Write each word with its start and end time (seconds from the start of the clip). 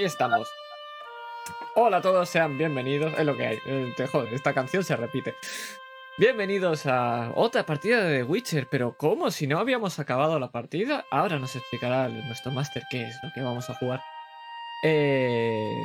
Y 0.00 0.04
estamos. 0.04 0.48
Hola 1.74 1.98
a 1.98 2.00
todos, 2.00 2.26
sean 2.26 2.56
bienvenidos. 2.56 3.12
Es 3.18 3.26
lo 3.26 3.36
que 3.36 3.46
hay. 3.46 3.58
Eh, 3.66 3.92
te 3.98 4.06
joder, 4.06 4.32
esta 4.32 4.54
canción 4.54 4.82
se 4.82 4.96
repite. 4.96 5.34
Bienvenidos 6.16 6.86
a 6.86 7.32
otra 7.34 7.66
partida 7.66 8.02
de 8.02 8.20
The 8.20 8.24
Witcher, 8.24 8.66
pero 8.70 8.96
¿cómo? 8.96 9.30
Si 9.30 9.46
no 9.46 9.58
habíamos 9.58 9.98
acabado 9.98 10.38
la 10.38 10.50
partida, 10.50 11.04
ahora 11.10 11.38
nos 11.38 11.54
explicará 11.54 12.08
nuestro 12.08 12.50
máster 12.50 12.82
qué 12.90 13.02
es 13.02 13.14
lo 13.22 13.28
que 13.34 13.42
vamos 13.42 13.68
a 13.68 13.74
jugar. 13.74 14.00
Eh... 14.84 15.84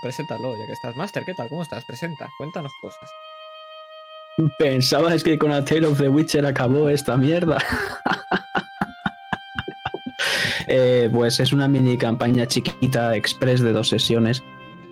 Preséntalo, 0.00 0.56
ya 0.56 0.66
que 0.66 0.72
estás 0.72 0.94
máster. 0.94 1.24
¿Qué 1.24 1.34
tal? 1.34 1.48
¿Cómo 1.48 1.62
estás? 1.62 1.84
Presenta, 1.84 2.28
cuéntanos 2.38 2.70
cosas. 2.80 3.10
¿Pensabas 4.60 5.24
que 5.24 5.36
con 5.36 5.50
A 5.50 5.64
Tale 5.64 5.88
of 5.88 5.98
the 5.98 6.08
Witcher 6.08 6.46
acabó 6.46 6.88
esta 6.88 7.16
mierda? 7.16 7.58
Eh, 10.72 11.10
pues 11.12 11.40
es 11.40 11.52
una 11.52 11.66
mini 11.66 11.96
campaña 11.96 12.46
chiquita 12.46 13.16
express 13.16 13.60
de 13.60 13.72
dos 13.72 13.88
sesiones 13.88 14.44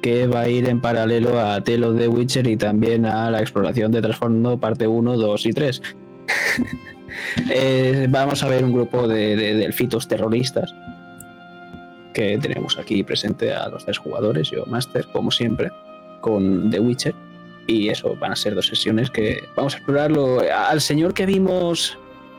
que 0.02 0.26
va 0.26 0.40
a 0.40 0.48
ir 0.48 0.68
en 0.68 0.80
paralelo 0.80 1.38
a 1.38 1.58
of 1.58 1.98
the 1.98 2.08
Witcher 2.08 2.48
y 2.48 2.56
también 2.56 3.06
a 3.06 3.30
la 3.30 3.40
exploración 3.40 3.92
de 3.92 4.02
trasfondo 4.02 4.58
parte 4.58 4.88
1, 4.88 5.16
2 5.16 5.46
y 5.46 5.52
3. 5.52 5.82
Eh, 7.50 8.06
vamos 8.10 8.44
a 8.44 8.48
ver 8.48 8.62
un 8.62 8.72
grupo 8.72 9.08
de, 9.08 9.34
de 9.34 9.54
delfitos 9.54 10.06
terroristas 10.06 10.72
que 12.14 12.38
tenemos 12.38 12.78
aquí 12.78 13.02
presente 13.02 13.52
a 13.52 13.68
los 13.68 13.84
tres 13.84 13.98
jugadores, 13.98 14.50
yo 14.50 14.64
Master, 14.66 15.06
como 15.12 15.30
siempre, 15.30 15.70
con 16.20 16.70
The 16.70 16.78
Witcher. 16.78 17.14
Y 17.66 17.88
eso, 17.88 18.14
van 18.16 18.32
a 18.32 18.36
ser 18.36 18.54
dos 18.54 18.66
sesiones 18.66 19.10
que 19.10 19.42
vamos 19.56 19.74
a 19.74 19.78
explorarlo. 19.78 20.40
Al 20.68 20.80
señor 20.80 21.12
que 21.12 21.26
vimos 21.26 21.98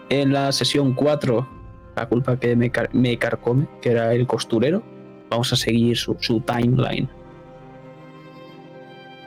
en 0.09 0.31
la 0.31 0.51
sesión 0.51 0.93
4, 0.93 1.58
la 1.99 2.07
culpa 2.07 2.37
que 2.39 2.55
me, 2.55 2.71
me 2.93 3.17
carcome, 3.17 3.67
que 3.81 3.91
era 3.91 4.13
el 4.13 4.25
costurero, 4.25 4.81
vamos 5.29 5.51
a 5.53 5.55
seguir 5.55 5.97
su, 5.97 6.15
su 6.19 6.39
timeline. 6.41 7.09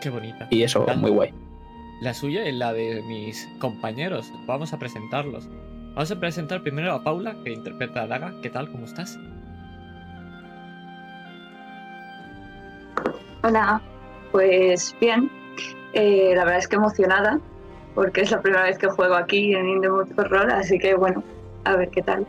Qué 0.00 0.10
bonita. 0.10 0.48
Y 0.50 0.62
eso, 0.62 0.84
La- 0.86 0.94
muy 0.94 1.10
guay. 1.10 1.34
La 2.00 2.14
suya 2.14 2.48
y 2.48 2.52
la 2.52 2.72
de 2.72 3.02
mis 3.06 3.48
compañeros. 3.60 4.32
Vamos 4.46 4.72
a 4.72 4.78
presentarlos. 4.78 5.48
Vamos 5.94 6.10
a 6.10 6.18
presentar 6.18 6.62
primero 6.62 6.92
a 6.92 7.04
Paula, 7.04 7.36
que 7.44 7.52
interpreta 7.52 8.02
a 8.02 8.06
Daga. 8.08 8.32
¿Qué 8.42 8.50
tal? 8.50 8.68
¿Cómo 8.72 8.86
estás? 8.86 9.18
Hola, 13.44 13.80
pues 14.32 14.96
bien. 15.00 15.30
Eh, 15.92 16.32
la 16.34 16.44
verdad 16.44 16.58
es 16.60 16.68
que 16.68 16.76
emocionada, 16.76 17.38
porque 17.94 18.22
es 18.22 18.30
la 18.30 18.40
primera 18.40 18.64
vez 18.64 18.78
que 18.78 18.88
juego 18.88 19.14
aquí 19.14 19.54
en 19.54 19.68
Indemut 19.68 20.18
Horror, 20.18 20.50
así 20.50 20.78
que 20.78 20.94
bueno, 20.94 21.22
a 21.64 21.76
ver 21.76 21.90
qué 21.90 22.02
tal. 22.02 22.26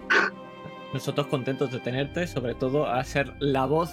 Nosotros 0.94 1.28
contentos 1.28 1.72
de 1.72 1.80
tenerte, 1.80 2.28
sobre 2.28 2.53
todo 2.53 2.88
a 2.88 3.03
ser 3.03 3.34
la 3.40 3.66
voz, 3.66 3.92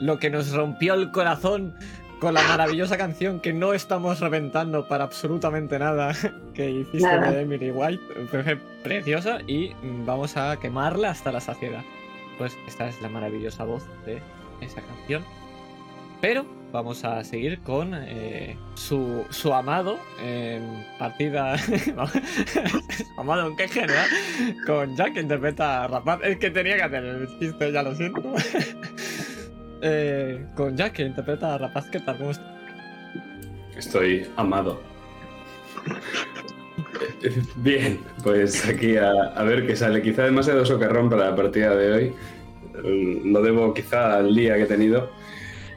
lo 0.00 0.18
que 0.18 0.30
nos 0.30 0.52
rompió 0.52 0.94
el 0.94 1.10
corazón 1.10 1.74
con 2.20 2.34
la 2.34 2.42
maravillosa 2.44 2.96
canción 2.96 3.40
que 3.40 3.52
no 3.52 3.74
estamos 3.74 4.20
reventando 4.20 4.86
para 4.86 5.04
absolutamente 5.04 5.78
nada 5.78 6.12
que 6.54 6.70
hiciste 6.70 7.02
Nada. 7.02 7.32
de 7.32 7.42
Emily 7.42 7.70
White. 7.70 8.02
Fue 8.30 8.56
preciosa 8.82 9.40
y 9.46 9.72
vamos 10.06 10.36
a 10.36 10.56
quemarla 10.58 11.10
hasta 11.10 11.32
la 11.32 11.40
saciedad. 11.40 11.82
Pues 12.38 12.56
esta 12.66 12.88
es 12.88 13.00
la 13.02 13.08
maravillosa 13.08 13.64
voz 13.64 13.84
de 14.06 14.22
esa 14.60 14.80
canción. 14.80 15.24
Pero 16.20 16.46
vamos 16.72 17.04
a 17.04 17.22
seguir 17.22 17.60
con 17.60 17.92
eh, 17.94 18.56
su, 18.74 19.24
su 19.30 19.52
amado 19.52 19.98
en 20.22 20.84
partida. 20.98 21.56
amado 23.18 23.48
en 23.48 23.56
qué 23.56 23.68
general. 23.68 24.08
Con 24.66 24.96
Jack 24.96 25.14
que 25.14 25.20
interpreta 25.20 25.84
a 25.84 25.88
Rapaz. 25.88 26.20
Es 26.24 26.38
que 26.38 26.50
tenía 26.50 26.76
que 26.76 26.82
hacer 26.82 27.04
el 27.04 27.38
chiste, 27.38 27.72
ya 27.72 27.82
lo 27.82 27.94
siento. 27.94 28.22
Eh, 29.84 30.46
con 30.54 30.76
Jack 30.76 30.92
que 30.92 31.02
interpreta 31.02 31.56
a 31.56 31.58
Rapaz, 31.58 31.90
¿qué 31.90 31.98
tal? 31.98 32.16
¿Cómo? 32.16 32.30
Estoy 33.76 34.28
amado. 34.36 34.80
Bien, 37.56 37.98
pues 38.22 38.64
aquí 38.68 38.96
a, 38.96 39.42
ver 39.42 39.66
qué 39.66 39.74
sale. 39.74 40.00
Quizá 40.00 40.22
demasiado 40.22 40.64
socarrón 40.64 41.10
para 41.10 41.30
la 41.30 41.34
partida 41.34 41.74
de 41.74 41.92
hoy. 41.92 42.14
Lo 43.24 43.42
debo 43.42 43.74
quizá 43.74 44.18
al 44.18 44.32
día 44.36 44.54
que 44.54 44.62
he 44.62 44.66
tenido. 44.66 45.10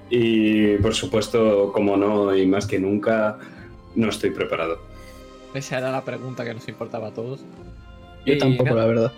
Y 0.10 0.78
por 0.78 0.94
supuesto, 0.94 1.72
como 1.74 1.98
no, 1.98 2.36
y 2.36 2.46
más 2.46 2.68
que 2.68 2.80
nunca, 2.80 3.38
no 3.96 4.10
estoy 4.10 4.32
preparado. 4.32 4.80
Esa 5.54 5.78
era 5.78 5.92
la 5.92 6.04
pregunta 6.04 6.44
que 6.44 6.54
nos 6.54 6.68
importaba 6.68 7.08
a 7.08 7.14
todos. 7.14 7.42
Yo 8.26 8.34
Y 8.34 8.38
tampoco, 8.38 8.72
nada, 8.72 8.82
la 8.82 8.88
verdad. 8.88 9.12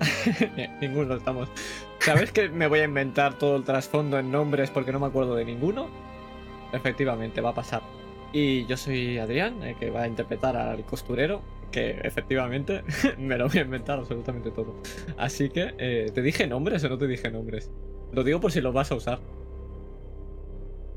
Ninguno 0.80 1.14
estamos. 1.14 1.48
¿Sabes 2.00 2.32
que 2.32 2.48
me 2.48 2.66
voy 2.66 2.80
a 2.80 2.84
inventar 2.84 3.38
todo 3.38 3.56
el 3.56 3.64
trasfondo 3.64 4.18
en 4.18 4.30
nombres 4.30 4.70
porque 4.70 4.92
no 4.92 5.00
me 5.00 5.06
acuerdo 5.06 5.34
de 5.34 5.44
ninguno? 5.44 5.88
Efectivamente, 6.72 7.40
va 7.40 7.50
a 7.50 7.54
pasar. 7.54 7.82
Y 8.32 8.66
yo 8.66 8.76
soy 8.76 9.18
Adrián, 9.18 9.62
el 9.62 9.76
que 9.76 9.90
va 9.90 10.02
a 10.02 10.08
interpretar 10.08 10.56
al 10.56 10.84
costurero, 10.84 11.40
que 11.70 12.00
efectivamente 12.02 12.82
me 13.18 13.38
lo 13.38 13.48
voy 13.48 13.58
a 13.58 13.62
inventar 13.62 13.98
absolutamente 13.98 14.50
todo. 14.50 14.74
Así 15.16 15.48
que, 15.48 15.74
eh, 15.78 16.10
¿te 16.12 16.22
dije 16.22 16.46
nombres 16.46 16.84
o 16.84 16.88
no 16.88 16.98
te 16.98 17.06
dije 17.06 17.30
nombres? 17.30 17.70
Lo 18.12 18.24
digo 18.24 18.40
por 18.40 18.52
si 18.52 18.60
los 18.60 18.74
vas 18.74 18.90
a 18.92 18.96
usar. 18.96 19.20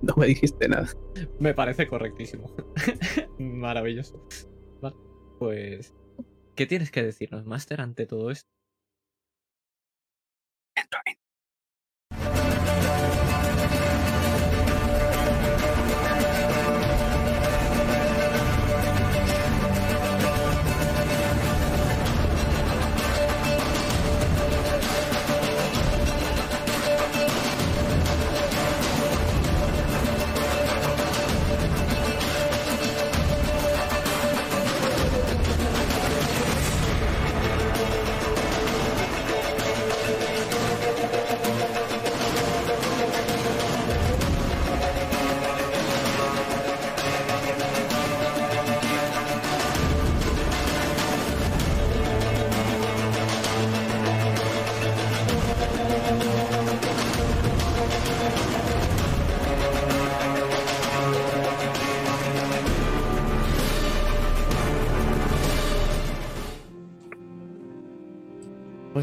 No 0.02 0.14
me 0.16 0.28
dijiste 0.28 0.68
nada. 0.70 0.88
Me 1.40 1.54
parece 1.54 1.88
correctísimo. 1.88 2.56
Maravilloso. 3.40 4.26
Vale, 4.82 4.96
pues, 5.40 5.94
¿qué 6.56 6.66
tienes 6.66 6.92
que 6.92 7.04
decirnos, 7.04 7.46
Master, 7.46 7.82
ante 7.82 8.06
todo 8.06 8.32
esto? 8.32 8.50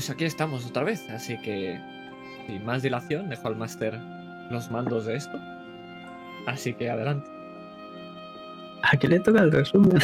Pues 0.07 0.15
aquí 0.15 0.25
estamos 0.25 0.65
otra 0.65 0.85
vez, 0.85 1.11
así 1.11 1.37
que 1.39 1.81
sin 2.47 2.65
más 2.65 2.81
dilación 2.81 3.29
dejo 3.29 3.49
al 3.49 3.57
máster 3.57 3.99
los 4.53 4.71
mandos 4.71 5.05
de 5.05 5.17
esto. 5.17 5.37
Así 6.47 6.75
que 6.75 6.89
adelante. 6.89 7.29
¿A 8.83 8.97
qué 8.97 9.09
le 9.09 9.19
toca 9.19 9.41
el 9.41 9.51
resumen? 9.51 9.99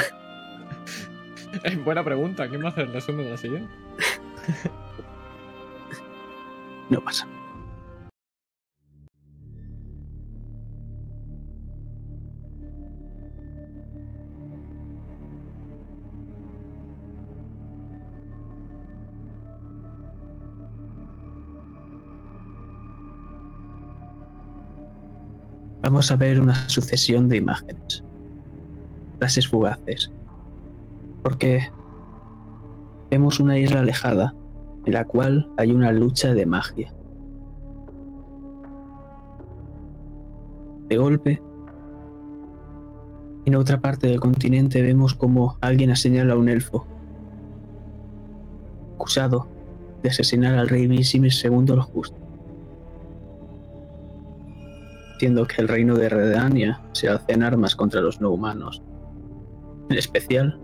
Eh, 1.63 1.77
Buena 1.85 2.03
pregunta, 2.03 2.49
¿quién 2.49 2.63
va 2.63 2.67
a 2.67 2.69
hacer 2.71 2.87
el 2.87 2.95
resumen 2.95 3.27
de 3.27 3.31
la 3.31 3.37
siguiente? 3.37 3.73
No 6.91 7.01
pasa. 7.01 7.29
Vamos 25.83 26.13
a 26.13 26.17
ver 26.17 26.41
una 26.41 26.69
sucesión 26.69 27.29
de 27.29 27.39
imágenes. 27.39 28.05
Frases 29.19 29.49
fugaces. 29.49 30.13
Porque 31.23 31.71
vemos 33.11 33.41
una 33.41 33.59
isla 33.59 33.81
alejada 33.81 34.35
en 34.87 34.93
la 34.93 35.05
cual 35.05 35.51
hay 35.57 35.73
una 35.73 35.93
lucha 35.93 36.35
de 36.35 36.47
magia. 36.47 36.95
De 40.89 40.97
golpe, 40.97 41.43
en 43.45 43.57
otra 43.57 43.81
parte 43.81 44.07
del 44.07 44.21
continente 44.21 44.83
vemos 44.83 45.15
como 45.15 45.57
alguien 45.61 45.95
señala 45.97 46.35
a 46.35 46.37
un 46.37 46.49
elfo, 46.49 46.87
acusado 48.95 49.49
de 50.03 50.11
asesinar 50.11 50.55
al 50.55 50.69
rey 50.69 50.87
Visimis 50.87 51.45
II 51.45 51.65
el 51.69 51.81
Justo. 51.81 52.17
Que 55.23 55.63
el 55.63 55.69
reino 55.69 55.95
de 55.95 56.09
Redania 56.09 56.83
se 56.93 57.09
alce 57.09 57.33
en 57.33 57.45
armas 57.45 57.77
contra 57.77 58.01
los 58.01 58.21
no 58.21 58.31
humanos, 58.31 58.83
en 59.89 59.97
especial 59.97 60.61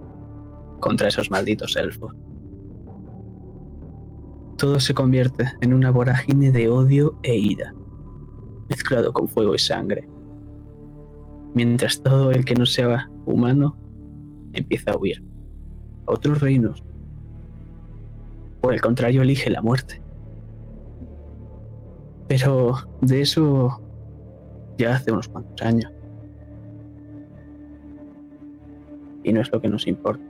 contra 0.80 1.06
esos 1.06 1.30
malditos 1.30 1.76
elfos. 1.76 2.12
Todo 4.56 4.80
se 4.80 4.94
convierte 4.94 5.52
en 5.60 5.72
una 5.72 5.92
vorágine 5.92 6.50
de 6.50 6.68
odio 6.68 7.20
e 7.22 7.36
ira, 7.36 7.72
mezclado 8.68 9.12
con 9.12 9.28
fuego 9.28 9.54
y 9.54 9.60
sangre, 9.60 10.08
mientras 11.54 12.02
todo 12.02 12.32
el 12.32 12.44
que 12.44 12.56
no 12.56 12.66
sea 12.66 13.08
humano 13.26 13.76
empieza 14.54 14.90
a 14.90 14.96
huir 14.96 15.22
a 16.08 16.12
otros 16.12 16.40
reinos. 16.40 16.82
Por 18.60 18.74
el 18.74 18.80
contrario, 18.80 19.22
elige 19.22 19.50
la 19.50 19.62
muerte. 19.62 20.02
Pero 22.26 22.74
de 23.00 23.20
eso 23.20 23.87
ya 24.78 24.94
hace 24.94 25.12
unos 25.12 25.28
cuantos 25.28 25.60
años. 25.66 25.92
Y 29.24 29.32
no 29.32 29.42
es 29.42 29.52
lo 29.52 29.60
que 29.60 29.68
nos 29.68 29.86
importa. 29.86 30.24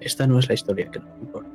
Esta 0.00 0.26
no 0.26 0.38
es 0.38 0.48
la 0.48 0.54
historia 0.54 0.90
que 0.90 0.98
nos 0.98 1.08
importa. 1.20 1.50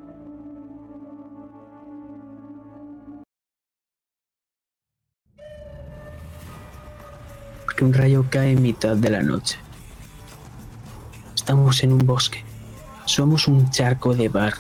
Porque 7.66 7.86
un 7.86 7.94
rayo 7.94 8.26
cae 8.30 8.54
en 8.54 8.64
mitad 8.64 8.96
de 8.96 9.10
la 9.10 9.22
noche. 9.22 9.60
Estamos 11.36 11.84
en 11.84 11.92
un 11.92 12.00
bosque. 12.00 12.44
Somos 13.06 13.48
un 13.48 13.70
charco 13.70 14.16
de 14.16 14.30
bar. 14.30 14.54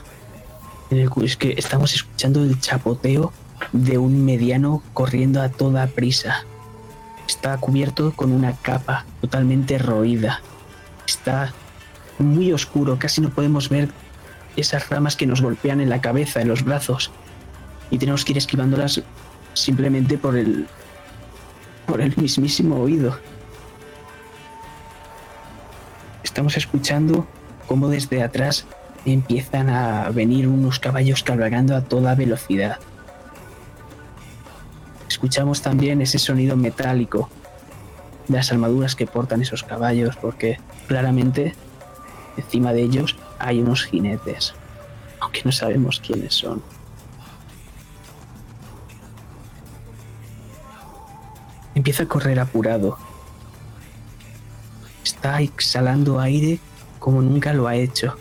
En 0.91 0.97
el 0.97 1.09
que 1.09 1.25
es 1.25 1.37
que 1.37 1.53
estamos 1.53 1.93
escuchando 1.93 2.43
el 2.43 2.59
chapoteo 2.59 3.31
de 3.71 3.97
un 3.97 4.25
mediano 4.25 4.83
corriendo 4.93 5.41
a 5.41 5.49
toda 5.49 5.87
prisa. 5.87 6.45
Está 7.39 7.55
cubierto 7.55 8.11
con 8.17 8.33
una 8.33 8.51
capa 8.51 9.05
totalmente 9.21 9.77
roída. 9.77 10.41
Está 11.07 11.53
muy 12.17 12.51
oscuro, 12.51 12.99
casi 12.99 13.21
no 13.21 13.29
podemos 13.29 13.69
ver 13.69 13.87
esas 14.57 14.89
ramas 14.89 15.15
que 15.15 15.25
nos 15.25 15.39
golpean 15.41 15.79
en 15.79 15.87
la 15.87 16.01
cabeza, 16.01 16.41
en 16.41 16.49
los 16.49 16.65
brazos. 16.65 17.11
Y 17.91 17.97
tenemos 17.97 18.25
que 18.25 18.33
ir 18.33 18.39
esquivándolas 18.39 19.01
simplemente 19.53 20.17
por 20.17 20.35
el 20.35 20.67
por 21.85 22.01
el 22.01 22.13
mismísimo 22.17 22.75
oído. 22.75 23.17
Estamos 26.25 26.57
escuchando 26.57 27.25
cómo 27.67 27.87
desde 27.87 28.21
atrás 28.21 28.65
empiezan 29.05 29.69
a 29.69 30.09
venir 30.09 30.45
unos 30.45 30.77
caballos 30.77 31.23
cabalgando 31.23 31.73
a 31.73 31.85
toda 31.85 32.15
velocidad. 32.15 32.79
Escuchamos 35.19 35.61
también 35.61 36.01
ese 36.01 36.17
sonido 36.17 36.55
metálico 36.55 37.27
de 38.29 38.37
las 38.37 38.53
armaduras 38.53 38.95
que 38.95 39.05
portan 39.05 39.41
esos 39.41 39.63
caballos, 39.63 40.15
porque 40.15 40.61
claramente 40.87 41.55
encima 42.37 42.71
de 42.71 42.83
ellos 42.83 43.17
hay 43.37 43.59
unos 43.59 43.83
jinetes, 43.83 44.53
aunque 45.19 45.41
no 45.43 45.51
sabemos 45.51 45.99
quiénes 45.99 46.35
son. 46.35 46.63
Empieza 51.75 52.03
a 52.03 52.07
correr 52.07 52.39
apurado. 52.39 52.97
Está 55.03 55.41
exhalando 55.41 56.21
aire 56.21 56.59
como 56.97 57.21
nunca 57.21 57.51
lo 57.51 57.67
ha 57.67 57.75
hecho. 57.75 58.15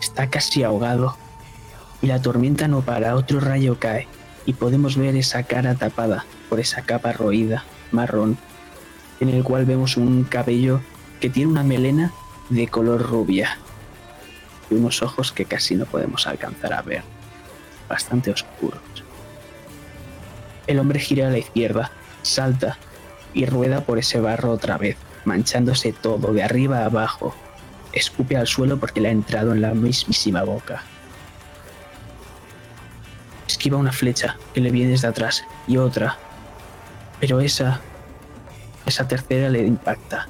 Está 0.00 0.30
casi 0.30 0.62
ahogado. 0.62 1.18
Y 2.00 2.06
la 2.06 2.22
tormenta 2.22 2.66
no 2.66 2.80
para, 2.80 3.14
otro 3.14 3.40
rayo 3.40 3.78
cae 3.78 4.08
y 4.46 4.52
podemos 4.54 4.96
ver 4.96 5.16
esa 5.16 5.42
cara 5.44 5.74
tapada 5.74 6.24
por 6.48 6.60
esa 6.60 6.82
capa 6.82 7.12
roída, 7.12 7.64
marrón, 7.90 8.36
en 9.20 9.28
el 9.28 9.42
cual 9.42 9.64
vemos 9.64 9.96
un 9.96 10.24
cabello 10.24 10.80
que 11.20 11.30
tiene 11.30 11.50
una 11.50 11.62
melena 11.62 12.12
de 12.50 12.68
color 12.68 13.02
rubia 13.02 13.58
y 14.70 14.74
unos 14.74 15.02
ojos 15.02 15.32
que 15.32 15.44
casi 15.44 15.74
no 15.74 15.86
podemos 15.86 16.26
alcanzar 16.26 16.72
a 16.72 16.82
ver, 16.82 17.02
bastante 17.88 18.30
oscuros. 18.30 18.80
El 20.66 20.78
hombre 20.78 20.98
gira 20.98 21.28
a 21.28 21.30
la 21.30 21.38
izquierda, 21.38 21.90
salta 22.22 22.78
y 23.34 23.46
rueda 23.46 23.82
por 23.82 23.98
ese 23.98 24.20
barro 24.20 24.50
otra 24.50 24.78
vez, 24.78 24.96
manchándose 25.24 25.92
todo 25.92 26.32
de 26.32 26.42
arriba 26.42 26.80
a 26.80 26.86
abajo. 26.86 27.34
Escupe 27.92 28.36
al 28.36 28.46
suelo 28.46 28.78
porque 28.78 29.00
le 29.00 29.08
ha 29.08 29.12
entrado 29.12 29.52
en 29.52 29.60
la 29.60 29.74
mismísima 29.74 30.42
boca. 30.42 30.82
Esquiva 33.64 33.78
una 33.78 33.92
flecha 33.92 34.36
que 34.52 34.60
le 34.60 34.70
viene 34.70 34.90
desde 34.90 35.08
atrás 35.08 35.42
y 35.66 35.78
otra. 35.78 36.18
Pero 37.18 37.40
esa, 37.40 37.80
esa 38.84 39.08
tercera 39.08 39.48
le 39.48 39.66
impacta. 39.66 40.28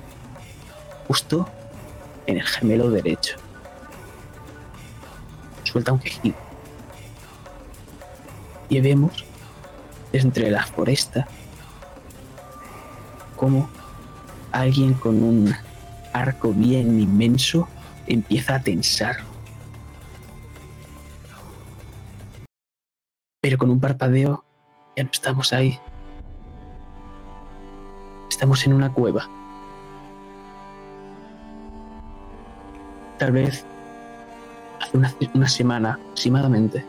Justo 1.09 1.49
en 2.29 2.37
el 2.37 2.47
gemelo 2.47 2.91
derecho. 2.91 3.35
Suelta 5.65 5.91
un 5.91 5.99
quejido. 5.99 6.37
Y 8.69 8.79
vemos 8.81 9.25
entre 10.13 10.49
la 10.53 10.65
foresta 10.65 11.27
como 13.35 13.69
alguien 14.53 14.95
con 14.95 15.21
un 15.21 15.53
arco 16.13 16.53
bien 16.53 17.01
inmenso 17.01 17.67
empieza 18.07 18.55
a 18.55 18.63
tensar. 18.63 19.34
Pero 23.45 23.59
con 23.59 23.69
un 23.69 23.79
parpadeo 23.79 24.43
ya 24.97 25.05
no 25.05 25.11
estamos 25.13 25.53
ahí. 25.53 25.79
Estamos 28.31 28.67
en 28.67 28.73
una 28.73 28.91
cueva. 28.91 29.29
Tal 33.19 33.33
vez 33.33 33.67
hace 34.81 34.97
una, 35.35 35.47
semana 35.47 35.93
aproximadamente. 35.93 36.87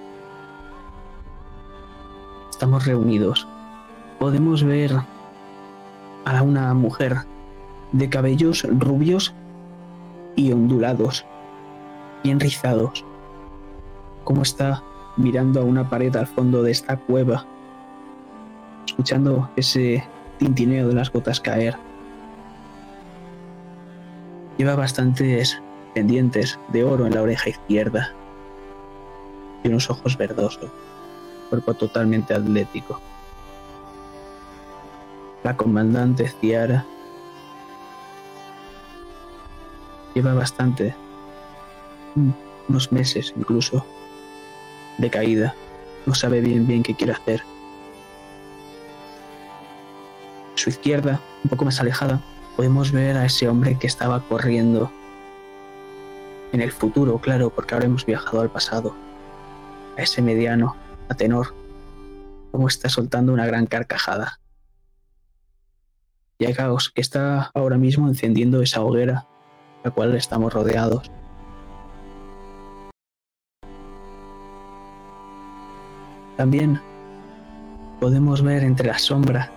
Estamos 2.49 2.85
reunidos. 2.85 3.45
Podemos 4.17 4.63
ver 4.63 4.93
a 6.23 6.41
una 6.41 6.73
mujer 6.73 7.17
de 7.91 8.09
cabellos 8.09 8.65
rubios 8.79 9.33
y 10.37 10.53
ondulados, 10.53 11.25
bien 12.23 12.39
rizados, 12.39 13.03
como 14.23 14.43
está 14.43 14.81
mirando 15.17 15.61
a 15.61 15.63
una 15.63 15.89
pared 15.89 16.15
al 16.15 16.27
fondo 16.27 16.63
de 16.63 16.71
esta 16.71 16.97
cueva, 16.97 17.45
escuchando 18.85 19.49
ese 19.55 20.03
tintineo 20.37 20.87
de 20.87 20.93
las 20.93 21.11
gotas 21.11 21.39
caer. 21.39 21.75
Lleva 24.57 24.75
bastantes 24.75 25.61
pendientes 25.93 26.59
de 26.69 26.83
oro 26.83 27.05
en 27.05 27.15
la 27.15 27.21
oreja 27.21 27.49
izquierda 27.49 28.11
y 29.63 29.69
unos 29.69 29.89
ojos 29.89 30.17
verdosos, 30.17 30.69
cuerpo 31.49 31.73
totalmente 31.73 32.33
atlético. 32.33 32.99
La 35.43 35.55
comandante 35.55 36.27
Ciara 36.27 36.85
lleva 40.13 40.33
bastante, 40.33 40.95
unos 42.67 42.91
meses 42.91 43.33
incluso, 43.37 43.85
de 44.97 45.09
caída. 45.09 45.55
No 46.05 46.15
sabe 46.15 46.41
bien 46.41 46.67
bien 46.67 46.83
qué 46.83 46.95
quiere 46.95 47.13
hacer. 47.13 47.41
A 50.53 50.57
su 50.57 50.69
izquierda, 50.69 51.19
un 51.43 51.49
poco 51.49 51.65
más 51.65 51.79
alejada, 51.79 52.21
podemos 52.55 52.91
ver 52.91 53.17
a 53.17 53.25
ese 53.25 53.47
hombre 53.47 53.77
que 53.77 53.87
estaba 53.87 54.21
corriendo 54.21 54.91
en 56.53 56.61
el 56.61 56.71
futuro, 56.71 57.17
claro, 57.17 57.49
porque 57.49 57.73
ahora 57.73 57.87
hemos 57.87 58.05
viajado 58.05 58.41
al 58.41 58.49
pasado. 58.49 58.95
A 59.97 60.01
ese 60.01 60.21
mediano, 60.21 60.75
a 61.09 61.15
tenor, 61.15 61.53
como 62.51 62.67
está 62.67 62.89
soltando 62.89 63.33
una 63.33 63.45
gran 63.45 63.65
carcajada. 63.65 64.39
Y 66.37 66.45
a 66.45 66.55
Caos, 66.55 66.89
que 66.89 67.01
está 67.01 67.51
ahora 67.53 67.77
mismo 67.77 68.07
encendiendo 68.07 68.61
esa 68.61 68.81
hoguera 68.81 69.25
la 69.85 69.91
cual 69.91 70.15
estamos 70.15 70.51
rodeados. 70.51 71.11
También 76.37 76.81
podemos 77.99 78.41
ver 78.41 78.63
entre 78.63 78.87
la 78.87 78.97
sombra 78.97 79.49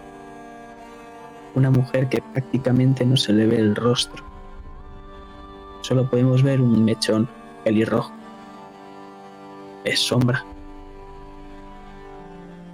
una 1.55 1.71
mujer 1.71 2.09
que 2.09 2.23
prácticamente 2.23 3.05
no 3.05 3.17
se 3.17 3.33
le 3.33 3.47
ve 3.47 3.57
el 3.57 3.75
rostro. 3.75 4.25
Solo 5.81 6.09
podemos 6.09 6.43
ver 6.43 6.61
un 6.61 6.85
mechón 6.85 7.29
pelirrojo. 7.65 8.13
Es 9.85 9.99
sombra. 10.01 10.45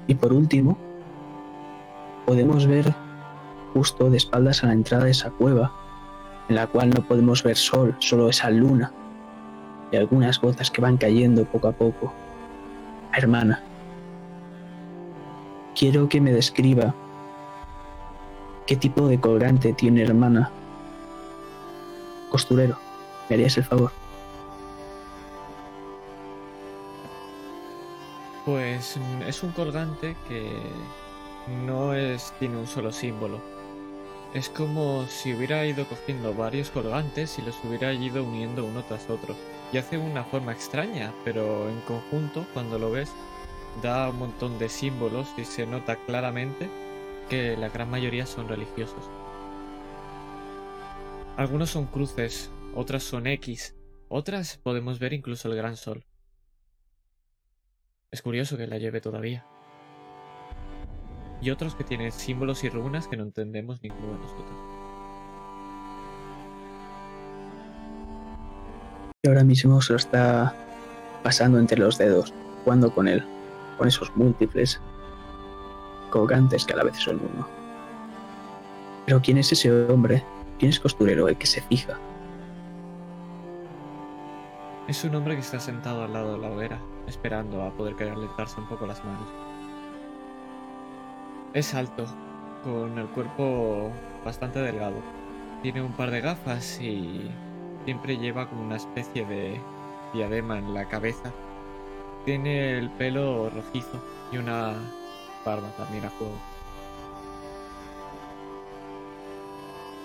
Y 0.06 0.14
por 0.14 0.32
último, 0.32 0.76
podemos 2.26 2.66
ver 2.66 2.94
justo 3.72 4.10
de 4.10 4.18
espaldas 4.18 4.62
a 4.62 4.66
la 4.66 4.74
entrada 4.74 5.04
de 5.04 5.12
esa 5.12 5.30
cueva 5.30 5.72
en 6.48 6.56
la 6.56 6.66
cual 6.66 6.90
no 6.90 7.02
podemos 7.02 7.42
ver 7.42 7.56
sol, 7.56 7.96
solo 8.00 8.28
esa 8.28 8.50
luna 8.50 8.92
y 9.90 9.96
algunas 9.96 10.40
gotas 10.40 10.70
que 10.70 10.82
van 10.82 10.98
cayendo 10.98 11.44
poco 11.44 11.68
a 11.68 11.72
poco. 11.72 12.12
Hermana, 13.16 13.62
quiero 15.84 16.08
que 16.08 16.18
me 16.18 16.32
describa 16.32 16.94
¿Qué 18.66 18.74
tipo 18.74 19.06
de 19.06 19.20
colgante 19.20 19.74
tiene 19.74 20.02
hermana? 20.02 20.50
Costurero, 22.30 22.78
¿me 23.28 23.34
harías 23.34 23.58
el 23.58 23.64
favor? 23.64 23.92
Pues 28.46 28.96
mm, 28.96 29.22
es 29.24 29.42
un 29.42 29.52
colgante 29.52 30.16
que 30.26 30.50
no 31.66 31.92
es 31.92 32.32
tiene 32.38 32.56
un 32.56 32.66
solo 32.66 32.90
símbolo. 32.90 33.38
Es 34.32 34.48
como 34.48 35.04
si 35.06 35.34
hubiera 35.34 35.66
ido 35.66 35.86
cogiendo 35.86 36.32
varios 36.32 36.70
colgantes 36.70 37.38
y 37.38 37.42
los 37.42 37.62
hubiera 37.62 37.92
ido 37.92 38.24
uniendo 38.24 38.64
uno 38.64 38.82
tras 38.84 39.10
otro. 39.10 39.36
Y 39.70 39.76
hace 39.76 39.98
una 39.98 40.24
forma 40.24 40.52
extraña, 40.52 41.12
pero 41.26 41.68
en 41.68 41.78
conjunto, 41.82 42.46
cuando 42.54 42.78
lo 42.78 42.90
ves, 42.90 43.12
da 43.82 44.08
un 44.08 44.18
montón 44.18 44.58
de 44.58 44.68
símbolos 44.68 45.28
y 45.36 45.44
se 45.44 45.66
nota 45.66 45.96
claramente 46.06 46.68
que 47.28 47.56
la 47.56 47.68
gran 47.68 47.90
mayoría 47.90 48.26
son 48.26 48.48
religiosos. 48.48 49.10
Algunos 51.36 51.70
son 51.70 51.86
cruces, 51.86 52.50
otras 52.74 53.02
son 53.02 53.26
X, 53.26 53.74
otras 54.08 54.58
podemos 54.58 54.98
ver 54.98 55.12
incluso 55.12 55.48
el 55.48 55.56
gran 55.56 55.76
sol. 55.76 56.04
Es 58.10 58.22
curioso 58.22 58.56
que 58.56 58.68
la 58.68 58.78
lleve 58.78 59.00
todavía. 59.00 59.44
Y 61.42 61.50
otros 61.50 61.74
que 61.74 61.82
tienen 61.82 62.12
símbolos 62.12 62.62
y 62.62 62.68
runas 62.68 63.08
que 63.08 63.16
no 63.16 63.24
entendemos 63.24 63.82
ninguno 63.82 64.12
de 64.12 64.18
nosotros. 64.18 64.58
Y 69.24 69.28
ahora 69.28 69.42
mismo 69.42 69.80
se 69.80 69.94
lo 69.94 69.96
está 69.96 70.54
pasando 71.24 71.58
entre 71.58 71.78
los 71.78 71.98
dedos, 71.98 72.32
jugando 72.62 72.94
con 72.94 73.08
él, 73.08 73.24
con 73.76 73.88
esos 73.88 74.14
múltiples 74.16 74.80
colgantes 76.10 76.64
que 76.64 76.72
a 76.72 76.76
la 76.76 76.84
vez 76.84 76.96
son 76.96 77.16
uno. 77.16 77.46
Pero 79.06 79.20
¿quién 79.20 79.38
es 79.38 79.52
ese 79.52 79.70
hombre? 79.86 80.24
¿Quién 80.58 80.70
es 80.70 80.80
costurero 80.80 81.28
el 81.28 81.36
que 81.36 81.46
se 81.46 81.60
fija? 81.62 81.98
Es 84.86 85.02
un 85.04 85.14
hombre 85.14 85.34
que 85.34 85.40
está 85.40 85.58
sentado 85.58 86.04
al 86.04 86.12
lado 86.12 86.34
de 86.34 86.38
la 86.38 86.50
hoguera, 86.50 86.78
esperando 87.06 87.62
a 87.62 87.70
poder 87.70 87.96
calentarse 87.96 88.60
un 88.60 88.68
poco 88.68 88.86
las 88.86 89.04
manos. 89.04 89.26
Es 91.54 91.74
alto, 91.74 92.04
con 92.62 92.98
el 92.98 93.06
cuerpo 93.06 93.90
bastante 94.24 94.58
delgado. 94.58 94.96
Tiene 95.62 95.82
un 95.82 95.92
par 95.92 96.10
de 96.10 96.20
gafas 96.20 96.80
y 96.80 97.30
siempre 97.84 98.18
lleva 98.18 98.48
como 98.48 98.62
una 98.62 98.76
especie 98.76 99.24
de 99.24 99.60
diadema 100.12 100.58
en 100.58 100.74
la 100.74 100.86
cabeza. 100.86 101.32
Tiene 102.24 102.78
el 102.78 102.90
pelo 102.90 103.50
rojizo 103.50 104.02
y 104.32 104.38
una 104.38 104.74
barba 105.44 105.68
también 105.76 106.06
a 106.06 106.10
juego. 106.10 106.38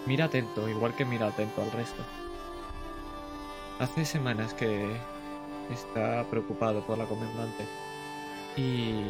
Mira 0.05 0.25
atento, 0.25 0.67
igual 0.67 0.95
que 0.95 1.05
mira 1.05 1.27
atento 1.27 1.61
al 1.61 1.71
resto. 1.71 2.03
Hace 3.79 4.03
semanas 4.05 4.53
que 4.53 4.97
está 5.71 6.25
preocupado 6.29 6.81
por 6.81 6.97
la 6.97 7.05
comandante 7.05 7.65
y 8.57 9.05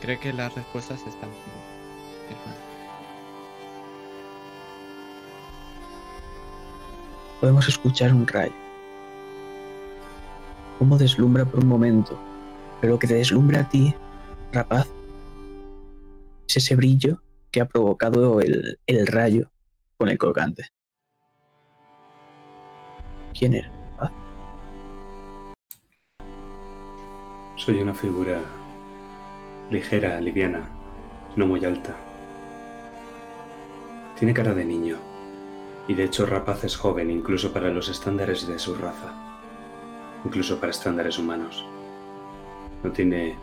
cree 0.00 0.18
que 0.18 0.32
las 0.32 0.54
respuestas 0.54 1.00
están 1.00 1.30
hermano. 1.30 2.58
Podemos 7.40 7.68
escuchar 7.68 8.12
un 8.12 8.26
rayo. 8.26 8.63
Cómo 10.84 10.98
deslumbra 10.98 11.46
por 11.46 11.60
un 11.60 11.66
momento, 11.66 12.20
pero 12.78 12.92
lo 12.92 12.98
que 12.98 13.06
te 13.06 13.14
deslumbra 13.14 13.60
a 13.60 13.68
ti, 13.70 13.94
rapaz, 14.52 14.86
es 16.46 16.58
ese 16.58 16.76
brillo 16.76 17.22
que 17.50 17.62
ha 17.62 17.64
provocado 17.64 18.42
el, 18.42 18.78
el 18.86 19.06
rayo 19.06 19.50
con 19.96 20.10
el 20.10 20.18
colgante. 20.18 20.66
¿Quién 23.32 23.54
era? 23.54 23.72
rapaz? 23.92 24.12
Soy 27.56 27.80
una 27.80 27.94
figura 27.94 28.42
ligera, 29.70 30.20
liviana, 30.20 30.68
no 31.34 31.46
muy 31.46 31.64
alta. 31.64 31.96
Tiene 34.18 34.34
cara 34.34 34.52
de 34.52 34.66
niño, 34.66 34.98
y 35.88 35.94
de 35.94 36.04
hecho 36.04 36.26
Rapaz 36.26 36.64
es 36.64 36.76
joven 36.76 37.10
incluso 37.10 37.54
para 37.54 37.70
los 37.70 37.88
estándares 37.88 38.46
de 38.46 38.58
su 38.58 38.74
raza, 38.74 39.23
incluso 40.24 40.58
para 40.58 40.70
estándares 40.70 41.18
humanos. 41.18 41.64
No 42.82 42.90
tiene 42.90 43.36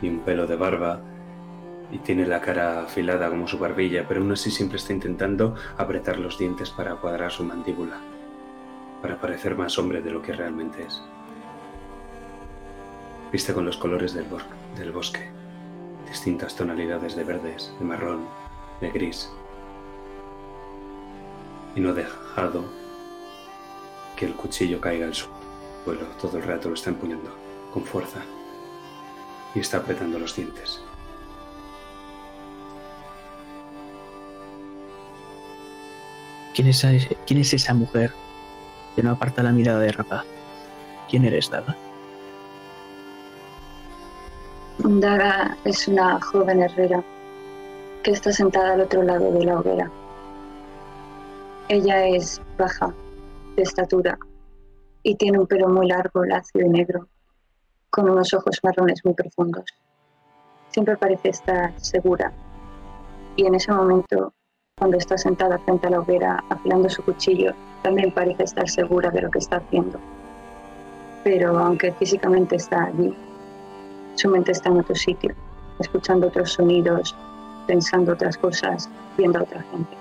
ni 0.00 0.08
un 0.08 0.20
pelo 0.20 0.46
de 0.46 0.56
barba 0.56 1.00
y 1.90 1.98
tiene 1.98 2.26
la 2.26 2.40
cara 2.40 2.82
afilada 2.82 3.30
como 3.30 3.48
su 3.48 3.58
barbilla, 3.58 4.06
pero 4.06 4.20
aún 4.20 4.32
así 4.32 4.50
siempre 4.50 4.76
está 4.76 4.92
intentando 4.92 5.54
apretar 5.76 6.18
los 6.18 6.38
dientes 6.38 6.70
para 6.70 6.96
cuadrar 6.96 7.30
su 7.30 7.44
mandíbula, 7.44 7.98
para 9.00 9.20
parecer 9.20 9.56
más 9.56 9.78
hombre 9.78 10.02
de 10.02 10.10
lo 10.10 10.22
que 10.22 10.32
realmente 10.32 10.82
es. 10.84 11.02
Viste 13.32 13.52
con 13.52 13.66
los 13.66 13.76
colores 13.76 14.14
del, 14.14 14.24
bosque, 14.92 15.28
distintas 16.08 16.56
tonalidades 16.56 17.14
de 17.14 17.24
verdes, 17.24 17.72
de 17.78 17.84
marrón, 17.84 18.26
de 18.80 18.90
gris. 18.90 19.30
Y 21.74 21.80
no 21.80 21.90
ha 21.90 21.92
dejado 21.92 22.64
que 24.16 24.26
el 24.26 24.34
cuchillo 24.34 24.80
caiga 24.80 25.06
al 25.06 25.14
suelo. 25.14 25.37
Todo 25.84 26.36
el 26.36 26.42
rato 26.42 26.68
lo 26.68 26.74
está 26.74 26.90
empuñando 26.90 27.30
con 27.72 27.84
fuerza 27.84 28.20
y 29.54 29.60
está 29.60 29.78
apretando 29.78 30.18
los 30.18 30.34
dientes. 30.34 30.82
¿Quién 36.54 36.68
es, 36.68 36.86
¿Quién 37.26 37.40
es 37.40 37.54
esa 37.54 37.72
mujer 37.72 38.12
que 38.96 39.02
no 39.02 39.12
aparta 39.12 39.42
la 39.42 39.52
mirada 39.52 39.78
de 39.78 39.92
rapaz? 39.92 40.24
¿Quién 41.08 41.24
eres, 41.24 41.48
Daga? 41.48 41.76
Daga 44.78 45.56
es 45.64 45.88
una 45.88 46.20
joven 46.20 46.62
herrera 46.62 47.02
que 48.02 48.10
está 48.10 48.32
sentada 48.32 48.74
al 48.74 48.80
otro 48.80 49.02
lado 49.02 49.30
de 49.32 49.44
la 49.44 49.58
hoguera. 49.58 49.90
Ella 51.68 52.06
es 52.06 52.40
baja, 52.56 52.92
de 53.56 53.62
estatura, 53.62 54.18
y 55.08 55.14
tiene 55.14 55.38
un 55.38 55.46
pelo 55.46 55.70
muy 55.70 55.86
largo, 55.86 56.22
lacio 56.22 56.66
y 56.66 56.68
negro, 56.68 57.08
con 57.88 58.10
unos 58.10 58.34
ojos 58.34 58.60
marrones 58.62 59.02
muy 59.06 59.14
profundos. 59.14 59.64
Siempre 60.68 60.98
parece 60.98 61.30
estar 61.30 61.72
segura, 61.80 62.30
y 63.34 63.46
en 63.46 63.54
ese 63.54 63.72
momento, 63.72 64.34
cuando 64.76 64.98
está 64.98 65.16
sentada 65.16 65.58
frente 65.60 65.86
a 65.86 65.90
la 65.90 66.00
hoguera 66.00 66.44
afilando 66.50 66.90
su 66.90 67.02
cuchillo, 67.02 67.54
también 67.82 68.12
parece 68.12 68.44
estar 68.44 68.68
segura 68.68 69.10
de 69.10 69.22
lo 69.22 69.30
que 69.30 69.38
está 69.38 69.56
haciendo. 69.56 69.98
Pero 71.24 71.58
aunque 71.58 71.90
físicamente 71.92 72.56
está 72.56 72.84
allí, 72.84 73.16
su 74.14 74.28
mente 74.28 74.52
está 74.52 74.68
en 74.68 74.80
otro 74.80 74.94
sitio, 74.94 75.34
escuchando 75.78 76.26
otros 76.26 76.52
sonidos, 76.52 77.16
pensando 77.66 78.12
otras 78.12 78.36
cosas, 78.36 78.90
viendo 79.16 79.38
a 79.38 79.42
otra 79.44 79.62
gente. 79.70 79.97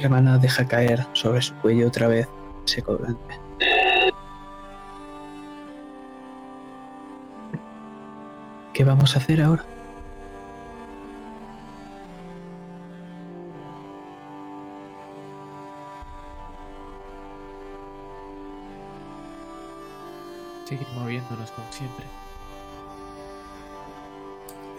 Hermana 0.00 0.38
deja 0.38 0.66
caer 0.66 1.06
sobre 1.12 1.42
su 1.42 1.54
cuello 1.56 1.88
otra 1.88 2.08
vez 2.08 2.28
ese 2.66 2.82
colgante. 2.82 3.38
¿Qué 8.72 8.84
vamos 8.84 9.14
a 9.14 9.18
hacer 9.18 9.42
ahora? 9.42 9.64
Seguir 20.64 20.86
moviéndonos 20.94 21.50
como 21.50 21.72
siempre. 21.72 22.06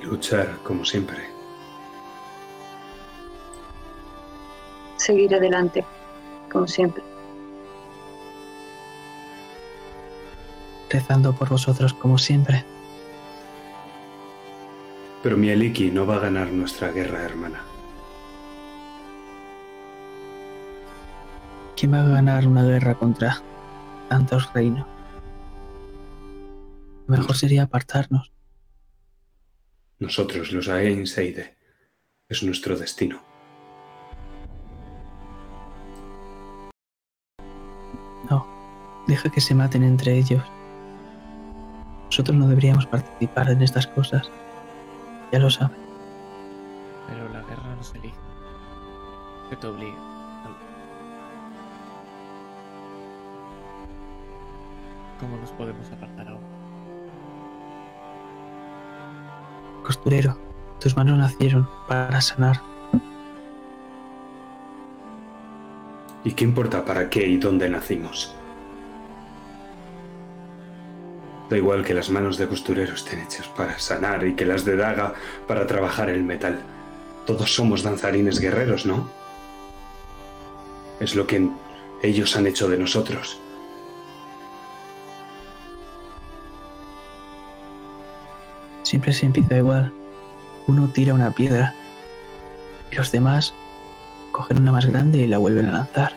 Luchar 0.03 0.57
como 0.63 0.83
siempre. 0.85 1.40
Seguir 5.01 5.33
adelante, 5.33 5.83
como 6.51 6.67
siempre. 6.67 7.01
Rezando 10.91 11.33
por 11.33 11.49
vosotros 11.49 11.91
como 11.95 12.19
siempre. 12.19 12.63
Pero 15.23 15.37
Mieliki 15.37 15.89
no 15.89 16.05
va 16.05 16.17
a 16.17 16.19
ganar 16.19 16.51
nuestra 16.51 16.91
guerra, 16.91 17.23
hermana. 17.23 17.63
¿Quién 21.75 21.93
va 21.93 22.01
a 22.01 22.07
ganar 22.07 22.45
una 22.45 22.63
guerra 22.63 22.93
contra 22.93 23.41
tantos 24.07 24.53
reinos? 24.53 24.85
Lo 27.07 27.17
mejor 27.17 27.35
sería 27.35 27.63
apartarnos. 27.63 28.31
Nosotros, 29.97 30.51
los 30.51 30.69
Ain 30.69 31.07
Seide, 31.07 31.57
es 32.29 32.43
nuestro 32.43 32.77
destino. 32.77 33.30
Deja 39.11 39.29
que 39.29 39.41
se 39.41 39.53
maten 39.53 39.83
entre 39.83 40.17
ellos. 40.17 40.41
Nosotros 42.05 42.37
no 42.37 42.47
deberíamos 42.47 42.85
participar 42.85 43.49
en 43.49 43.61
estas 43.61 43.87
cosas. 43.87 44.31
Ya 45.31 45.39
lo 45.39 45.49
sabe. 45.49 45.75
Pero 47.07 47.27
la 47.29 47.41
guerra 47.41 47.75
no 47.75 47.83
se 47.83 47.97
elige. 47.97 48.15
Se 49.49 49.55
te 49.57 49.67
obliga. 49.67 49.97
¿Cómo 55.19 55.37
nos 55.37 55.51
podemos 55.51 55.91
apartar 55.91 56.27
ahora? 56.29 56.41
Costurero, 59.83 60.37
tus 60.79 60.95
manos 60.95 61.17
nacieron 61.17 61.67
para 61.87 62.21
sanar. 62.21 62.61
¿Y 66.23 66.31
qué 66.31 66.45
importa 66.45 66.85
para 66.85 67.09
qué 67.09 67.27
y 67.27 67.37
dónde 67.37 67.69
nacimos? 67.69 68.35
Da 71.51 71.57
igual 71.57 71.83
que 71.83 71.93
las 71.93 72.09
manos 72.09 72.37
de 72.37 72.47
costurero 72.47 72.93
estén 72.93 73.19
hechas 73.19 73.45
para 73.49 73.77
sanar 73.77 74.25
y 74.25 74.35
que 74.35 74.45
las 74.45 74.63
de 74.63 74.77
daga 74.77 75.13
para 75.49 75.67
trabajar 75.67 76.09
el 76.09 76.23
metal. 76.23 76.61
Todos 77.25 77.53
somos 77.53 77.83
danzarines 77.83 78.39
guerreros, 78.39 78.85
¿no? 78.85 79.09
Es 81.01 81.13
lo 81.13 81.27
que 81.27 81.49
ellos 82.03 82.37
han 82.37 82.47
hecho 82.47 82.69
de 82.69 82.77
nosotros. 82.77 83.37
Siempre 88.83 89.11
se 89.11 89.25
empieza 89.25 89.57
igual. 89.57 89.91
Uno 90.67 90.87
tira 90.87 91.13
una 91.13 91.31
piedra 91.31 91.75
y 92.93 92.95
los 92.95 93.11
demás 93.11 93.53
cogen 94.31 94.59
una 94.59 94.71
más 94.71 94.85
grande 94.85 95.17
y 95.17 95.27
la 95.27 95.37
vuelven 95.37 95.65
a 95.65 95.73
lanzar. 95.73 96.13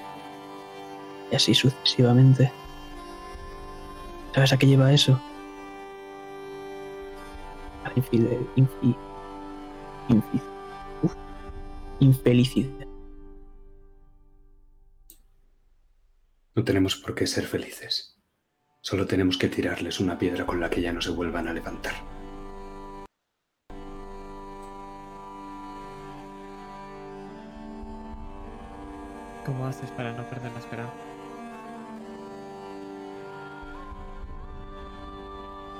Y 1.32 1.34
así 1.34 1.54
sucesivamente. 1.54 2.52
¿Sabes 4.34 4.52
a 4.52 4.58
qué 4.58 4.66
lleva 4.66 4.92
eso? 4.92 5.20
A 7.84 7.90
infide- 7.94 8.46
infi- 8.56 8.96
infi- 10.08 10.42
uf, 11.02 11.14
infelicidad. 12.00 12.86
No 16.56 16.64
tenemos 16.64 16.96
por 16.96 17.14
qué 17.14 17.26
ser 17.26 17.46
felices. 17.46 18.18
Solo 18.80 19.06
tenemos 19.06 19.38
que 19.38 19.48
tirarles 19.48 20.00
una 20.00 20.18
piedra 20.18 20.44
con 20.46 20.60
la 20.60 20.68
que 20.70 20.80
ya 20.82 20.92
no 20.92 21.00
se 21.00 21.10
vuelvan 21.10 21.48
a 21.48 21.52
levantar. 21.54 21.94
¿Cómo 29.44 29.66
haces 29.66 29.90
para 29.90 30.12
no 30.12 30.24
perder 30.28 30.52
la 30.52 30.58
esperanza? 30.58 30.92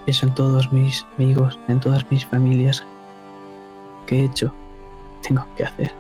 Pienso 0.05 0.27
en 0.27 0.35
todos 0.35 0.73
mis 0.73 1.07
amigos, 1.17 1.59
en 1.69 1.81
todas 1.81 2.11
mis 2.11 2.27
familias. 2.27 2.85
¿Qué 4.07 4.21
he 4.21 4.25
hecho? 4.25 4.53
Tengo 5.27 5.47
que 5.57 5.65
hacer. 5.65 5.93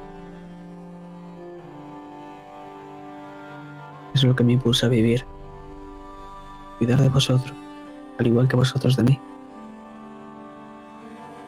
Es 4.14 4.22
lo 4.22 4.36
que 4.36 4.44
me 4.44 4.52
impulsa 4.52 4.86
a 4.86 4.90
vivir. 4.90 5.24
Cuidar 6.78 7.00
de 7.00 7.08
vosotros, 7.08 7.54
al 8.18 8.26
igual 8.26 8.46
que 8.46 8.56
vosotros 8.56 8.96
de 8.96 9.04
mí. 9.04 9.20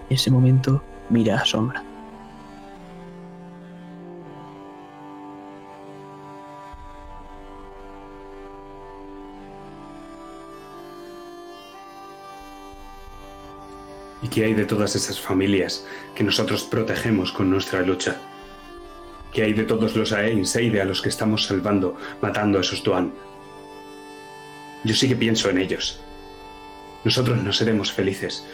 Y 0.09 0.15
ese 0.15 0.31
momento 0.31 0.83
mira 1.11 1.37
a 1.37 1.45
sombra. 1.45 1.85
Qué 14.37 14.45
hay 14.45 14.53
de 14.53 14.67
todas 14.67 14.95
esas 14.95 15.19
familias 15.19 15.87
que 16.15 16.23
nosotros 16.23 16.63
protegemos 16.65 17.33
con 17.33 17.49
nuestra 17.49 17.81
lucha? 17.81 18.19
¿Qué 19.33 19.45
hay 19.45 19.55
de 19.55 19.65
todos 19.65 19.97
los 19.97 20.13
Aein 20.13 20.45
Seide 20.45 20.83
a 20.83 20.85
los 20.85 21.01
que 21.01 21.09
estamos 21.09 21.47
salvando, 21.47 21.97
matando 22.21 22.59
a 22.59 22.61
esos 22.61 22.85
Duan? 22.85 23.15
Yo 24.85 24.95
sí 24.95 25.09
que 25.09 25.17
pienso 25.17 25.49
en 25.49 25.57
ellos. 25.57 26.03
Nosotros 27.03 27.43
no 27.43 27.51
seremos 27.51 27.91
felices, 27.91 28.47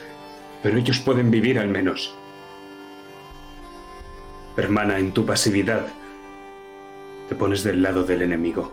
pero 0.63 0.79
ellos 0.79 1.01
pueden 1.01 1.33
vivir 1.33 1.59
al 1.59 1.67
menos. 1.67 2.15
Hermana, 4.57 5.01
en 5.01 5.11
tu 5.11 5.27
pasividad, 5.27 5.89
te 7.29 7.35
pones 7.35 7.65
del 7.65 7.83
lado 7.83 8.05
del 8.05 8.23
enemigo. 8.23 8.73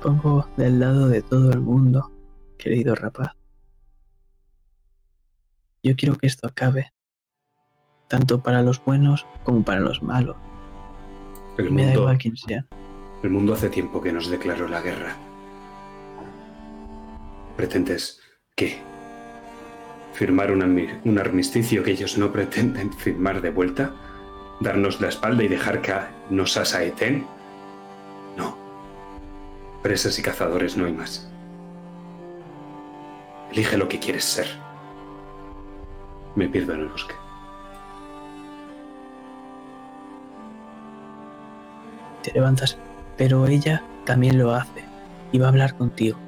Pongo 0.00 0.46
del 0.56 0.78
lado 0.78 1.08
de 1.08 1.20
todo 1.20 1.50
el 1.50 1.58
mundo, 1.58 2.12
querido 2.58 2.94
rapaz. 2.94 3.37
Yo 5.88 5.96
quiero 5.96 6.18
que 6.18 6.26
esto 6.26 6.46
acabe, 6.46 6.92
tanto 8.08 8.42
para 8.42 8.60
los 8.62 8.84
buenos 8.84 9.26
como 9.42 9.62
para 9.64 9.80
los 9.80 10.02
malos. 10.02 10.36
El 11.56 11.70
Me 11.70 11.80
da 11.80 11.86
mundo, 11.86 12.00
igual 12.02 12.18
quién 12.18 12.36
sea. 12.36 12.66
el 13.22 13.30
mundo 13.30 13.54
hace 13.54 13.70
tiempo 13.70 14.02
que 14.02 14.12
nos 14.12 14.28
declaró 14.28 14.68
la 14.68 14.82
guerra. 14.82 15.16
¿Pretendes 17.56 18.20
qué? 18.54 18.82
¿Firmar 20.12 20.52
un, 20.52 20.62
un 21.04 21.18
armisticio 21.18 21.82
que 21.82 21.92
ellos 21.92 22.18
no 22.18 22.30
pretenden 22.32 22.92
firmar 22.92 23.40
de 23.40 23.50
vuelta? 23.50 23.94
¿Darnos 24.60 25.00
la 25.00 25.08
espalda 25.08 25.42
y 25.42 25.48
dejar 25.48 25.80
que 25.80 25.94
nos 26.28 26.54
asaeten? 26.58 27.26
No. 28.36 28.58
Presas 29.82 30.18
y 30.18 30.22
cazadores 30.22 30.76
no 30.76 30.84
hay 30.84 30.92
más. 30.92 31.30
Elige 33.52 33.78
lo 33.78 33.88
que 33.88 33.98
quieres 33.98 34.24
ser. 34.24 34.67
Me 36.34 36.48
pierdo 36.48 36.74
en 36.74 36.80
el 36.80 36.88
bosque. 36.88 37.14
Te 42.22 42.32
levantas, 42.32 42.78
pero 43.16 43.46
ella 43.46 43.82
también 44.04 44.38
lo 44.38 44.54
hace 44.54 44.84
y 45.32 45.38
va 45.38 45.46
a 45.46 45.48
hablar 45.50 45.76
contigo. 45.76 46.18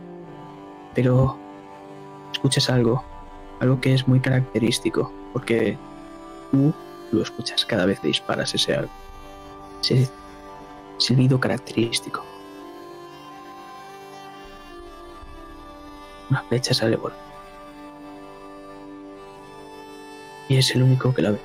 Pero 0.95 1.37
escuchas 2.33 2.71
algo, 2.71 3.05
algo 3.61 3.81
que 3.81 3.95
es 3.95 4.09
muy 4.09 4.21
característico, 4.21 5.13
porque 5.33 5.77
tú 6.51 6.75
lo 7.13 7.23
escuchas 7.23 7.65
cada 7.65 7.87
vez 7.87 8.01
que 8.01 8.09
disparas 8.09 8.55
ese 8.55 8.75
algo. 8.75 8.93
Ese 9.83 10.11
silbido 10.99 11.41
característico. 11.41 12.25
Una 16.31 16.43
flecha 16.43 16.75
sale 16.75 16.97
volando. 16.97 17.30
Y 20.51 20.59
es 20.59 20.75
el 20.75 20.83
único 20.83 21.15
que 21.15 21.23
la 21.23 21.31
ve. 21.31 21.39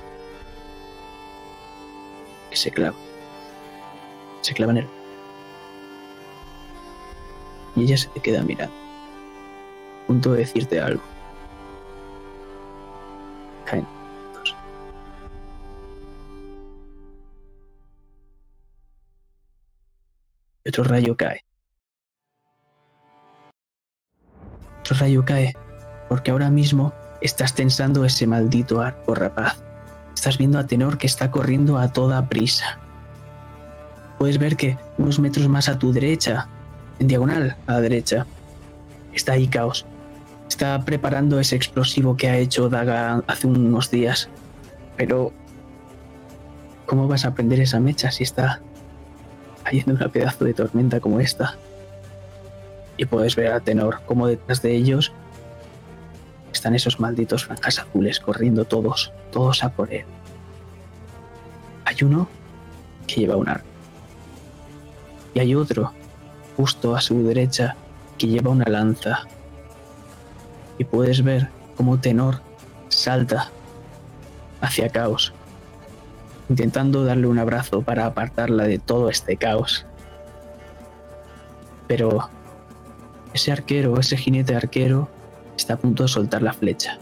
Que 2.50 2.56
se 2.56 2.70
clava. 2.70 2.96
Se 4.42 4.52
clava 4.52 4.72
en 4.72 4.78
él. 4.78 4.86
Y 7.76 7.84
ella 7.84 7.96
se 7.96 8.08
te 8.08 8.20
queda 8.20 8.42
mirando. 8.42 8.74
A 8.74 10.06
punto 10.08 10.32
de 10.32 10.40
decirte 10.40 10.78
algo. 10.80 11.02
Caen 13.64 13.86
otro 20.68 20.84
rayo 20.84 21.16
cae. 21.16 21.44
Otro 24.80 24.96
rayo 24.98 25.24
cae 25.24 25.54
porque 26.08 26.30
ahora 26.30 26.50
mismo 26.50 26.92
estás 27.20 27.54
tensando 27.54 28.04
ese 28.04 28.26
maldito 28.26 28.80
arco 28.80 29.14
rapaz. 29.14 29.56
Estás 30.14 30.38
viendo 30.38 30.58
a 30.58 30.66
Tenor 30.66 30.98
que 30.98 31.06
está 31.06 31.30
corriendo 31.30 31.78
a 31.78 31.92
toda 31.92 32.28
prisa. 32.28 32.78
Puedes 34.18 34.38
ver 34.38 34.56
que 34.56 34.78
unos 34.98 35.18
metros 35.18 35.48
más 35.48 35.68
a 35.68 35.78
tu 35.78 35.92
derecha, 35.92 36.48
en 36.98 37.06
diagonal 37.06 37.56
a 37.66 37.72
la 37.72 37.80
derecha, 37.80 38.26
está 39.12 39.32
ahí 39.32 39.46
Caos. 39.46 39.84
Está 40.48 40.82
preparando 40.84 41.38
ese 41.38 41.56
explosivo 41.56 42.16
que 42.16 42.28
ha 42.28 42.38
hecho 42.38 42.68
Daga 42.68 43.22
hace 43.26 43.46
unos 43.46 43.90
días. 43.90 44.28
Pero, 44.96 45.32
¿cómo 46.86 47.08
vas 47.08 47.24
a 47.24 47.34
prender 47.34 47.60
esa 47.60 47.80
mecha 47.80 48.10
si 48.10 48.22
está 48.22 48.60
cayendo 49.64 49.94
una 49.94 50.08
pedazo 50.08 50.44
de 50.44 50.54
tormenta 50.54 51.00
como 51.00 51.20
esta? 51.20 51.56
Y 52.96 53.04
puedes 53.04 53.36
ver 53.36 53.52
a 53.52 53.60
Tenor 53.60 54.00
como 54.06 54.26
detrás 54.26 54.62
de 54.62 54.74
ellos 54.74 55.12
están 56.56 56.74
esos 56.74 56.98
malditos 56.98 57.44
franjas 57.44 57.78
azules 57.78 58.18
corriendo 58.18 58.64
todos, 58.64 59.12
todos 59.30 59.62
a 59.62 59.68
por 59.68 59.92
él. 59.92 60.06
Hay 61.84 61.96
uno 62.02 62.28
que 63.06 63.20
lleva 63.20 63.36
un 63.36 63.48
arco. 63.48 63.66
Y 65.34 65.40
hay 65.40 65.54
otro, 65.54 65.92
justo 66.56 66.96
a 66.96 67.00
su 67.02 67.22
derecha, 67.22 67.76
que 68.16 68.26
lleva 68.26 68.50
una 68.50 68.64
lanza. 68.64 69.26
Y 70.78 70.84
puedes 70.84 71.22
ver 71.22 71.48
cómo 71.76 72.00
Tenor 72.00 72.40
salta 72.88 73.50
hacia 74.62 74.88
Caos, 74.88 75.34
intentando 76.48 77.04
darle 77.04 77.26
un 77.26 77.38
abrazo 77.38 77.82
para 77.82 78.06
apartarla 78.06 78.64
de 78.64 78.78
todo 78.78 79.10
este 79.10 79.36
caos. 79.36 79.84
Pero 81.86 82.30
ese 83.34 83.52
arquero, 83.52 84.00
ese 84.00 84.16
jinete 84.16 84.56
arquero, 84.56 85.10
está 85.56 85.74
a 85.74 85.76
punto 85.76 86.02
de 86.02 86.08
soltar 86.08 86.42
la 86.42 86.52
flecha. 86.52 86.98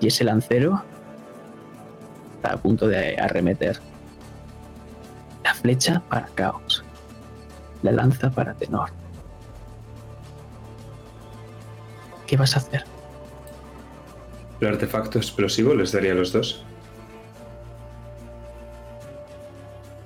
Y 0.00 0.08
ese 0.08 0.24
lancero 0.24 0.82
está 2.36 2.54
a 2.54 2.56
punto 2.56 2.88
de 2.88 3.16
arremeter. 3.18 3.80
La 5.44 5.54
flecha 5.54 6.02
para 6.08 6.26
caos. 6.26 6.84
La 7.82 7.92
lanza 7.92 8.30
para 8.30 8.54
tenor. 8.54 8.90
¿Qué 12.26 12.36
vas 12.36 12.56
a 12.56 12.58
hacer? 12.58 12.84
El 14.60 14.68
artefacto 14.68 15.18
explosivo 15.18 15.74
les 15.74 15.92
daría 15.92 16.12
a 16.12 16.14
los 16.14 16.32
dos. 16.32 16.64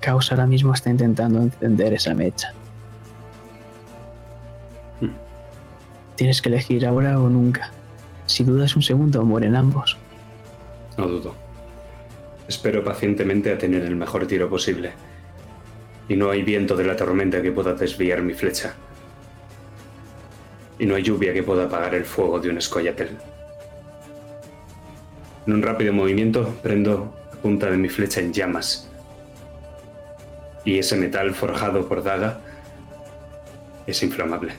Caos 0.00 0.30
ahora 0.32 0.46
mismo 0.46 0.74
está 0.74 0.90
intentando 0.90 1.40
encender 1.40 1.94
esa 1.94 2.14
mecha. 2.14 2.52
Tienes 6.20 6.42
que 6.42 6.50
elegir 6.50 6.86
ahora 6.86 7.18
o 7.18 7.30
nunca. 7.30 7.70
Si 8.26 8.44
dudas 8.44 8.76
un 8.76 8.82
segundo, 8.82 9.24
mueren 9.24 9.56
ambos. 9.56 9.96
No 10.98 11.08
dudo. 11.08 11.34
Espero 12.46 12.84
pacientemente 12.84 13.50
a 13.50 13.56
tener 13.56 13.84
el 13.84 13.96
mejor 13.96 14.26
tiro 14.26 14.46
posible. 14.50 14.92
Y 16.10 16.16
no 16.16 16.28
hay 16.28 16.42
viento 16.42 16.76
de 16.76 16.84
la 16.84 16.94
tormenta 16.94 17.40
que 17.40 17.52
pueda 17.52 17.72
desviar 17.72 18.20
mi 18.20 18.34
flecha. 18.34 18.74
Y 20.78 20.84
no 20.84 20.94
hay 20.94 21.04
lluvia 21.04 21.32
que 21.32 21.42
pueda 21.42 21.64
apagar 21.64 21.94
el 21.94 22.04
fuego 22.04 22.38
de 22.38 22.50
un 22.50 22.58
escoyatel. 22.58 23.16
En 25.46 25.54
un 25.54 25.62
rápido 25.62 25.94
movimiento 25.94 26.54
prendo 26.62 27.14
la 27.32 27.38
punta 27.40 27.70
de 27.70 27.78
mi 27.78 27.88
flecha 27.88 28.20
en 28.20 28.34
llamas. 28.34 28.90
Y 30.66 30.78
ese 30.78 30.96
metal 30.96 31.34
forjado 31.34 31.88
por 31.88 32.02
daga 32.02 32.40
es 33.86 34.02
inflamable. 34.02 34.52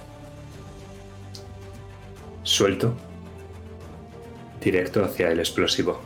Suelto, 2.43 2.93
directo 4.59 5.03
hacia 5.05 5.29
el 5.31 5.39
explosivo. 5.39 6.01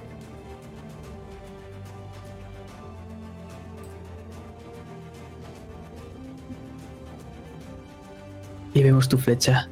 Y 8.73 8.83
vemos 8.83 9.07
tu 9.07 9.17
flecha, 9.17 9.69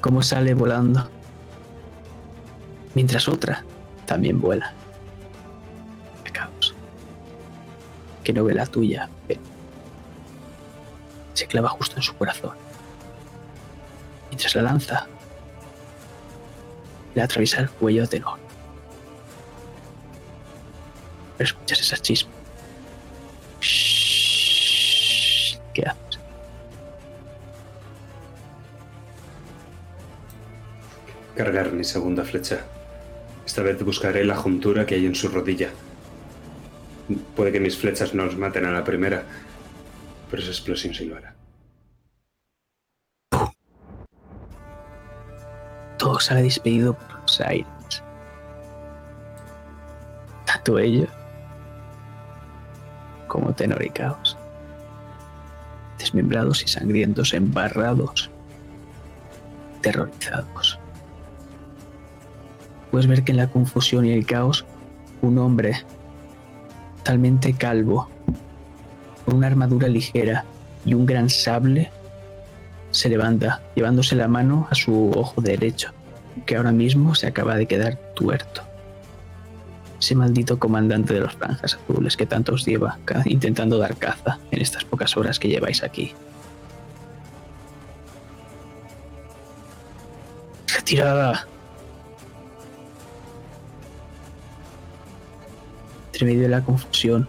cómo 0.00 0.22
sale 0.22 0.54
volando. 0.54 1.08
Mientras 2.94 3.28
otra 3.28 3.64
también 4.06 4.40
vuela. 4.40 4.72
De 6.24 6.32
caos. 6.32 6.74
Que 8.24 8.32
no 8.32 8.42
ve 8.42 8.54
la 8.54 8.66
tuya, 8.66 9.08
pero 9.28 9.40
se 11.34 11.46
clava 11.46 11.68
justo 11.68 11.96
en 11.96 12.02
su 12.02 12.16
corazón. 12.16 12.56
Mientras 14.30 14.56
la 14.56 14.62
lanza, 14.62 15.06
le 17.16 17.22
atraviesa 17.22 17.62
el 17.62 17.70
cuello 17.70 18.04
a 18.04 18.06
Tenor. 18.06 18.38
Pero 21.38 21.48
escuchas 21.48 21.80
esa 21.80 21.96
chispa. 21.96 22.30
Shhh. 23.60 25.58
¿Qué 25.72 25.82
haces? 25.82 26.20
Cargar 31.34 31.72
mi 31.72 31.84
segunda 31.84 32.22
flecha. 32.22 32.60
Esta 33.46 33.62
vez 33.62 33.82
buscaré 33.82 34.22
la 34.24 34.36
juntura 34.36 34.84
que 34.84 34.96
hay 34.96 35.06
en 35.06 35.14
su 35.14 35.28
rodilla. 35.28 35.70
Puede 37.34 37.50
que 37.50 37.60
mis 37.60 37.78
flechas 37.78 38.12
no 38.12 38.24
os 38.24 38.36
maten 38.36 38.66
a 38.66 38.70
la 38.70 38.84
primera, 38.84 39.24
pero 40.30 40.42
esa 40.42 40.50
explosión 40.50 40.92
sí 40.92 41.06
lo. 41.06 41.35
Todo 46.16 46.24
sale 46.24 46.44
despedido 46.44 46.94
por 46.94 47.20
los 47.20 47.40
aires. 47.42 48.02
Tanto 50.46 50.78
ellos 50.78 51.10
como 53.26 53.52
Tenor 53.52 53.84
y 53.84 53.90
Caos. 53.90 54.38
Desmembrados 55.98 56.62
y 56.62 56.68
sangrientos, 56.68 57.34
embarrados, 57.34 58.30
terrorizados. 59.82 60.78
Puedes 62.90 63.06
ver 63.08 63.22
que 63.22 63.32
en 63.32 63.36
la 63.36 63.50
confusión 63.50 64.06
y 64.06 64.12
el 64.12 64.24
caos, 64.24 64.64
un 65.20 65.36
hombre 65.36 65.84
totalmente 66.96 67.52
calvo, 67.52 68.08
con 69.26 69.34
una 69.34 69.48
armadura 69.48 69.88
ligera 69.88 70.46
y 70.86 70.94
un 70.94 71.04
gran 71.04 71.28
sable, 71.28 71.90
se 72.90 73.10
levanta, 73.10 73.60
llevándose 73.74 74.16
la 74.16 74.28
mano 74.28 74.66
a 74.70 74.74
su 74.74 75.10
ojo 75.10 75.42
derecho, 75.42 75.92
que 76.44 76.56
ahora 76.56 76.72
mismo 76.72 77.14
se 77.14 77.26
acaba 77.26 77.56
de 77.56 77.66
quedar 77.66 77.96
tuerto. 78.14 78.62
Ese 79.98 80.14
maldito 80.14 80.58
comandante 80.58 81.14
de 81.14 81.20
los 81.20 81.34
franjas 81.34 81.74
azules 81.74 82.16
que 82.16 82.26
tanto 82.26 82.54
os 82.54 82.66
lleva 82.66 82.98
intentando 83.24 83.78
dar 83.78 83.96
caza 83.96 84.38
en 84.50 84.60
estas 84.60 84.84
pocas 84.84 85.16
horas 85.16 85.38
que 85.38 85.48
lleváis 85.48 85.82
aquí. 85.82 86.12
Retirada. 90.74 91.46
Entre 96.12 96.26
medio 96.26 96.42
de 96.42 96.48
la 96.48 96.62
confusión, 96.62 97.28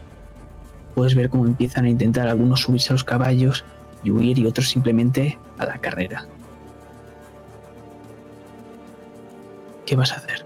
puedes 0.96 1.16
ver 1.16 1.30
cómo 1.30 1.46
empiezan 1.46 1.86
a 1.86 1.90
intentar 1.90 2.28
algunos 2.28 2.62
subirse 2.62 2.90
a 2.90 2.94
los 2.94 3.04
caballos 3.04 3.64
y 4.04 4.12
huir 4.12 4.40
y 4.40 4.46
otros 4.46 4.70
simplemente 4.70 5.38
a 5.58 5.66
la 5.66 5.78
carrera. 5.78 6.26
¿Qué 9.88 9.96
vas 9.96 10.12
a 10.12 10.18
hacer? 10.18 10.46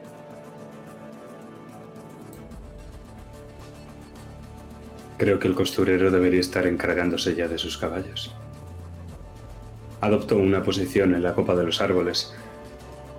Creo 5.17 5.39
que 5.39 5.47
el 5.49 5.55
costurero 5.55 6.11
debería 6.11 6.39
estar 6.39 6.65
encargándose 6.65 7.35
ya 7.35 7.49
de 7.49 7.57
sus 7.57 7.77
caballos. 7.77 8.33
Adopto 9.99 10.37
una 10.37 10.63
posición 10.63 11.13
en 11.13 11.23
la 11.23 11.33
copa 11.33 11.55
de 11.55 11.65
los 11.65 11.81
árboles 11.81 12.33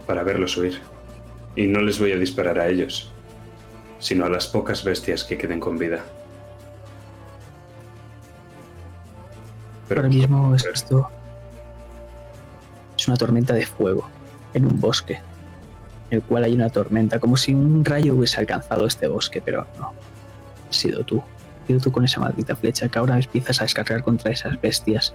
para 0.07 0.23
verlos 0.23 0.57
huir. 0.57 0.81
Y 1.55 1.67
no 1.67 1.81
les 1.83 1.99
voy 1.99 2.13
a 2.13 2.17
disparar 2.17 2.59
a 2.59 2.69
ellos, 2.69 3.13
sino 3.99 4.25
a 4.25 4.31
las 4.31 4.47
pocas 4.47 4.83
bestias 4.83 5.25
que 5.25 5.37
queden 5.37 5.61
con 5.61 5.77
vida. 5.77 6.05
Pero 9.89 10.01
Ahora 10.01 10.09
mismo 10.09 10.55
es 10.55 10.65
esto 10.65 11.11
es 12.97 13.09
una 13.09 13.17
tormenta 13.17 13.53
de 13.55 13.67
fuego 13.67 14.09
en 14.55 14.65
un 14.65 14.81
bosque, 14.81 15.21
el 16.13 16.23
cual 16.23 16.45
hay 16.45 16.55
una 16.55 16.71
tormenta, 16.71 17.19
como 17.19 17.37
si 17.37 17.55
un 17.55 17.85
rayo 17.85 18.15
hubiese 18.15 18.41
alcanzado 18.41 18.87
este 18.87 19.09
bosque, 19.09 19.41
pero 19.41 19.67
no. 19.79 19.93
Has 20.69 20.77
sido 20.77 21.05
tú. 21.05 21.23
Has 21.63 21.67
sido 21.67 21.81
tú 21.81 21.93
con 21.93 22.05
esa 22.05 22.21
maldita 22.21 22.57
flecha 22.57 22.89
que 22.89 22.99
ahora 22.99 23.17
empiezas 23.17 23.61
a 23.61 23.65
descargar 23.65 24.03
contra 24.03 24.31
esas 24.31 24.61
bestias. 24.61 25.15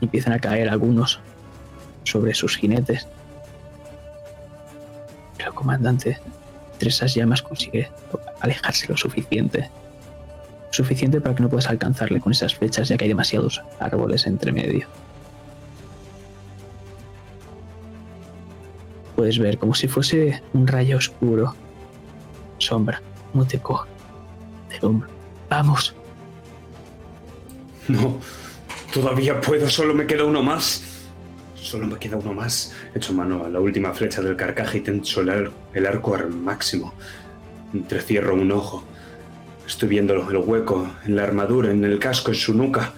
Y 0.00 0.06
empiezan 0.06 0.32
a 0.32 0.38
caer 0.38 0.68
algunos 0.68 1.20
sobre 2.04 2.34
sus 2.34 2.56
jinetes. 2.56 3.06
Pero 5.36 5.54
comandante, 5.54 6.18
entre 6.72 6.88
esas 6.88 7.14
llamas 7.14 7.42
consigue 7.42 7.90
alejarse 8.40 8.88
lo 8.88 8.96
suficiente 8.96 9.70
suficiente 10.76 11.20
para 11.20 11.34
que 11.34 11.42
no 11.42 11.48
puedas 11.48 11.68
alcanzarle 11.68 12.20
con 12.20 12.32
esas 12.32 12.54
flechas 12.54 12.88
ya 12.88 12.96
que 12.96 13.04
hay 13.04 13.08
demasiados 13.08 13.62
árboles 13.80 14.26
entre 14.26 14.52
medio. 14.52 14.86
Puedes 19.16 19.38
ver 19.38 19.58
como 19.58 19.74
si 19.74 19.88
fuese 19.88 20.42
un 20.52 20.66
rayo 20.66 20.98
oscuro. 20.98 21.54
Sombra, 22.58 23.00
no 23.34 23.44
te 23.46 23.60
hombro. 24.82 25.08
Vamos, 25.48 25.94
No, 27.88 28.18
todavía 28.92 29.40
puedo, 29.40 29.68
solo 29.70 29.94
me 29.94 30.06
queda 30.06 30.24
uno 30.24 30.42
más. 30.42 30.82
Solo 31.54 31.86
me 31.86 31.96
queda 31.98 32.16
uno 32.16 32.32
más. 32.34 32.72
Echo 32.94 33.12
mano 33.12 33.44
a 33.44 33.48
la 33.48 33.60
última 33.60 33.92
flecha 33.94 34.20
del 34.22 34.36
carcaje 34.36 34.78
y 34.78 34.80
tenso 34.82 35.20
el, 35.20 35.30
ar- 35.30 35.50
el 35.72 35.86
arco 35.86 36.14
al 36.14 36.30
máximo. 36.30 36.92
Entrecierro 37.72 38.34
un 38.34 38.50
ojo. 38.52 38.84
Estoy 39.66 39.88
viendo 39.88 40.14
el 40.14 40.36
hueco 40.36 40.88
en 41.04 41.16
la 41.16 41.22
armadura, 41.24 41.70
en 41.70 41.84
el 41.84 41.98
casco, 41.98 42.30
en 42.30 42.36
su 42.36 42.54
nuca. 42.54 42.92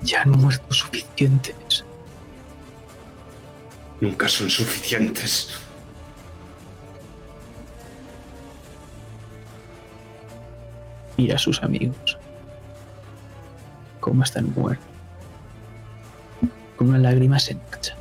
ya 0.00 0.22
han 0.22 0.30
muerto 0.30 0.72
suficientes. 0.72 1.54
Nunca 4.00 4.28
son 4.28 4.48
suficientes. 4.48 5.58
Mira 11.16 11.34
a 11.34 11.38
sus 11.38 11.60
amigos. 11.64 12.16
Cómo 13.98 14.22
están 14.22 14.52
muertos. 14.54 14.86
Con 16.76 16.90
una 16.90 16.98
lágrima 16.98 17.40
se 17.40 17.56
marcha. 17.56 17.96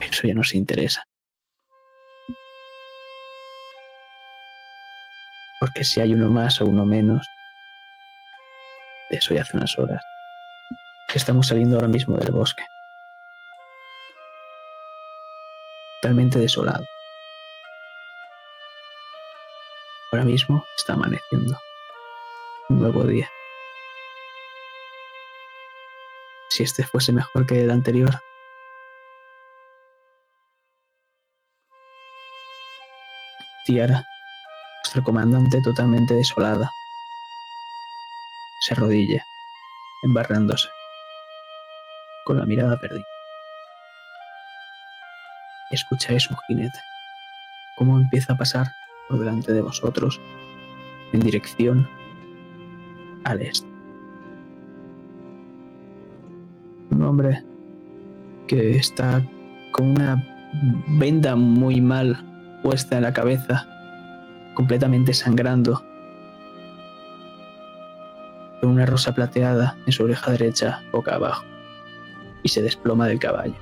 Eso 0.00 0.28
ya 0.28 0.34
no 0.34 0.44
se 0.44 0.56
interesa. 0.56 1.02
Porque 5.58 5.82
si 5.84 6.00
hay 6.00 6.14
uno 6.14 6.30
más 6.30 6.60
o 6.60 6.66
uno 6.66 6.86
menos, 6.86 7.26
de 9.10 9.16
eso 9.16 9.34
ya 9.34 9.42
hace 9.42 9.56
unas 9.56 9.76
horas. 9.78 10.11
Estamos 11.14 11.48
saliendo 11.48 11.76
ahora 11.76 11.88
mismo 11.88 12.16
del 12.16 12.32
bosque. 12.32 12.64
Totalmente 16.00 16.38
desolado. 16.38 16.84
Ahora 20.10 20.24
mismo 20.24 20.64
está 20.76 20.94
amaneciendo. 20.94 21.58
Un 22.70 22.80
nuevo 22.80 23.04
día. 23.04 23.30
Si 26.48 26.62
este 26.62 26.82
fuese 26.82 27.12
mejor 27.12 27.46
que 27.46 27.60
el 27.60 27.70
anterior. 27.70 28.20
Tiara, 33.66 34.02
nuestra 34.82 35.02
comandante 35.02 35.60
totalmente 35.62 36.14
desolada, 36.14 36.70
se 38.66 38.74
arrodilla, 38.74 39.24
embarrándose, 40.02 40.68
con 42.24 42.38
la 42.38 42.46
mirada 42.46 42.78
perdida. 42.78 43.04
Escucháis 45.70 46.30
un 46.30 46.36
jinete, 46.46 46.78
cómo 47.76 47.98
empieza 47.98 48.34
a 48.34 48.36
pasar 48.36 48.66
por 49.08 49.18
delante 49.18 49.52
de 49.52 49.62
vosotros 49.62 50.20
en 51.12 51.20
dirección 51.20 51.88
al 53.24 53.40
este. 53.40 53.68
Un 56.90 57.02
hombre 57.02 57.42
que 58.46 58.76
está 58.76 59.22
con 59.72 59.88
una 59.92 60.22
venda 60.98 61.36
muy 61.36 61.80
mal 61.80 62.60
puesta 62.62 62.96
en 62.96 63.02
la 63.02 63.12
cabeza, 63.12 63.66
completamente 64.54 65.14
sangrando, 65.14 65.82
con 68.60 68.70
una 68.70 68.86
rosa 68.86 69.14
plateada 69.14 69.76
en 69.86 69.92
su 69.92 70.04
oreja 70.04 70.30
derecha 70.30 70.82
boca 70.92 71.14
abajo, 71.14 71.44
y 72.42 72.48
se 72.48 72.62
desploma 72.62 73.06
del 73.06 73.18
caballo, 73.18 73.54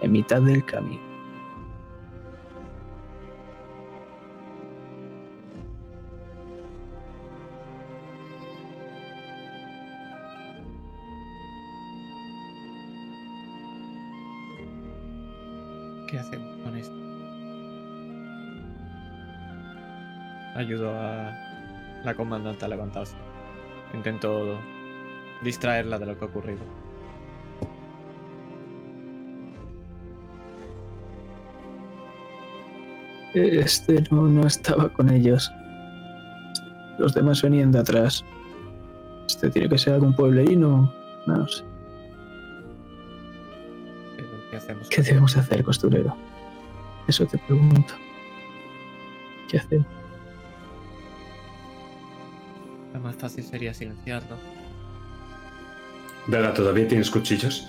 en 0.00 0.12
mitad 0.12 0.42
del 0.42 0.64
camino. 0.64 1.08
¿Qué 16.08 16.18
hacemos 16.18 16.56
con 16.64 16.74
esto? 16.74 16.94
Ayudo 20.56 20.90
a 20.98 21.32
la 22.02 22.14
comandante 22.14 22.64
a 22.64 22.68
levantarse. 22.68 23.14
Intento 23.92 24.58
distraerla 25.42 25.98
de 25.98 26.06
lo 26.06 26.18
que 26.18 26.24
ha 26.24 26.28
ocurrido. 26.28 26.87
Este 33.34 34.02
no, 34.10 34.22
no 34.22 34.46
estaba 34.46 34.88
con 34.88 35.10
ellos. 35.10 35.52
Los 36.98 37.14
demás 37.14 37.42
venían 37.42 37.70
de 37.70 37.80
atrás. 37.80 38.24
Este 39.26 39.50
tiene 39.50 39.68
que 39.68 39.78
ser 39.78 39.94
algún 39.94 40.14
pueblerino. 40.14 40.92
No 41.26 41.48
sé. 41.48 41.62
Pero, 44.16 44.28
¿Qué 44.50 44.56
hacemos? 44.56 44.88
¿Qué 44.88 45.02
debemos 45.02 45.36
hacer, 45.36 45.62
costurero? 45.62 46.16
Eso 47.06 47.26
te 47.26 47.38
pregunto. 47.38 47.94
¿Qué 49.48 49.58
hacemos? 49.58 49.86
Lo 52.94 53.00
más 53.00 53.16
fácil 53.16 53.44
sería 53.44 53.72
silenciarlo. 53.72 54.36
Daga, 56.26 56.52
¿todavía 56.52 56.88
tienes 56.88 57.10
cuchillos? 57.10 57.68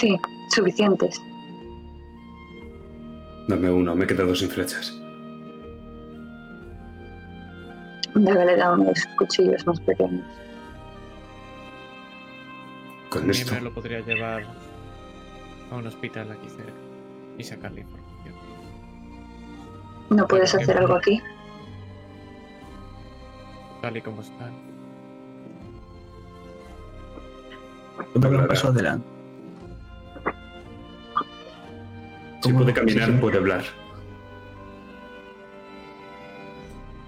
Sí, 0.00 0.16
suficientes. 0.54 1.20
Dame 3.52 3.70
uno, 3.70 3.94
me 3.94 4.04
he 4.04 4.06
quedado 4.06 4.34
sin 4.34 4.48
flechas. 4.48 4.98
Daga 8.14 8.46
le 8.46 8.56
da 8.56 8.72
unos 8.72 9.06
cuchillos 9.18 9.66
más 9.66 9.78
pequeños. 9.80 10.24
Con 13.10 13.20
También 13.20 13.42
esto. 13.46 13.60
lo 13.60 13.74
podría 13.74 14.00
llevar 14.00 14.44
a 15.70 15.76
un 15.76 15.86
hospital 15.86 16.32
aquí 16.32 16.48
cerca 16.48 16.72
y 17.36 17.44
sacarle 17.44 17.82
información. 17.82 18.34
¿No 20.08 20.26
puedes 20.26 20.50
Pero, 20.52 20.62
hacer 20.62 20.78
algo 20.78 20.94
aquí? 20.94 21.20
Tal 23.82 23.98
y 23.98 24.00
como 24.00 24.22
están. 24.22 24.54
Yo 28.14 28.48
paso 28.48 28.68
adelante. 28.68 29.11
Puede 32.52 32.72
caminar, 32.74 33.08
sí. 33.08 33.18
puede 33.20 33.38
hablar. 33.38 33.64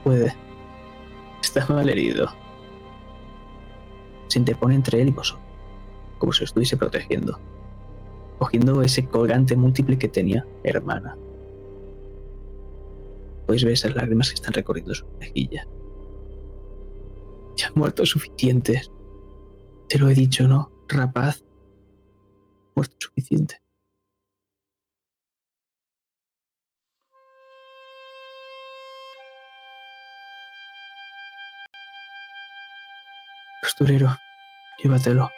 Puede. 0.02 0.34
Está 1.42 1.66
mal 1.68 1.88
herido. 1.88 2.28
Se 4.28 4.38
interpone 4.38 4.74
entre 4.74 5.00
él 5.00 5.08
y 5.08 5.12
vosotros, 5.12 5.46
como 6.18 6.32
si 6.32 6.44
estuviese 6.44 6.76
protegiendo, 6.76 7.38
cogiendo 8.38 8.82
ese 8.82 9.06
colgante 9.06 9.56
múltiple 9.56 9.98
que 9.98 10.08
tenía, 10.08 10.46
hermana. 10.62 11.16
Podéis 13.46 13.64
ver 13.64 13.74
esas 13.74 13.94
lágrimas 13.94 14.30
que 14.30 14.34
están 14.34 14.54
recorriendo 14.54 14.94
su 14.94 15.06
mejilla. 15.18 15.66
Ya 17.56 17.68
han 17.68 17.74
muerto 17.76 18.04
suficientes. 18.06 18.90
Te 19.88 19.98
lo 19.98 20.08
he 20.08 20.14
dicho, 20.14 20.48
¿no? 20.48 20.72
Rapaz. 20.88 21.44
Muerto 22.74 22.96
suficiente. 22.98 23.63
Costurero, 33.76 34.16
llévatelo. 34.78 35.28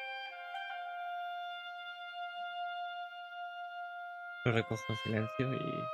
Lo 4.45 4.53
recojo 4.53 4.83
en 4.91 4.97
silencio 4.99 5.55
y 5.55 5.85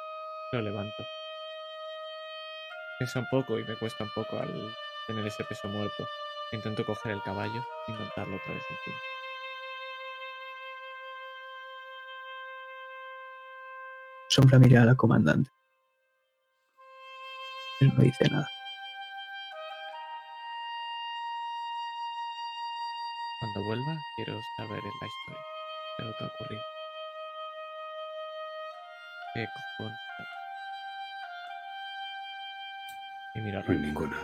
lo 0.50 0.60
levanto. 0.60 1.04
Pesa 2.98 3.20
un 3.20 3.28
poco 3.30 3.60
y 3.60 3.64
me 3.64 3.76
cuesta 3.76 4.02
un 4.02 4.10
poco 4.10 4.40
al 4.40 4.74
tener 5.06 5.24
ese 5.24 5.44
peso 5.44 5.68
muerto. 5.68 6.04
Intento 6.50 6.84
coger 6.84 7.12
el 7.12 7.22
caballo 7.22 7.64
y 7.86 7.92
montarlo 7.92 8.34
otra 8.34 8.54
vez 8.54 8.64
encima. 8.68 8.96
Sombra 14.26 14.58
mira 14.58 14.82
a 14.82 14.86
la 14.86 14.96
comandante. 14.96 15.48
Él 17.80 17.92
no 17.96 18.02
dice 18.02 18.28
nada. 18.28 18.48
Cuando 23.52 23.68
vuelva, 23.68 23.98
quiero 24.16 24.40
saber 24.56 24.82
la 24.82 25.06
historia 25.06 25.42
de 25.98 26.04
lo 26.04 26.12
que 26.16 26.24
ha 26.24 26.26
ocurrido. 26.28 26.62
¿Qué 29.34 29.46
cojones? 29.76 29.98
Y 33.34 33.40
miro 33.40 33.58
a 33.58 33.62
No 33.62 33.72
hay 33.72 33.78
ninguna. 33.78 34.16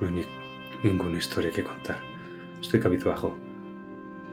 No 0.00 0.06
hay 0.06 0.12
ni- 0.14 0.88
ninguna 0.88 1.18
historia 1.18 1.50
que 1.50 1.64
contar. 1.64 1.98
Estoy 2.60 2.80
cabizbajo. 2.80 3.36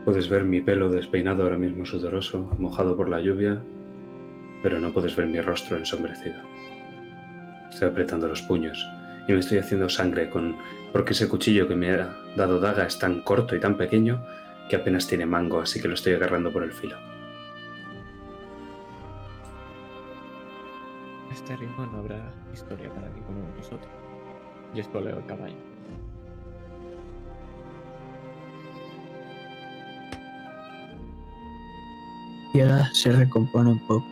Puedes 0.05 0.29
ver 0.29 0.43
mi 0.43 0.61
pelo 0.61 0.89
despeinado 0.89 1.43
ahora 1.43 1.57
mismo 1.57 1.85
sudoroso, 1.85 2.39
mojado 2.59 2.95
por 2.95 3.09
la 3.09 3.19
lluvia, 3.19 3.61
pero 4.63 4.79
no 4.79 4.93
puedes 4.93 5.15
ver 5.15 5.27
mi 5.27 5.41
rostro 5.41 5.77
ensombrecido. 5.77 6.41
Estoy 7.69 7.89
apretando 7.89 8.27
los 8.27 8.41
puños 8.43 8.77
y 9.27 9.33
me 9.33 9.39
estoy 9.39 9.57
haciendo 9.57 9.89
sangre 9.89 10.29
con 10.29 10.55
porque 10.91 11.13
ese 11.13 11.27
cuchillo 11.27 11.67
que 11.67 11.75
me 11.75 11.91
ha 11.91 12.15
dado 12.35 12.59
Daga 12.59 12.85
es 12.85 12.97
tan 12.99 13.21
corto 13.21 13.55
y 13.55 13.59
tan 13.59 13.75
pequeño 13.75 14.25
que 14.69 14.75
apenas 14.75 15.07
tiene 15.07 15.25
mango, 15.25 15.59
así 15.59 15.81
que 15.81 15.87
lo 15.87 15.93
estoy 15.93 16.13
agarrando 16.13 16.51
por 16.51 16.63
el 16.63 16.71
filo. 16.71 16.95
A 21.29 21.33
este 21.33 21.55
ritmo 21.57 21.85
no 21.85 21.99
habrá 21.99 22.33
historia 22.53 22.89
para 22.93 23.09
ninguno 23.09 23.41
de 23.41 23.57
nosotros. 23.57 23.91
Y 24.73 24.79
espoleo 24.79 25.17
el 25.17 25.25
caballo. 25.25 25.55
Y 32.53 32.61
ahora 32.61 32.89
se 32.93 33.11
recompone 33.11 33.71
un 33.71 33.85
poco. 33.85 34.05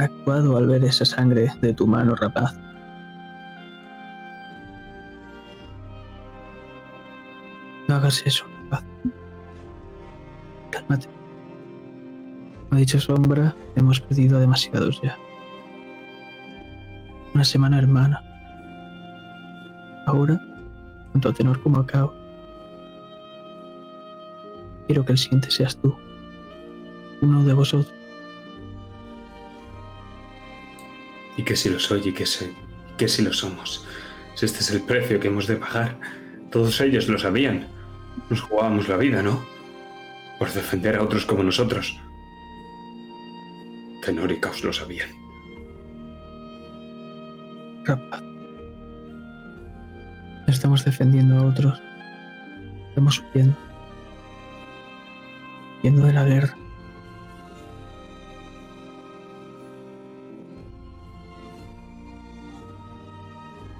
Actuado 0.00 0.56
al 0.56 0.66
ver 0.66 0.82
esa 0.82 1.04
sangre 1.04 1.52
de 1.60 1.74
tu 1.74 1.86
mano, 1.86 2.14
rapaz. 2.16 2.56
No 7.86 7.96
hagas 7.96 8.22
eso, 8.24 8.46
rapaz. 8.62 8.82
Cálmate. 10.70 11.06
Como 11.06 12.76
ha 12.76 12.78
dicho 12.78 12.98
Sombra, 12.98 13.54
hemos 13.76 14.00
perdido 14.00 14.40
demasiados 14.40 14.98
ya. 15.02 15.18
Una 17.34 17.44
semana 17.44 17.78
hermana. 17.78 18.22
Ahora 20.06 20.40
tanto 21.12 21.28
a 21.28 21.32
Tenor 21.34 21.60
como 21.62 21.78
a 21.78 21.86
Cao. 21.86 22.14
Quiero 24.86 25.04
que 25.04 25.12
el 25.12 25.18
siguiente 25.18 25.50
seas 25.50 25.76
tú, 25.76 25.94
uno 27.20 27.44
de 27.44 27.52
vosotros. 27.52 27.99
Que 31.50 31.56
si 31.56 31.68
lo 31.68 31.80
soy 31.80 32.00
y 32.08 32.12
que 32.12 32.26
sé, 32.26 32.54
que 32.96 33.08
si 33.08 33.22
lo 33.22 33.32
somos. 33.32 33.84
Si 34.36 34.46
este 34.46 34.60
es 34.60 34.70
el 34.70 34.82
precio 34.82 35.18
que 35.18 35.26
hemos 35.26 35.48
de 35.48 35.56
pagar. 35.56 35.98
Todos 36.52 36.80
ellos 36.80 37.08
lo 37.08 37.18
sabían. 37.18 37.66
Nos 38.28 38.40
jugábamos 38.40 38.88
la 38.88 38.96
vida, 38.96 39.20
¿no? 39.20 39.44
Por 40.38 40.52
defender 40.52 40.94
a 40.94 41.02
otros 41.02 41.26
como 41.26 41.42
nosotros. 41.42 41.98
Tenor 44.04 44.30
y 44.30 44.38
lo 44.62 44.72
sabían. 44.72 45.08
Rapaz. 47.84 48.22
No 50.46 50.52
estamos 50.52 50.84
defendiendo 50.84 51.36
a 51.36 51.46
otros. 51.46 51.82
Estamos 52.90 53.24
huyendo. 53.34 53.56
Huyendo 55.82 56.06
de 56.06 56.12
la 56.12 56.24
guerra. 56.26 56.59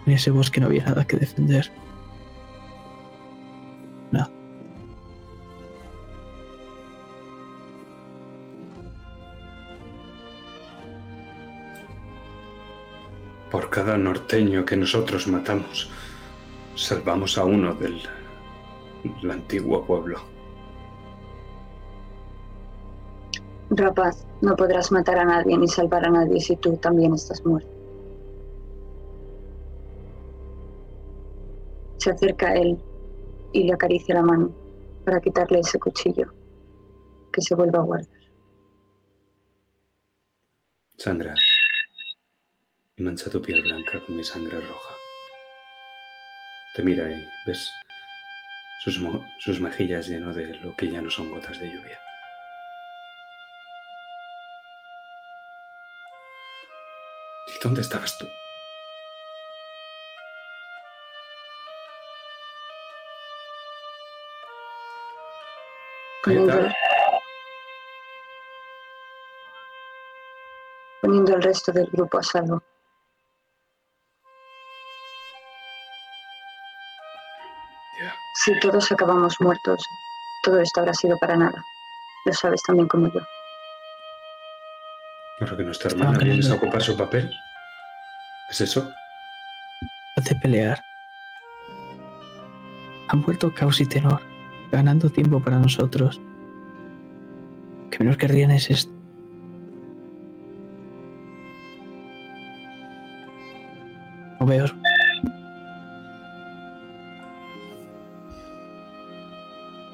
En 0.07 0.13
ese 0.13 0.31
bosque 0.31 0.61
no 0.61 0.67
había 0.67 0.85
nada 0.85 1.07
que 1.07 1.17
defender. 1.17 1.71
Nada. 4.11 4.31
Por 13.51 13.69
cada 13.71 13.99
norteño 13.99 14.65
que 14.65 14.77
nosotros 14.77 15.27
matamos, 15.27 15.91
salvamos 16.75 17.37
a 17.37 17.45
uno 17.45 17.75
del, 17.75 18.01
del 19.21 19.31
antiguo 19.31 19.85
pueblo. 19.85 20.21
Rapaz, 23.71 24.27
no 24.41 24.57
podrás 24.57 24.91
matar 24.91 25.19
a 25.19 25.25
nadie 25.25 25.57
ni 25.57 25.69
salvar 25.69 26.05
a 26.05 26.11
nadie 26.11 26.41
si 26.41 26.57
tú 26.57 26.77
también 26.77 27.15
estás 27.15 27.45
muerto. 27.45 27.80
Se 32.01 32.11
acerca 32.11 32.49
a 32.49 32.55
él 32.55 32.79
y 33.53 33.65
le 33.65 33.75
acaricia 33.75 34.15
la 34.15 34.23
mano 34.23 34.51
para 35.05 35.21
quitarle 35.21 35.61
ese 35.61 35.79
cuchillo 35.79 36.33
que 37.31 37.43
se 37.43 37.55
vuelva 37.55 37.81
a 37.81 37.83
guardar. 37.83 38.21
Sandra, 40.97 41.35
mancha 42.97 43.31
tu 43.31 43.43
piel 43.43 43.63
blanca 43.63 44.03
con 44.07 44.17
mi 44.17 44.25
sangre 44.25 44.61
roja. 44.61 44.95
Te 46.75 46.83
mira 46.83 47.11
y 47.11 47.23
ves 47.47 47.71
sus, 48.83 48.99
sus 49.39 49.61
mejillas 49.61 50.09
lleno 50.09 50.33
de 50.33 50.55
lo 50.61 50.75
que 50.77 50.91
ya 50.91 51.03
no 51.03 51.11
son 51.11 51.31
gotas 51.31 51.61
de 51.61 51.67
lluvia. 51.67 51.99
¿Y 57.49 57.63
dónde 57.63 57.83
estabas 57.83 58.17
tú? 58.17 58.27
Poniendo, 66.23 66.69
poniendo 71.01 71.35
el 71.35 71.43
resto 71.43 71.73
del 71.73 71.87
grupo 71.87 72.19
a 72.19 72.23
salvo. 72.23 72.63
Ya. 78.01 78.15
Si 78.45 78.59
todos 78.61 78.93
acabamos 78.93 79.35
muertos, 79.41 79.83
todo 80.45 80.61
esto 80.61 80.81
habrá 80.81 80.95
sido 80.95 81.17
para 81.19 81.37
nada. 81.37 81.65
Lo 82.27 82.33
sabes 82.35 82.63
también 82.63 82.89
como 82.89 83.11
yo. 83.13 83.21
Ahora 85.41 85.57
que 85.57 85.63
nuestra 85.63 85.91
hermana 85.91 86.19
vienes 86.19 86.51
a 86.51 86.55
ocupar 86.55 86.83
su 86.83 86.97
papel. 86.97 87.31
¿Es 88.51 88.61
eso? 88.61 88.93
Hace 90.17 90.35
pelear. 90.35 90.83
Han 93.09 93.23
vuelto 93.23 93.53
Caos 93.55 93.81
y 93.81 93.87
Tenor, 93.87 94.21
ganando 94.71 95.11
tiempo 95.11 95.41
para 95.41 95.59
nosotros. 95.59 96.21
Lo 97.85 97.91
que 97.91 97.99
menos 97.99 98.17
querrían 98.17 98.51
es 98.51 98.71
esto. 98.71 98.93
No 104.39 104.47
veo. 104.47 104.67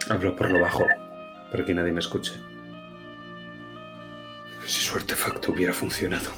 Hablo 0.09 0.37
por 0.37 0.51
lo 0.53 0.61
bajo, 0.61 0.87
para 1.51 1.65
que 1.65 1.75
nadie 1.75 1.93
me 1.93 1.99
escuche. 1.99 2.33
Si 4.65 4.83
su 4.83 4.97
artefacto 4.97 5.53
hubiera 5.53 5.73
funcionado. 5.73 6.31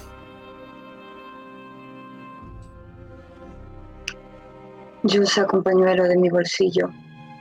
Yo 5.03 5.25
saco 5.25 5.59
un 5.59 5.63
pañuelo 5.63 6.05
de 6.05 6.17
mi 6.17 6.29
bolsillo. 6.29 6.91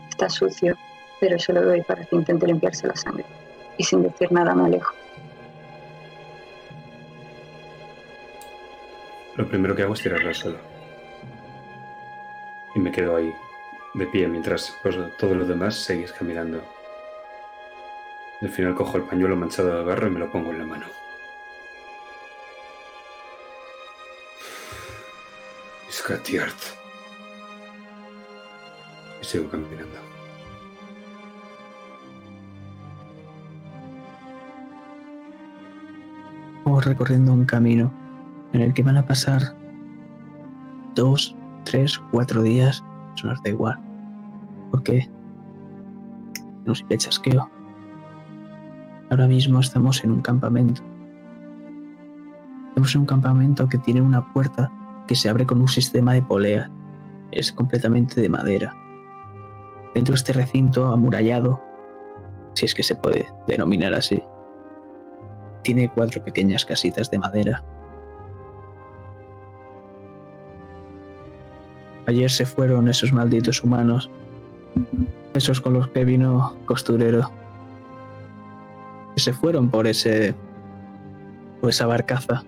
Está 0.10 0.30
sucio, 0.30 0.76
pero 1.20 1.40
se 1.40 1.54
lo 1.54 1.62
doy 1.62 1.82
para 1.82 2.06
que 2.06 2.16
intente 2.16 2.48
limpiarse 2.48 2.88
la 2.88 2.96
sangre. 2.96 3.26
Y 3.78 3.84
sin 3.84 4.04
decir 4.04 4.32
nada 4.32 4.56
me 4.56 4.66
alejo. 4.66 4.94
Lo 9.36 9.48
primero 9.48 9.76
que 9.76 9.84
hago 9.84 9.94
es 9.94 10.02
tirarlo 10.02 10.30
al 10.30 10.36
suelo. 10.36 10.58
Y 12.74 12.80
me 12.80 12.92
quedo 12.92 13.16
ahí, 13.16 13.34
de 13.94 14.08
pie, 14.08 14.28
mientras 14.28 14.76
pues, 14.82 14.98
todos 15.18 15.38
los 15.38 15.48
demás 15.48 15.76
seguís 15.76 16.12
caminando. 16.12 16.62
Al 18.42 18.50
final 18.50 18.76
cojo 18.76 18.98
el 18.98 19.04
pañuelo 19.04 19.36
manchado 19.36 19.78
de 19.78 19.84
barro 19.84 20.08
y 20.08 20.12
me 20.12 20.20
lo 20.20 20.32
pongo 20.32 20.52
en 20.52 20.60
la 20.60 20.66
mano. 20.66 20.86
Y 29.22 29.26
sigo 29.26 29.50
caminando. 29.50 30.00
Recorriendo 36.76 37.32
un 37.32 37.46
camino 37.46 37.92
en 38.52 38.62
el 38.62 38.74
que 38.74 38.84
van 38.84 38.98
a 38.98 39.06
pasar 39.06 39.56
dos, 40.96 41.34
tres, 41.64 41.98
cuatro 42.12 42.42
días. 42.42 42.84
Eso 43.16 43.28
nos 43.28 43.42
da 43.42 43.50
igual. 43.50 43.80
Porque 44.70 45.10
no 46.66 46.76
simple 46.76 46.98
chasqueo. 46.98 47.50
Ahora 49.10 49.28
mismo 49.28 49.62
estamos 49.62 50.04
en 50.04 50.12
un 50.12 50.22
campamento. 50.22 50.82
Estamos 52.70 52.94
en 52.94 53.02
un 53.02 53.08
campamento 53.08 53.70
que 53.70 53.78
tiene 53.78 54.02
una 54.02 54.34
puerta 54.34 54.70
que 55.08 55.16
se 55.16 55.30
abre 55.30 55.46
con 55.46 55.62
un 55.62 55.70
sistema 55.70 56.14
de 56.14 56.22
polea. 56.22 56.70
Es 57.32 57.54
completamente 57.54 58.20
de 58.20 58.30
madera. 58.30 58.76
Dentro 59.96 60.12
de 60.14 60.18
este 60.18 60.34
recinto 60.34 60.92
amurallado, 60.92 61.62
si 62.54 62.66
es 62.66 62.76
que 62.76 62.84
se 62.84 62.96
puede 62.96 63.26
denominar 63.48 63.94
así, 63.94 64.22
tiene 65.68 65.92
cuatro 65.94 66.24
pequeñas 66.24 66.64
casitas 66.64 67.12
de 67.12 67.20
madera. 67.20 67.62
Ayer 72.06 72.32
se 72.32 72.46
fueron 72.46 72.88
esos 72.88 73.12
malditos 73.12 73.62
humanos, 73.66 74.10
esos 75.34 75.60
con 75.60 75.74
los 75.74 75.90
que 75.90 76.06
vino 76.06 76.56
costurero. 76.66 77.30
Se 79.18 79.34
fueron 79.34 79.70
por 79.70 79.88
ese. 79.88 80.36
por 81.60 81.72
esa 81.72 81.86
barcaza. 81.86 82.44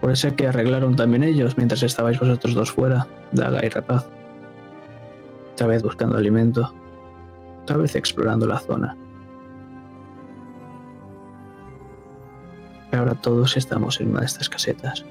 Por 0.00 0.12
ese 0.12 0.36
que 0.36 0.46
arreglaron 0.46 0.94
también 0.94 1.24
ellos 1.24 1.56
mientras 1.56 1.82
estabais 1.82 2.20
vosotros 2.20 2.54
dos 2.54 2.70
fuera, 2.70 3.08
Daga 3.32 3.66
y 3.66 3.70
Rapaz. 3.70 4.06
Otra 5.54 5.66
vez 5.66 5.82
buscando 5.82 6.16
alimento. 6.16 6.72
Otra 7.62 7.76
vez 7.76 7.96
explorando 7.96 8.46
la 8.46 8.60
zona. 8.60 8.96
Ahora 12.94 13.14
todos 13.16 13.56
estamos 13.56 14.00
en 14.00 14.10
una 14.10 14.20
de 14.20 14.26
estas 14.26 14.48
casetas. 14.48 15.04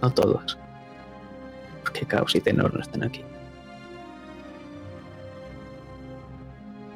No 0.00 0.10
todos. 0.10 0.56
Porque 1.82 2.06
Caos 2.06 2.34
y 2.36 2.40
Tenor 2.40 2.72
no 2.72 2.80
están 2.80 3.02
aquí. 3.02 3.24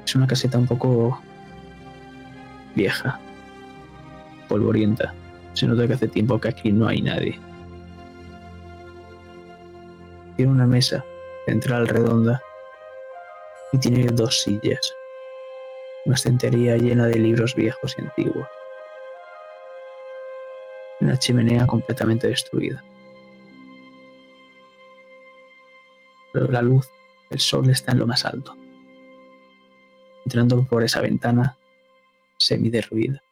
Es 0.07 0.15
una 0.15 0.27
caseta 0.27 0.59
un 0.59 0.67
poco 0.67 1.21
vieja, 2.77 3.19
polvorienta. 4.49 5.13
Se 5.55 5.67
nota 5.67 5.87
que 5.89 5.95
hace 5.95 6.09
tiempo 6.09 6.41
que 6.41 6.49
aquí 6.49 6.71
no 6.71 6.87
hay 6.87 7.03
nadie. 7.03 7.39
Tiene 10.37 10.53
una 10.53 10.67
mesa 10.67 11.05
central 11.47 11.89
redonda 11.89 12.41
y 13.73 13.79
tiene 13.79 14.07
dos 14.07 14.41
sillas 14.43 14.95
una 16.05 16.15
estantería 16.15 16.77
llena 16.77 17.07
de 17.07 17.19
libros 17.19 17.55
viejos 17.55 17.95
y 17.99 18.03
antiguos. 18.03 18.49
Una 21.01 21.19
chimenea 21.19 21.67
completamente 21.67 22.29
destruida. 22.29 22.83
pero 26.33 26.51
la 26.51 26.63
luz, 26.63 26.89
el 27.31 27.39
sol 27.39 27.69
está 27.71 27.93
en 27.93 27.99
lo 27.99 28.07
más 28.07 28.25
alto. 28.25 28.57
Entrando 30.25 30.65
por 30.65 30.83
esa 30.83 31.01
ventana 31.01 31.59
semi-derruida. 32.39 33.23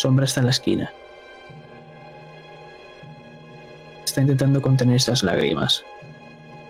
Sombra 0.00 0.24
está 0.24 0.40
en 0.40 0.46
la 0.46 0.52
esquina. 0.52 0.90
Está 4.02 4.22
intentando 4.22 4.62
contener 4.62 4.96
estas 4.96 5.22
lágrimas, 5.22 5.84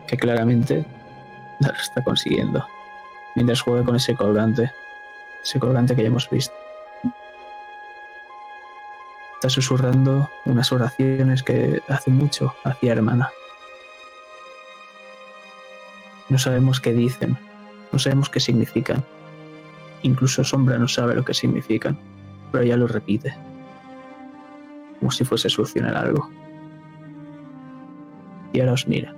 que 0.09 0.17
claramente 0.17 0.85
no 1.61 1.69
lo 1.69 1.79
está 1.79 2.03
consiguiendo, 2.03 2.67
mientras 3.37 3.61
juega 3.61 3.85
con 3.85 3.95
ese 3.95 4.17
colgante, 4.17 4.73
ese 5.45 5.61
colgante 5.61 5.95
que 5.95 6.03
ya 6.03 6.09
hemos 6.09 6.29
visto. 6.29 6.53
Está 9.35 9.49
susurrando 9.49 10.29
unas 10.45 10.73
oraciones 10.73 11.45
que 11.45 11.81
hace 11.89 12.11
mucho 12.11 12.57
hacía 12.65 12.95
hermana. 12.95 13.31
No 16.29 16.37
sabemos 16.37 16.81
qué 16.81 16.93
dicen, 16.93 17.39
no 17.93 18.01
sabemos 18.01 18.29
qué 18.29 18.41
significan. 18.41 19.05
Incluso 20.03 20.43
Sombra 20.43 20.79
no 20.79 20.89
sabe 20.89 21.15
lo 21.15 21.25
que 21.25 21.33
significan 21.33 21.97
pero 22.51 22.65
ella 22.65 22.77
lo 22.77 22.87
repite, 22.87 23.35
como 24.99 25.11
si 25.11 25.25
fuese 25.25 25.49
a 25.49 25.51
solucionar 25.51 25.97
algo. 25.97 26.29
Y 28.53 28.61
ahora 28.61 28.73
os 28.73 28.87
mira. 28.89 29.15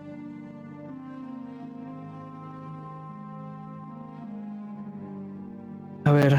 A 6.04 6.12
ver, 6.12 6.36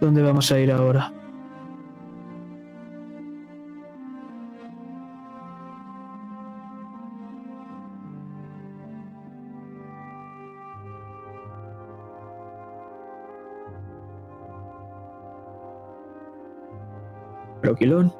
¿dónde 0.00 0.22
vamos 0.22 0.52
a 0.52 0.60
ir 0.60 0.70
ahora? 0.70 1.12
Broquilón 17.78 18.12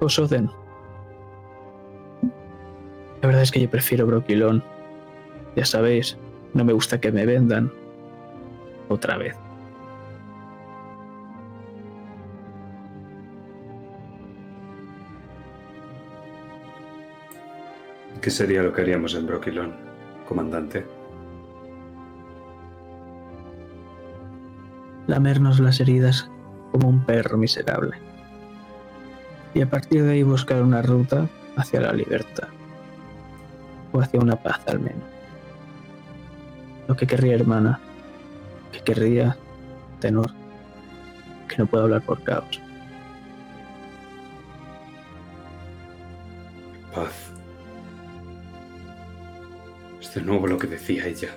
o 0.00 0.08
Soden. 0.08 0.50
La 3.22 3.28
verdad 3.28 3.42
es 3.42 3.52
que 3.52 3.60
yo 3.60 3.70
prefiero 3.70 4.06
Broquilón. 4.06 4.64
Ya 5.54 5.64
sabéis, 5.64 6.18
no 6.52 6.64
me 6.64 6.72
gusta 6.72 7.00
que 7.00 7.12
me 7.12 7.24
vendan 7.24 7.70
otra 8.88 9.18
vez. 9.18 9.36
¿Qué 18.20 18.30
sería 18.30 18.64
lo 18.64 18.72
que 18.72 18.82
haríamos 18.82 19.14
en 19.14 19.28
Broquilón, 19.28 19.76
comandante? 20.26 20.84
Lamernos 25.06 25.60
las 25.60 25.78
heridas 25.78 26.28
como 26.78 26.90
un 26.90 27.04
perro 27.04 27.36
miserable. 27.36 27.96
Y 29.52 29.62
a 29.62 29.68
partir 29.68 30.04
de 30.04 30.12
ahí 30.12 30.22
buscar 30.22 30.62
una 30.62 30.80
ruta 30.80 31.28
hacia 31.56 31.80
la 31.80 31.92
libertad. 31.92 32.48
O 33.92 34.00
hacia 34.00 34.20
una 34.20 34.36
paz 34.36 34.60
al 34.66 34.78
menos. 34.78 35.02
Lo 36.86 36.94
que 36.94 37.06
querría 37.06 37.34
hermana. 37.34 37.80
Que 38.70 38.80
querría 38.80 39.36
tenor. 39.98 40.30
Que 41.48 41.56
no 41.58 41.66
puedo 41.66 41.84
hablar 41.84 42.02
por 42.02 42.22
caos. 42.22 42.60
Paz. 46.94 47.32
Es 50.00 50.14
de 50.14 50.20
nuevo 50.20 50.46
lo 50.46 50.58
que 50.58 50.68
decía 50.68 51.06
ella. 51.06 51.30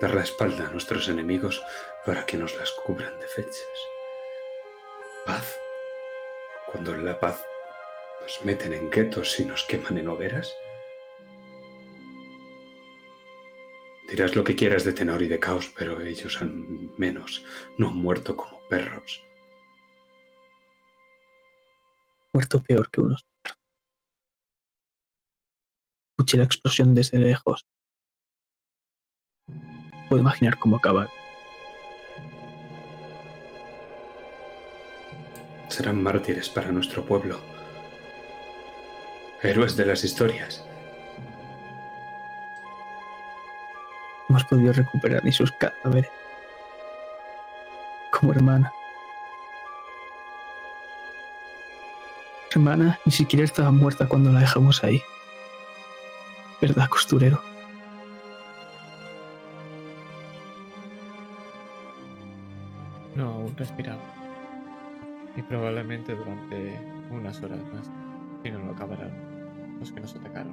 Dar 0.00 0.14
la 0.14 0.22
espalda 0.22 0.68
a 0.68 0.70
nuestros 0.70 1.08
enemigos 1.08 1.60
para 2.06 2.24
que 2.24 2.36
nos 2.36 2.56
las 2.56 2.70
cubran 2.70 3.18
de 3.18 3.26
fechas. 3.26 3.99
Paz. 5.30 5.60
Cuando 6.72 6.92
en 6.92 7.04
la 7.04 7.20
paz 7.20 7.40
nos 8.20 8.44
meten 8.44 8.72
en 8.72 8.90
guetos 8.90 9.38
y 9.38 9.44
nos 9.44 9.62
queman 9.62 9.96
en 9.98 10.08
hogueras. 10.08 10.52
Dirás 14.08 14.34
lo 14.34 14.42
que 14.42 14.56
quieras 14.56 14.82
de 14.82 14.92
tenor 14.92 15.22
y 15.22 15.28
de 15.28 15.38
caos, 15.38 15.72
pero 15.78 16.00
ellos 16.00 16.42
al 16.42 16.50
menos 16.98 17.44
no 17.78 17.90
han 17.90 17.94
muerto 17.94 18.36
como 18.36 18.58
perros. 18.68 19.22
Muerto 22.32 22.60
peor 22.60 22.90
que 22.90 23.00
unos. 23.00 23.24
Escuché 26.18 26.38
la 26.38 26.44
explosión 26.44 26.92
desde 26.92 27.18
lejos. 27.18 27.64
Puedo 30.08 30.22
imaginar 30.22 30.58
cómo 30.58 30.78
acabar. 30.78 31.19
Serán 35.80 36.02
mártires 36.02 36.50
para 36.50 36.70
nuestro 36.70 37.02
pueblo. 37.06 37.40
Héroes 39.42 39.76
de 39.76 39.86
las 39.86 40.04
historias. 40.04 40.62
Hemos 44.28 44.44
podido 44.44 44.74
recuperar 44.74 45.24
ni 45.24 45.32
sus 45.32 45.50
cadáveres. 45.52 46.10
Como 48.12 48.32
hermana. 48.32 48.70
Hermana 52.50 53.00
ni 53.06 53.12
siquiera 53.12 53.46
estaba 53.46 53.70
muerta 53.70 54.06
cuando 54.06 54.30
la 54.30 54.40
dejamos 54.40 54.84
ahí. 54.84 55.02
¿Verdad, 56.60 56.90
costurero? 56.90 57.42
No, 63.14 63.30
aún 63.30 63.56
respiraba. 63.56 64.29
Y 65.36 65.42
probablemente 65.42 66.14
durante 66.14 66.78
unas 67.10 67.42
horas 67.42 67.60
más, 67.72 67.90
si 68.42 68.50
no 68.50 68.58
lo 68.60 68.72
acabarán 68.72 69.10
los 69.78 69.90
que 69.90 70.00
nos 70.00 70.14
atacaron. 70.14 70.52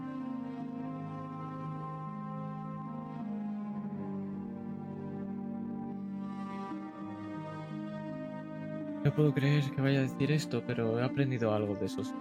No 9.03 9.13
puedo 9.13 9.33
creer 9.33 9.63
que 9.71 9.81
vaya 9.81 9.99
a 9.99 10.01
decir 10.01 10.31
esto, 10.31 10.63
pero 10.65 10.99
he 10.99 11.03
aprendido 11.03 11.53
algo 11.53 11.75
de 11.75 11.85
esos 11.85 12.13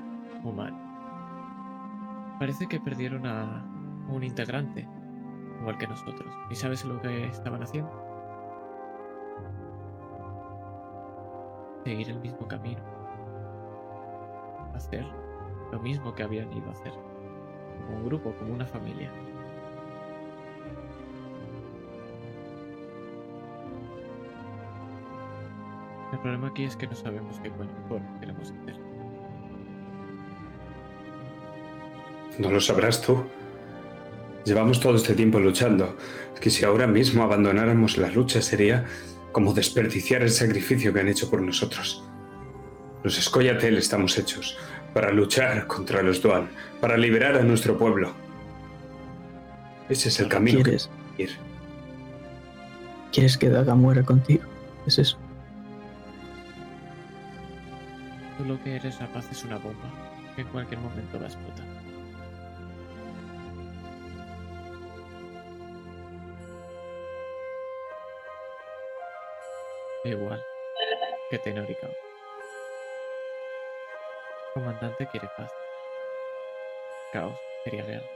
humanos. 0.45 0.81
Parece 2.39 2.67
que 2.67 2.79
perdieron 2.79 3.27
a 3.27 3.65
un 4.09 4.23
integrante, 4.23 4.87
igual 5.61 5.79
que 5.79 5.87
nosotros. 5.87 6.33
¿Y 6.51 6.55
sabes 6.55 6.85
lo 6.85 7.01
que 7.01 7.27
estaban 7.27 7.63
haciendo? 7.63 8.06
Seguir 11.87 12.11
el 12.11 12.19
mismo 12.19 12.49
camino. 12.49 12.81
Hacer 14.75 15.07
lo 15.71 15.79
mismo 15.79 16.13
que 16.17 16.25
habían 16.25 16.53
ido 16.53 16.69
a 16.69 16.73
hacer. 16.73 16.91
Como 16.91 17.99
un 17.99 18.07
grupo, 18.07 18.35
como 18.41 18.55
una 18.55 18.67
familia. 18.67 19.09
El 26.13 26.19
problema 26.19 26.49
aquí 26.49 26.65
es 26.65 26.75
que 26.75 26.89
no 26.89 26.97
sabemos 26.97 27.39
qué 27.41 27.53
coño 27.53 27.71
queremos 28.19 28.51
hacer. 28.51 28.81
No 32.41 32.51
lo 32.51 32.61
sabrás 32.61 33.01
tú. 33.01 33.23
Llevamos 34.45 34.81
todo 34.81 34.97
este 34.97 35.15
tiempo 35.15 35.39
luchando. 35.39 35.97
Es 36.35 36.41
que 36.41 36.51
si 36.51 36.65
ahora 36.65 36.89
mismo 36.89 37.23
abandonáramos 37.23 37.97
la 37.97 38.09
lucha 38.09 38.43
sería 38.43 38.87
como 39.37 39.53
desperdiciar 39.53 40.23
el 40.23 40.31
sacrificio 40.31 40.95
que 40.95 41.01
han 41.01 41.09
hecho 41.09 41.29
por 41.29 41.43
nosotros. 41.43 42.03
Los 43.03 43.19
Escoyatel 43.19 43.77
estamos 43.77 44.17
hechos 44.17 44.57
para 44.95 45.13
luchar 45.13 45.67
contra 45.67 46.01
los 46.01 46.23
Duan, 46.23 46.49
para 46.81 46.97
liberar 46.97 47.37
a 47.37 47.43
nuestro 47.43 47.77
pueblo. 47.77 48.15
Ese 49.91 50.09
es 50.09 50.21
el 50.21 50.29
camino 50.29 50.63
¿Quieres? 50.63 50.89
que 51.19 51.25
ir. 51.25 51.31
¿Quieres 53.13 53.37
que 53.37 53.51
Daga 53.51 53.75
muera 53.75 54.03
contigo? 54.03 54.43
Es 54.87 54.99
eso. 54.99 55.19
Tú 58.39 58.45
lo 58.47 58.59
que 58.65 58.77
eres 58.77 58.99
la 58.99 59.13
paz 59.13 59.27
es 59.31 59.45
una 59.45 59.59
bomba 59.59 59.93
que 60.35 60.41
en 60.41 60.49
cualquier 60.49 60.81
momento 60.81 61.19
va 61.19 61.27
a 61.27 61.29
explotar. 61.29 61.67
Igual 70.07 70.41
que 71.31 71.39
Tenor 71.41 71.69
y 71.69 71.75
Caos. 71.75 71.97
Comandante 74.55 75.09
quiere 75.09 75.29
paz. 75.37 75.51
Caos 77.13 77.37
quería 77.65 77.85
guerra. 77.85 78.07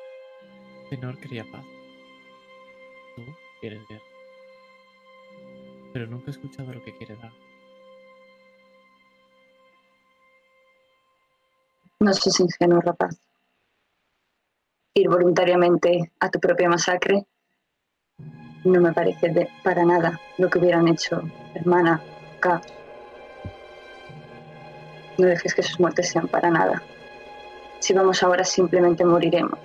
Tenor 0.88 1.18
quería 1.18 1.44
paz. 1.50 1.64
Tú 3.16 3.24
quieres 3.60 3.80
guerra. 3.88 4.04
Pero 5.92 6.06
nunca 6.06 6.28
he 6.28 6.30
escuchado 6.30 6.72
lo 6.72 6.82
que 6.84 6.96
quiere 6.96 7.16
dar. 7.16 7.32
No 11.98 12.14
seas 12.14 12.38
ingenuo, 12.38 12.80
rapaz. 12.80 13.18
Ir 14.94 15.08
voluntariamente 15.08 16.12
a 16.20 16.30
tu 16.30 16.38
propia 16.38 16.68
masacre 16.68 17.26
no 18.64 18.80
me 18.80 18.92
parece 18.92 19.28
de- 19.30 19.48
para 19.62 19.84
nada 19.84 20.18
lo 20.38 20.48
que 20.50 20.58
hubieran 20.58 20.88
hecho 20.88 21.22
hermana, 21.54 22.00
K. 22.40 22.60
No 25.18 25.26
dejes 25.26 25.54
que 25.54 25.62
sus 25.62 25.78
muertes 25.80 26.10
sean 26.10 26.28
para 26.28 26.50
nada. 26.50 26.82
Si 27.80 27.92
vamos 27.94 28.22
ahora 28.22 28.44
simplemente 28.44 29.04
moriremos. 29.04 29.58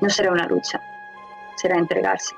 No 0.00 0.10
será 0.10 0.32
una 0.32 0.46
lucha, 0.46 0.80
será 1.56 1.76
entregarse. 1.78 2.34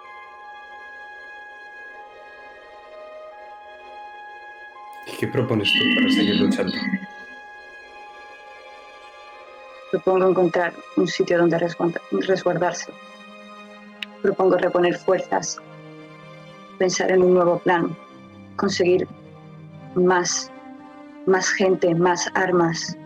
¿Y 5.06 5.16
qué 5.18 5.28
propones 5.28 5.72
tú 5.72 5.78
para 5.96 6.10
seguir 6.10 6.36
luchando? 6.40 6.72
Propongo 9.90 10.28
encontrar 10.30 10.74
un 10.96 11.06
sitio 11.06 11.38
donde 11.38 11.58
resguarda- 11.58 12.00
resguardarse. 12.10 12.92
Propongo 14.20 14.56
reponer 14.58 14.96
fuerzas, 14.98 15.58
pensar 16.78 17.10
en 17.10 17.22
un 17.22 17.34
nuevo 17.34 17.58
plan, 17.58 17.96
conseguir 18.56 19.06
más, 19.94 20.50
más 21.26 21.48
gente, 21.50 21.94
más 21.94 22.30
armas. 22.34 22.96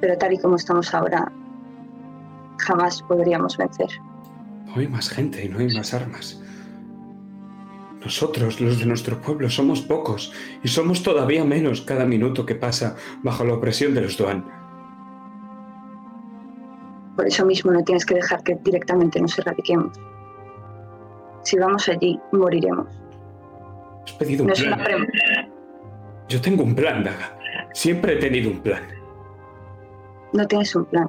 Pero 0.00 0.16
tal 0.18 0.32
y 0.32 0.38
como 0.38 0.56
estamos 0.56 0.92
ahora, 0.94 1.30
jamás 2.58 3.02
podríamos 3.02 3.56
vencer. 3.56 3.88
No 4.66 4.76
hay 4.76 4.88
más 4.88 5.08
gente 5.08 5.44
y 5.44 5.48
no 5.48 5.58
hay 5.58 5.74
más 5.74 5.92
armas. 5.94 6.40
Nosotros, 8.02 8.60
los 8.60 8.78
de 8.78 8.86
nuestro 8.86 9.20
pueblo, 9.20 9.50
somos 9.50 9.82
pocos 9.82 10.32
y 10.62 10.68
somos 10.68 11.02
todavía 11.02 11.44
menos 11.44 11.82
cada 11.82 12.06
minuto 12.06 12.46
que 12.46 12.54
pasa 12.54 12.96
bajo 13.22 13.44
la 13.44 13.54
opresión 13.54 13.92
de 13.94 14.00
los 14.00 14.16
Duan. 14.16 14.44
Por 17.14 17.26
eso 17.26 17.44
mismo 17.44 17.70
no 17.70 17.84
tienes 17.84 18.06
que 18.06 18.14
dejar 18.14 18.42
que 18.42 18.54
directamente 18.64 19.20
nos 19.20 19.38
erradiquemos. 19.38 19.92
Si 21.42 21.58
vamos 21.58 21.88
allí, 21.88 22.18
moriremos. 22.32 22.86
Has 24.04 24.12
pedido 24.12 24.44
un 24.44 24.48
No 24.48 24.52
es 24.54 24.62
una 24.62 25.48
Yo 26.28 26.40
tengo 26.40 26.62
un 26.62 26.74
plan, 26.74 27.04
Daga. 27.04 27.38
Siempre 27.72 28.14
he 28.14 28.16
tenido 28.16 28.50
un 28.50 28.60
plan. 28.60 28.82
no 30.32 30.46
tienes 30.46 30.74
un 30.74 30.84
plan, 30.84 31.08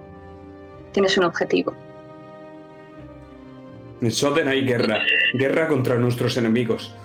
tienes 0.91 1.17
un 1.17 1.25
objetivo. 1.25 1.73
En 4.01 4.11
Soden 4.11 4.47
hay 4.47 4.65
guerra. 4.65 4.99
Guerra 5.33 5.67
contra 5.67 5.95
nuestros 5.97 6.37
enemigos. 6.37 6.95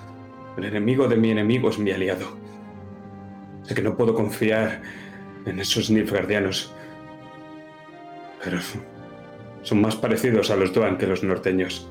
El 0.57 0.65
enemigo 0.65 1.09
de 1.09 1.17
mi 1.17 1.31
enemigo 1.31 1.69
es 1.69 1.79
mi 1.79 1.91
aliado. 1.91 2.27
Sé 3.63 3.75
que 3.75 3.83
no 3.83 3.97
puedo 3.97 4.15
confiar 4.15 4.81
en 5.45 5.61
esos 5.61 5.91
Nilfgaardianos. 5.91 6.73
Pero 8.43 8.59
son 9.63 9.81
más 9.83 9.97
parecidos 9.97 10.51
a 10.51 10.57
los 10.57 10.73
Duan 10.73 10.97
que 10.97 11.07
los 11.07 11.23
norteños. 11.23 11.91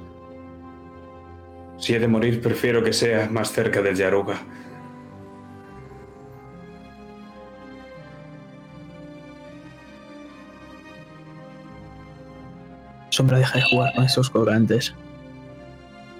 Si 1.78 1.94
he 1.94 2.00
de 2.00 2.08
morir, 2.08 2.42
prefiero 2.42 2.84
que 2.84 2.94
sea 2.94 3.30
más 3.30 3.52
cerca 3.52 3.82
del 3.82 3.96
Yaruga. 3.96 4.40
Sombra, 13.10 13.38
deja 13.38 13.60
de 13.60 13.66
jugar 13.66 13.94
con 13.94 14.06
esos 14.06 14.30
colgantes. 14.30 14.94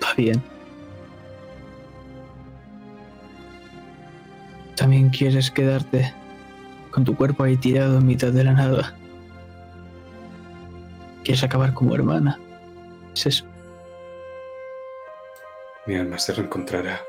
Va 0.04 0.14
bien. 0.16 0.42
También 4.76 5.10
quieres 5.10 5.52
quedarte 5.52 6.14
con 6.92 7.04
tu 7.04 7.16
cuerpo 7.16 7.44
ahí 7.44 7.58
tirado 7.58 7.98
en 7.98 8.06
mitad 8.06 8.32
de 8.32 8.44
la 8.44 8.54
nada. 8.54 8.96
Quieres 11.24 11.44
acabar 11.44 11.74
como 11.74 11.96
hermana. 11.96 12.40
Es 13.14 13.26
eso. 13.26 13.55
Mi 15.86 15.96
alma 15.96 16.18
se 16.18 16.34
reencontrará 16.34 17.06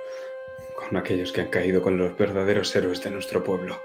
con 0.74 0.96
aquellos 0.98 1.32
que 1.32 1.40
han 1.40 1.48
caído 1.48 1.80
con 1.80 1.96
los 1.96 2.16
verdaderos 2.16 2.76
héroes 2.76 3.02
de 3.02 3.10
nuestro 3.10 3.42
pueblo. 3.42 3.80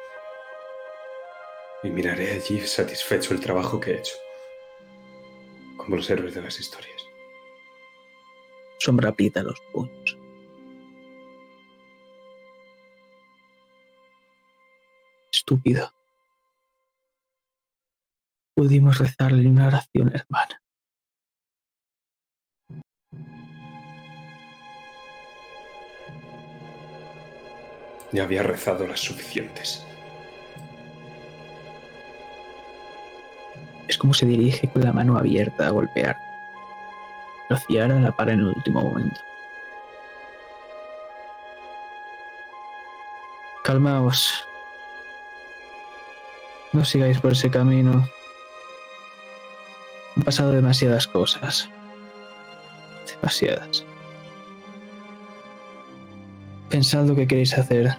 Y 1.81 1.89
miraré 1.89 2.31
allí 2.33 2.59
satisfecho 2.67 3.33
el 3.33 3.39
trabajo 3.39 3.79
que 3.79 3.91
he 3.91 3.97
hecho. 3.99 4.15
Como 5.77 5.95
los 5.95 6.09
héroes 6.09 6.35
de 6.35 6.41
las 6.41 6.59
historias. 6.59 7.01
Sombra 8.79 9.09
aprieta 9.09 9.41
los 9.43 9.59
puños. 9.71 10.17
Estúpido. 15.31 15.93
Pudimos 18.53 18.99
rezarle 18.99 19.47
una 19.47 19.67
oración, 19.67 20.11
hermana. 20.13 20.60
Ya 28.11 28.23
había 28.23 28.43
rezado 28.43 28.85
las 28.87 28.99
suficientes. 28.99 29.85
Es 33.87 33.97
como 33.97 34.13
se 34.13 34.25
dirige 34.25 34.69
con 34.69 34.83
la 34.83 34.93
mano 34.93 35.17
abierta 35.17 35.67
a 35.67 35.71
golpear. 35.71 36.17
Pero 37.47 37.59
Ciara 37.67 37.99
la 37.99 38.11
para 38.11 38.33
en 38.33 38.39
el 38.39 38.47
último 38.47 38.81
momento. 38.81 39.19
Calmaos. 43.63 44.47
No 46.73 46.85
sigáis 46.85 47.19
por 47.19 47.33
ese 47.33 47.51
camino. 47.51 48.07
Han 50.15 50.23
pasado 50.23 50.51
demasiadas 50.51 51.07
cosas. 51.07 51.69
Demasiadas. 53.07 53.85
Pensad 56.71 57.05
lo 57.05 57.15
que 57.15 57.27
queréis 57.27 57.57
hacer. 57.57 57.97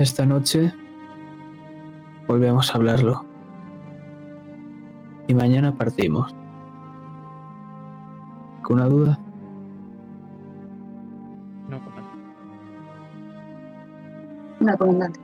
Esta 0.00 0.26
noche 0.26 0.74
volvemos 2.26 2.68
a 2.68 2.74
hablarlo. 2.78 3.24
Y 5.28 5.34
mañana 5.34 5.72
partimos. 5.72 6.34
¿Con 8.62 8.78
una 8.78 8.86
duda? 8.86 9.20
No, 11.68 11.78
comandante. 11.78 12.18
Una 14.58 14.76
comandante. 14.76 15.20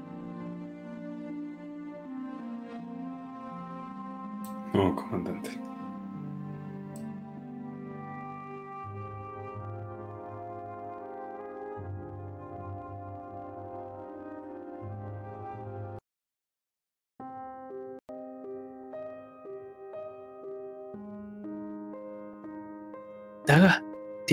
No, 4.72 4.94
comandante. 4.94 5.65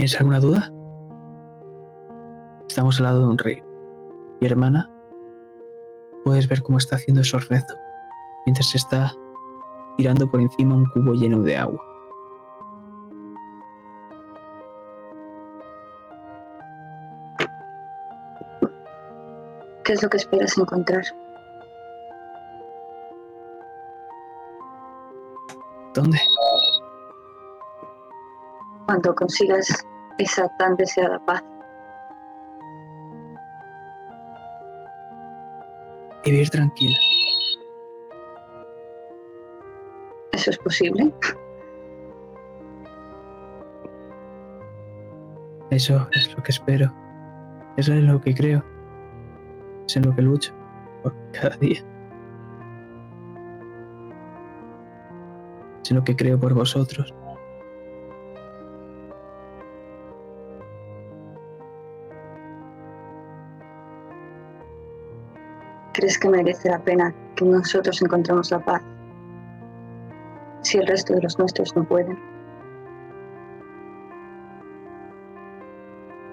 ¿Tienes 0.03 0.19
alguna 0.19 0.41
duda? 0.41 0.69
Estamos 2.67 2.97
al 2.97 3.05
lado 3.05 3.19
de 3.19 3.27
un 3.27 3.37
rey. 3.37 3.63
Mi 4.41 4.47
hermana, 4.47 4.91
puedes 6.25 6.49
ver 6.49 6.61
cómo 6.61 6.77
está 6.77 6.97
haciendo 6.97 7.21
esos 7.21 7.47
rezos 7.47 7.77
mientras 8.45 8.69
se 8.69 8.79
está 8.79 9.13
tirando 9.95 10.29
por 10.29 10.41
encima 10.41 10.75
un 10.75 10.87
cubo 10.87 11.13
lleno 11.13 11.41
de 11.41 11.55
agua. 11.55 11.81
¿Qué 19.85 19.93
es 19.93 20.03
lo 20.03 20.09
que 20.09 20.17
esperas 20.17 20.57
encontrar? 20.57 21.05
¿Dónde? 25.93 26.19
Cuando 28.85 29.15
consigas 29.15 29.85
esa 30.17 30.47
tan 30.57 30.75
deseada 30.75 31.19
paz. 31.25 31.43
Vivir 36.25 36.49
tranquila. 36.49 36.97
¿Eso 40.31 40.51
es 40.51 40.57
posible? 40.57 41.13
Eso 45.69 46.07
es 46.11 46.35
lo 46.35 46.43
que 46.43 46.51
espero. 46.51 46.93
Eso 47.77 47.93
es 47.93 48.03
lo 48.03 48.21
que 48.21 48.33
creo. 48.33 48.63
Es 49.87 49.95
en 49.97 50.03
lo 50.03 50.15
que 50.15 50.21
lucho 50.21 50.53
por 51.01 51.13
cada 51.31 51.57
día. 51.57 51.83
Es 55.81 55.91
en 55.91 55.97
lo 55.97 56.03
que 56.03 56.15
creo 56.15 56.39
por 56.39 56.53
vosotros. 56.53 57.13
¿Crees 65.93 66.17
que 66.17 66.27
merece 66.27 66.69
la 66.69 66.79
pena 66.79 67.13
que 67.35 67.45
nosotros 67.45 68.01
encontremos 68.01 68.49
la 68.49 68.59
paz 68.59 68.81
si 70.63 70.79
el 70.79 70.87
resto 70.87 71.13
de 71.13 71.21
los 71.21 71.37
nuestros 71.37 71.75
no 71.75 71.83
pueden? 71.83 72.17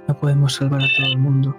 No 0.08 0.16
podemos 0.16 0.54
salvar 0.54 0.80
a 0.80 0.86
todo 0.96 1.12
el 1.12 1.18
mundo. 1.18 1.56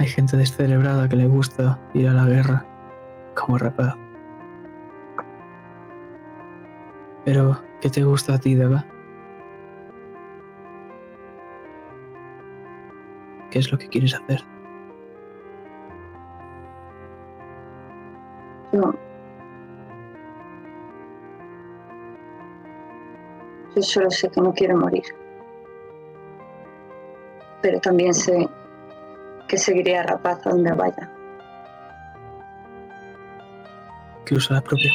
Hay 0.00 0.08
gente 0.08 0.36
descerebrada 0.36 1.08
que 1.08 1.14
le 1.14 1.28
gusta 1.28 1.78
ir 1.94 2.08
a 2.08 2.14
la 2.14 2.24
guerra 2.24 2.66
como 3.36 3.58
rapaz. 3.58 3.94
Pero, 7.24 7.62
¿qué 7.80 7.88
te 7.88 8.02
gusta 8.02 8.34
a 8.34 8.38
ti, 8.38 8.56
Deva? 8.56 8.84
¿Qué 13.52 13.60
es 13.60 13.70
lo 13.70 13.78
que 13.78 13.88
quieres 13.88 14.14
hacer? 14.14 14.42
Yo. 18.72 18.94
Yo 23.74 23.82
solo 23.82 24.10
sé 24.10 24.30
que 24.30 24.40
no 24.40 24.52
quiero 24.52 24.76
morir. 24.76 25.04
Pero 27.62 27.80
también 27.80 28.12
sé 28.12 28.48
que 29.48 29.56
seguiré 29.56 29.96
a 29.98 30.02
Rapaz 30.02 30.46
a 30.46 30.50
donde 30.50 30.72
vaya. 30.72 31.10
Usa 34.34 34.56
la 34.56 34.62
propia. 34.62 34.90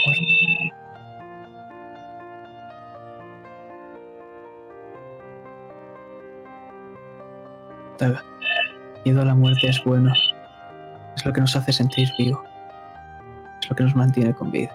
Daga, 7.99 8.23
miedo 9.05 9.21
a 9.21 9.25
la 9.25 9.35
muerte 9.35 9.67
es 9.67 9.83
bueno. 9.83 10.11
Es 11.15 11.25
lo 11.25 11.33
que 11.33 11.41
nos 11.41 11.55
hace 11.55 11.71
sentir 11.71 12.09
vivo. 12.17 12.43
Que 13.77 13.83
nos 13.83 13.95
mantiene 13.95 14.33
con 14.33 14.49
vida. 14.49 14.73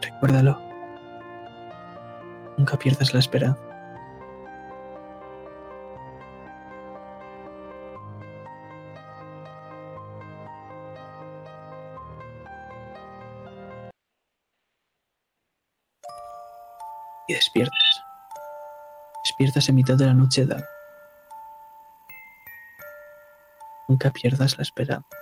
Recuérdalo. 0.00 0.56
Nunca 2.56 2.78
pierdas 2.78 3.12
la 3.12 3.18
esperanza. 3.18 3.60
Y 17.26 17.34
despiertas. 17.34 17.74
Despiertas 19.24 19.68
en 19.68 19.74
mitad 19.74 19.96
de 19.96 20.06
la 20.06 20.14
noche, 20.14 20.46
Daga. 20.46 20.64
Nunca 23.88 24.10
pierdas 24.12 24.56
la 24.56 24.62
esperanza. 24.62 25.17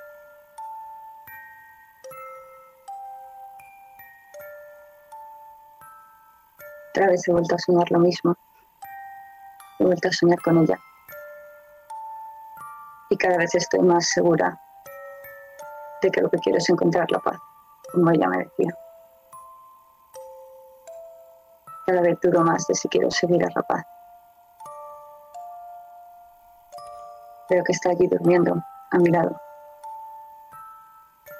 Otra 6.96 7.08
vez 7.08 7.28
he 7.28 7.32
vuelto 7.32 7.54
a 7.54 7.58
soñar 7.58 7.90
lo 7.90 7.98
mismo. 7.98 8.34
He 9.78 9.84
vuelto 9.84 10.08
a 10.08 10.12
soñar 10.12 10.40
con 10.40 10.56
ella. 10.56 10.78
Y 13.10 13.18
cada 13.18 13.36
vez 13.36 13.54
estoy 13.54 13.80
más 13.80 14.08
segura 14.08 14.58
de 16.00 16.10
que 16.10 16.22
lo 16.22 16.30
que 16.30 16.38
quiero 16.38 16.56
es 16.56 16.70
encontrar 16.70 17.10
la 17.10 17.18
paz, 17.18 17.36
como 17.92 18.10
ella 18.12 18.26
me 18.28 18.38
decía. 18.38 18.74
Cada 21.86 22.00
vez 22.00 22.18
duro 22.22 22.40
más 22.40 22.66
de 22.66 22.74
si 22.74 22.88
quiero 22.88 23.10
seguir 23.10 23.44
a 23.44 23.50
la 23.54 23.60
paz. 23.60 23.84
Veo 27.50 27.62
que 27.62 27.72
está 27.72 27.90
allí 27.90 28.06
durmiendo 28.06 28.54
a 28.90 28.96
mi 28.96 29.10
lado. 29.10 29.38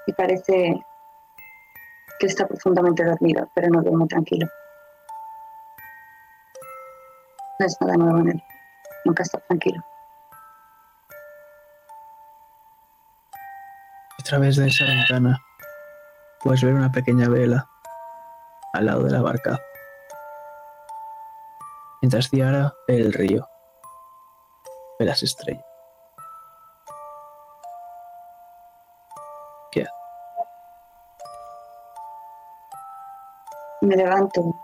Y 0.07 0.13
parece 0.13 0.85
que 2.19 2.27
está 2.27 2.47
profundamente 2.47 3.03
dormido, 3.05 3.49
pero 3.55 3.71
no 3.71 3.81
duerme 3.81 4.07
tranquilo. 4.07 4.47
No 7.59 7.67
es 7.67 7.77
nada 7.81 7.95
nuevo 7.97 8.19
en 8.19 8.29
él. 8.31 8.45
Nunca 9.05 9.23
está 9.23 9.39
tranquilo. 9.41 9.83
A 14.19 14.23
través 14.23 14.57
de 14.57 14.67
esa 14.67 14.85
ventana 14.85 15.41
puedes 16.43 16.63
ver 16.63 16.75
una 16.75 16.91
pequeña 16.91 17.29
vela 17.29 17.69
al 18.73 18.87
lado 18.87 19.05
de 19.05 19.11
la 19.11 19.23
barca. 19.23 19.59
Mientras 22.03 22.29
Ciara 22.29 22.75
ve 22.87 22.97
el 22.97 23.13
río, 23.13 23.49
ve 24.99 25.07
las 25.07 25.23
estrellas. 25.23 25.65
¿Qué? 29.71 29.87
Me 33.81 33.97
levanto 33.97 34.55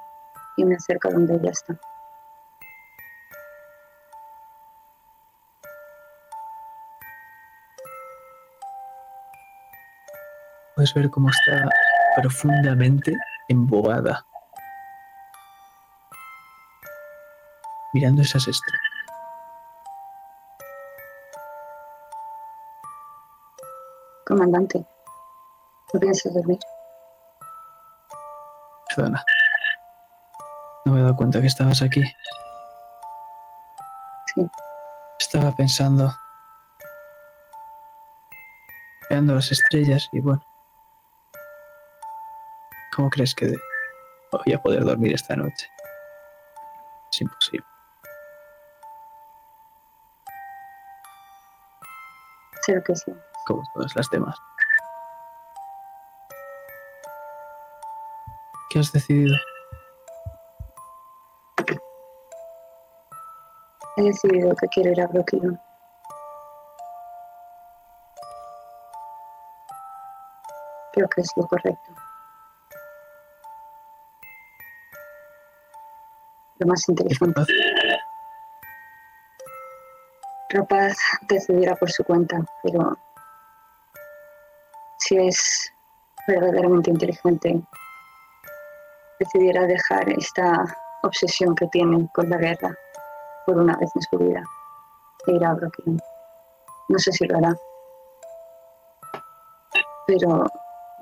y 0.57 0.64
me 0.64 0.74
acerco 0.74 1.09
a 1.09 1.12
donde 1.12 1.36
ella 1.36 1.51
está. 1.51 1.78
Puedes 10.83 10.95
ver 10.95 11.11
cómo 11.11 11.30
está 11.30 11.68
profundamente 12.16 13.16
embobada. 13.47 14.26
Mirando 17.93 18.22
esas 18.22 18.49
estrellas. 18.49 18.83
Comandante, 24.26 24.85
¿no 25.95 26.01
piensas 26.01 26.35
dormir? 26.35 26.59
Perdona. 28.89 29.24
No 30.85 30.95
me 30.95 30.99
he 30.99 31.03
dado 31.05 31.14
cuenta 31.14 31.41
que 31.41 31.47
estabas 31.47 31.80
aquí. 31.80 32.03
Sí. 34.35 34.51
Estaba 35.20 35.55
pensando. 35.55 36.12
Veando 39.09 39.37
las 39.37 39.53
estrellas 39.53 40.09
y 40.11 40.18
bueno. 40.18 40.43
¿Cómo 42.95 43.09
crees 43.09 43.34
que 43.34 43.55
voy 44.30 44.53
a 44.55 44.61
poder 44.61 44.84
dormir 44.84 45.14
esta 45.14 45.34
noche? 45.34 45.66
Es 47.11 47.22
imposible. 47.22 47.66
Sé 52.61 52.74
lo 52.74 52.82
que 52.82 52.95
sí. 52.95 53.12
como 53.47 53.62
todas 53.74 53.97
las 53.97 54.11
demás. 54.11 54.36
¿Qué 58.70 58.78
has 58.78 58.93
decidido? 58.93 59.36
He 63.97 64.03
decidido 64.03 64.55
que 64.57 64.68
quiero 64.68 64.93
ir 64.93 65.01
a 65.01 65.07
Brooklyn. 65.07 65.59
Creo 70.93 71.09
que 71.09 71.20
es 71.22 71.30
lo 71.36 71.47
correcto. 71.47 71.91
Más 76.65 76.85
¿Qué 76.87 76.93
inteligente. 76.93 77.35
capaz? 77.35 77.47
Rapaz 80.51 80.97
decidirá 81.29 81.75
por 81.77 81.91
su 81.91 82.05
cuenta, 82.05 82.45
pero 82.63 82.97
si 84.99 85.17
es 85.17 85.73
verdaderamente 86.29 86.91
inteligente, 86.91 87.61
decidirá 89.19 89.63
dejar 89.67 90.09
esta 90.11 90.65
obsesión 91.03 91.55
que 91.55 91.67
tiene 91.69 92.09
con 92.15 92.29
la 92.29 92.37
guerra 92.37 92.77
por 93.47 93.59
una 93.59 93.77
vez 93.77 93.91
en 93.95 94.03
su 94.03 94.19
vida 94.19 94.43
e 95.27 95.33
irá 95.33 95.51
a 95.51 95.55
Brooklyn. 95.55 96.01
No 96.89 96.99
sé 96.99 97.13
si 97.13 97.27
lo 97.27 97.39
hará, 97.39 97.57
pero 100.07 100.45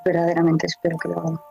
verdaderamente 0.05 0.67
espero 0.67 0.97
que 0.99 1.09
lo 1.09 1.19
haga. 1.21 1.50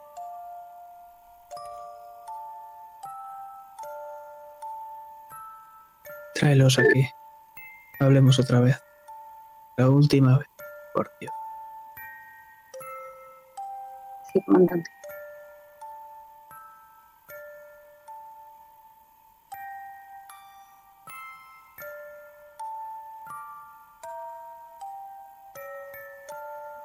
Tráelos 6.40 6.80
aquí. 6.80 7.06
Hablemos 8.00 8.40
otra 8.40 8.62
vez. 8.62 8.82
La 9.76 9.90
última 9.90 10.38
vez, 10.38 10.48
por 10.94 11.12
Dios. 11.20 11.34
Sí, 14.32 14.42
comandante. 14.46 14.90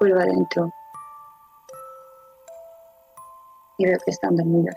Vuelvo 0.01 0.19
adentro 0.19 0.73
y 3.79 3.87
veo 3.87 3.99
que 4.05 4.11
están 4.11 4.35
dormidos. 4.35 4.75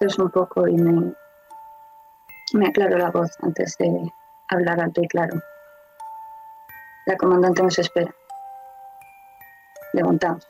Un 0.00 0.30
poco 0.30 0.66
y 0.66 0.74
me, 0.76 1.12
me 2.54 2.68
aclaro 2.68 2.96
la 2.96 3.10
voz 3.10 3.36
antes 3.42 3.76
de 3.78 4.10
hablar 4.48 4.80
alto 4.80 5.02
y 5.02 5.08
claro. 5.08 5.38
La 7.04 7.16
comandante 7.18 7.62
nos 7.62 7.78
espera. 7.78 8.14
Levantamos. 9.92 10.48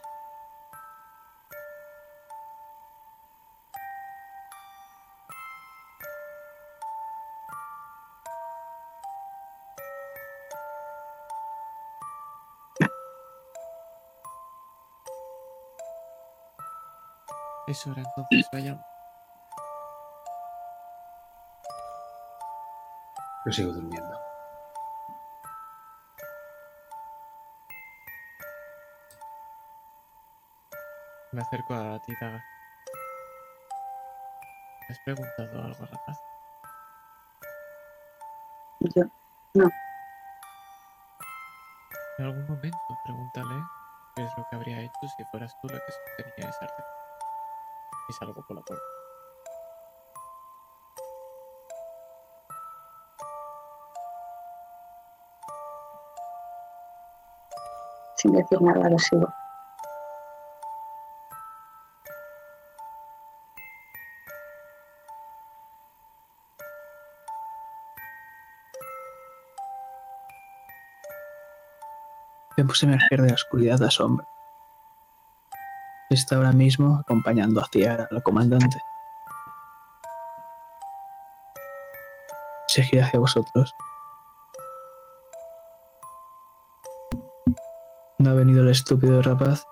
Es 17.66 17.86
hora 17.86 18.03
entonces, 18.03 18.48
vayamos. 18.53 18.99
Yo 23.51 23.55
sigo 23.55 23.72
durmiendo. 23.72 24.16
Me 31.32 31.40
acerco 31.42 31.74
a 31.74 31.98
ti, 31.98 32.14
Daga. 32.20 32.44
¿Has 34.88 35.01
preguntado 35.01 35.64
algo, 35.64 35.84
rapaz? 35.84 36.22
Yo, 38.94 39.03
En 42.18 42.24
algún 42.24 42.46
momento 42.46 42.78
pregúntale 43.05 43.64
qué 44.14 44.26
es 44.26 44.30
lo 44.38 44.46
que 44.48 44.55
habría 44.55 44.80
hecho 44.80 45.09
si 45.16 45.24
fueras 45.32 45.53
tú 45.61 45.66
la 45.66 45.80
que 45.80 45.90
sostenía 45.90 46.51
ese 46.51 46.64
artefacto. 46.64 46.84
Y 48.11 48.12
salgo 48.12 48.46
por 48.46 48.55
la 48.55 48.62
puerta. 48.62 48.99
Sin 58.21 58.33
decir 58.33 58.61
nada, 58.61 58.89
lo 58.89 58.99
sigo. 58.99 59.33
Vemos 72.57 72.83
emerger 72.83 73.23
de 73.23 73.29
la 73.29 73.35
oscuridad 73.35 73.83
a 73.83 73.91
sombra. 73.91 74.27
Está 76.11 76.37
ahora 76.37 76.53
mismo 76.53 76.99
acompañando 76.99 77.61
a 77.61 77.68
Ciara, 77.73 78.07
la 78.11 78.21
comandante. 78.21 78.83
Se 82.66 82.83
gira 82.83 83.07
hacia 83.07 83.18
vosotros. 83.18 83.75
No 88.21 88.33
ha 88.33 88.35
venido 88.35 88.61
el 88.61 88.68
estúpido 88.68 89.23
rapaz. 89.23 89.66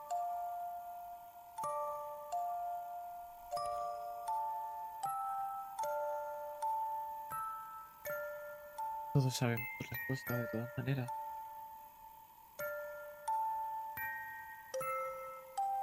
Todos 9.13 9.37
sabemos 9.37 9.67
tu 9.79 9.87
respuesta 9.91 10.39
de 10.39 10.47
todas 10.47 10.71
maneras. 10.79 11.11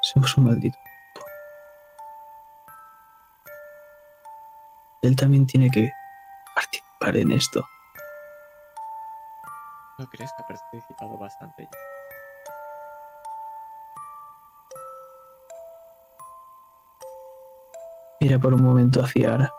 Somos 0.02 0.36
un 0.36 0.46
maldito. 0.46 0.80
Él 5.04 5.16
también 5.16 5.46
tiene 5.46 5.70
que 5.70 5.92
participar 6.56 7.16
en 7.16 7.32
esto. 7.32 7.64
¿No 10.00 10.10
crees 10.10 10.32
que 10.34 10.42
ha 10.42 10.48
participado 10.48 11.16
bastante 11.20 11.70
ya? 11.72 11.95
Mira 18.36 18.44
por 18.44 18.54
un 18.54 18.64
momento 18.64 19.02
hacia 19.02 19.34
Ara. 19.34 19.54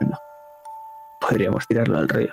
Bueno, 0.00 0.16
podríamos 1.20 1.66
tirarlo 1.66 1.98
al 1.98 2.08
río. 2.08 2.32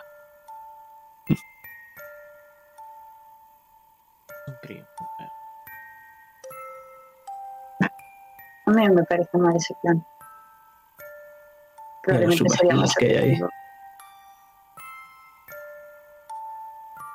A 8.68 8.72
mí 8.72 8.86
no 8.86 8.94
me 8.94 9.04
parece 9.06 9.36
mal 9.40 9.56
ese 9.56 9.74
plan. 9.82 10.06
Probablemente 12.04 12.50
sería 12.50 12.76
más 12.76 12.94
que 12.94 13.06
hay 13.06 13.16
ahí. 13.16 13.40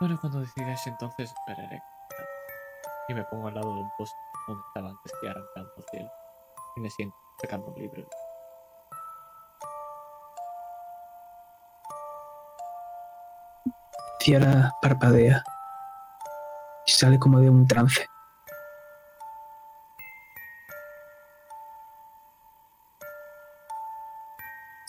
Bueno, 0.00 0.18
cuando 0.20 0.40
decidáis 0.40 0.84
entonces 0.88 1.32
esperaré. 1.32 1.80
Y 3.12 3.14
me 3.14 3.24
pongo 3.24 3.48
al 3.48 3.54
lado 3.54 3.74
de 3.74 3.82
un 3.82 3.90
post 3.98 4.14
donde 4.48 4.62
estaba 4.68 4.88
antes 4.88 5.12
que 5.20 5.28
arrancando 5.28 5.70
el 5.76 5.84
cielo. 5.90 6.10
Y 6.76 6.80
me 6.80 6.88
siento 6.88 7.14
sacando 7.42 7.66
un 7.66 7.74
libro. 7.74 8.08
Ciara 14.18 14.72
parpadea 14.80 15.44
y 16.86 16.90
sale 16.90 17.18
como 17.18 17.38
de 17.38 17.50
un 17.50 17.66
trance. 17.66 18.06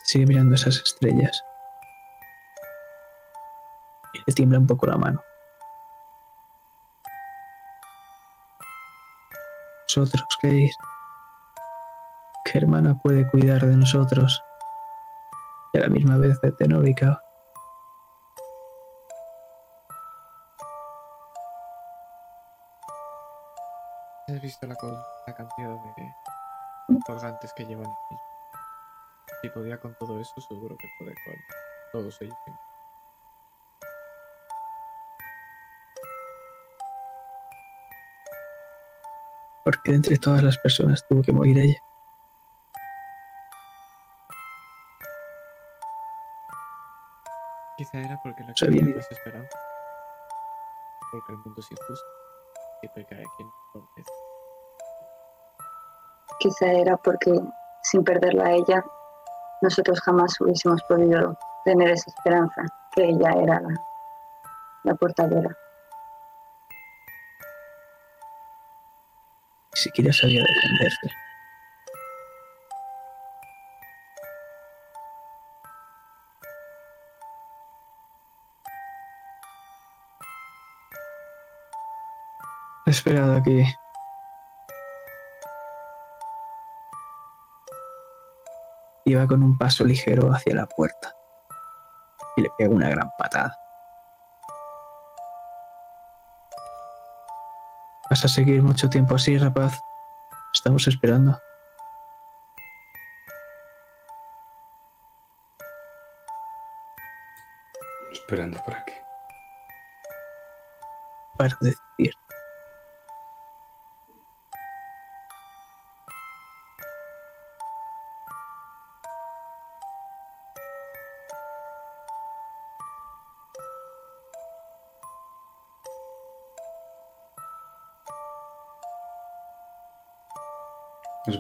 Sigue 0.06 0.28
mirando 0.28 0.56
esas 0.56 0.78
estrellas. 0.78 1.44
Y 4.14 4.20
le 4.26 4.34
tiembla 4.34 4.60
un 4.60 4.68
poco 4.68 4.86
la 4.88 4.96
mano. 4.96 5.22
¿Vosotros 9.96 10.26
creéis 10.42 10.76
que 12.46 12.58
hermana 12.58 12.98
puede 13.04 13.30
cuidar 13.30 13.62
de 13.62 13.78
nosotros 13.78 14.44
y 15.72 15.78
a 15.78 15.82
la 15.82 15.88
misma 15.88 16.18
vez 16.18 16.42
de 16.42 16.52
Tenórica? 16.54 17.22
¿Has 24.30 24.42
visto 24.42 24.66
la, 24.66 24.76
la 25.28 25.36
cantidad 25.36 25.70
de 25.70 27.00
colgantes 27.06 27.54
que 27.54 27.64
llevan 27.64 27.86
aquí? 27.86 28.18
Si 29.44 29.50
podía 29.50 29.80
con 29.80 29.96
todo 30.00 30.20
eso, 30.20 30.42
seguro 30.42 30.76
que 30.76 30.88
puede 30.98 31.14
con 31.24 31.36
todos 31.92 32.20
ellos. 32.20 32.63
Porque 39.64 39.92
de 39.92 39.98
entre 39.98 40.18
todas 40.18 40.44
las 40.44 40.58
personas 40.58 41.06
tuvo 41.08 41.22
que 41.22 41.32
morir 41.32 41.58
ella. 41.58 41.82
Quizá 47.78 47.98
era 48.00 48.20
porque 48.24 48.44
la 48.44 48.56
Sabía. 48.56 48.80
quería 48.82 48.96
más 48.96 49.12
esperanza. 49.12 49.60
Porque 51.12 51.32
el 51.34 51.38
mundo 51.40 51.60
es 51.60 51.72
injusto. 51.72 52.06
Siempre 52.80 53.06
cae 53.06 53.24
quien 53.38 53.50
lo 53.74 53.90
merece. 53.96 54.12
Quizá 56.40 56.66
era 56.68 56.98
porque 56.98 57.32
sin 57.84 58.04
perderla 58.04 58.46
a 58.46 58.52
ella, 58.52 58.84
nosotros 59.62 60.00
jamás 60.02 60.40
hubiésemos 60.42 60.82
podido 60.84 61.38
tener 61.66 61.90
esa 61.90 62.10
esperanza, 62.10 62.64
que 62.92 63.06
ella 63.06 63.32
era 63.32 63.62
la, 63.62 63.86
la 64.84 64.96
portadora. 64.96 65.56
Ni 69.76 69.82
siquiera 69.82 70.14
sabía 70.14 70.44
defenderse. 70.44 71.10
He 82.86 82.92
esperado 82.92 83.38
aquí. 83.38 83.64
Iba 89.06 89.28
con 89.28 89.44
un 89.44 89.58
paso 89.58 89.84
ligero 89.86 90.32
hacia 90.34 90.54
la 90.56 90.66
puerta 90.66 91.16
y 92.36 92.42
le 92.42 92.50
pego 92.58 92.76
una 92.76 92.90
gran 92.90 93.10
patada. 93.18 93.63
¿Vas 98.14 98.26
a 98.26 98.28
seguir 98.28 98.62
mucho 98.62 98.88
tiempo 98.92 99.16
así, 99.16 99.40
rapaz? 99.40 99.82
Estamos 100.54 100.88
esperando. 100.88 101.42
Esperando 108.12 108.64
por 108.64 108.76
aquí. 108.76 108.94
Para 111.40 111.58
decidir. 111.60 112.14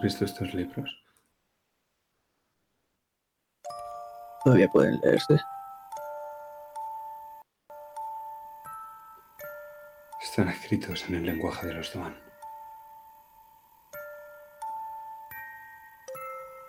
Visto 0.03 0.25
estos 0.25 0.53
libros? 0.53 1.01
Todavía 4.43 4.67
pueden 4.67 4.99
leerse. 5.01 5.39
Están 10.21 10.49
escritos 10.49 11.07
en 11.07 11.15
el 11.15 11.25
lenguaje 11.25 11.67
de 11.67 11.73
los 11.75 11.93
Duan. 11.93 12.21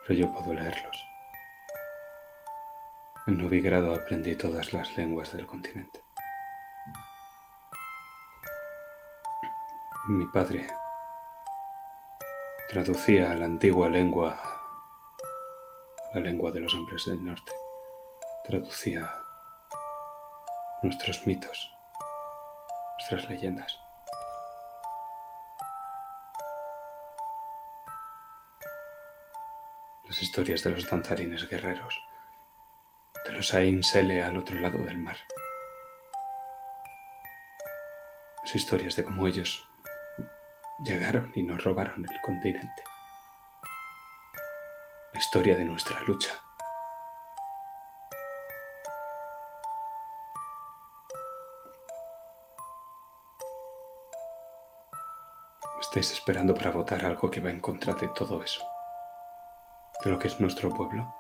Pero 0.07 0.21
yo 0.21 0.33
puedo 0.33 0.55
leerlos. 0.55 1.05
En 3.27 3.39
Novigrado 3.39 3.95
aprendí 3.95 4.37
todas 4.37 4.73
las 4.73 4.97
lenguas 4.97 5.33
del 5.33 5.47
continente. 5.47 6.01
Mi 10.07 10.27
padre 10.27 10.69
traducía 12.75 13.33
la 13.37 13.45
antigua 13.45 13.89
lengua, 13.89 14.37
la 16.13 16.21
lengua 16.21 16.51
de 16.51 16.59
los 16.59 16.75
hombres 16.75 17.05
del 17.07 17.25
norte, 17.25 17.53
traducía 18.45 19.15
nuestros 20.83 21.25
mitos, 21.25 21.73
nuestras 22.99 23.31
leyendas. 23.31 23.79
Las 30.09 30.21
historias 30.21 30.65
de 30.65 30.71
los 30.71 30.91
danzarines 30.91 31.49
guerreros, 31.49 31.97
de 33.25 33.35
los 33.35 33.55
Ain 33.55 33.85
Sele 33.85 34.21
al 34.21 34.37
otro 34.37 34.59
lado 34.59 34.79
del 34.79 34.99
mar. 34.99 35.19
Las 38.43 38.57
historias 38.57 38.97
de 38.97 39.05
cómo 39.05 39.29
ellos 39.29 39.65
llegaron 40.79 41.33
y 41.35 41.43
nos 41.43 41.63
robaron 41.63 42.05
el 42.11 42.21
continente. 42.21 42.83
La 45.13 45.21
historia 45.21 45.57
de 45.57 45.65
nuestra 45.65 46.01
lucha. 46.03 46.33
Estáis 55.81 56.13
esperando 56.13 56.55
para 56.55 56.73
votar 56.73 57.05
algo 57.05 57.31
que 57.31 57.41
va 57.41 57.51
en 57.51 57.61
contra 57.61 57.95
de 57.95 58.09
todo 58.09 58.43
eso. 58.43 58.67
De 60.03 60.11
lo 60.11 60.19
que 60.19 60.27
es 60.27 60.41
nuestro 60.41 60.71
pueblo. 60.71 61.15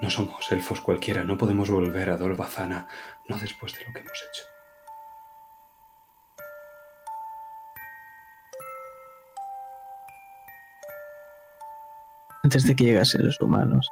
No 0.00 0.10
somos 0.10 0.50
elfos 0.50 0.80
cualquiera, 0.80 1.22
no 1.22 1.38
podemos 1.38 1.70
volver 1.70 2.10
a 2.10 2.16
Dolbazana, 2.16 2.88
no 3.28 3.38
después 3.38 3.74
de 3.74 3.84
lo 3.84 3.92
que 3.92 4.00
hemos 4.00 4.24
hecho. 4.28 4.49
Antes 12.42 12.64
de 12.66 12.74
que 12.74 12.84
llegasen 12.84 13.24
los 13.24 13.40
humanos, 13.40 13.90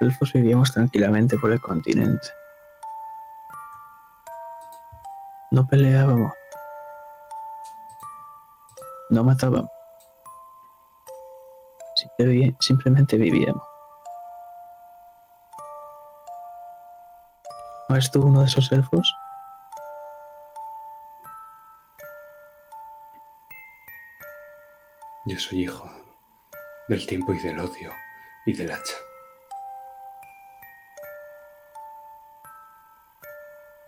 los 0.00 0.12
elfos 0.12 0.32
vivíamos 0.32 0.72
tranquilamente 0.72 1.38
por 1.38 1.50
el 1.52 1.60
continente. 1.60 2.28
No 5.50 5.66
peleábamos. 5.66 6.32
No 9.10 9.24
matábamos. 9.24 9.70
Simple- 11.94 12.56
Simplemente 12.60 13.16
vivíamos. 13.16 13.62
¿No 17.88 17.94
eres 17.96 18.10
tú 18.10 18.22
uno 18.26 18.40
de 18.40 18.46
esos 18.46 18.72
elfos? 18.72 19.14
Yo 25.26 25.38
soy 25.38 25.62
hijo 25.62 25.88
del 26.88 27.06
tiempo 27.06 27.32
y 27.32 27.38
del 27.38 27.58
odio 27.58 27.92
y 28.44 28.52
del 28.52 28.72
hacha. 28.72 28.96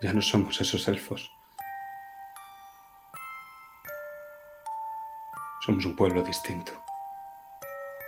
Ya 0.01 0.13
no 0.13 0.21
somos 0.21 0.59
esos 0.61 0.87
elfos. 0.87 1.31
Somos 5.65 5.85
un 5.85 5.95
pueblo 5.95 6.23
distinto. 6.23 6.71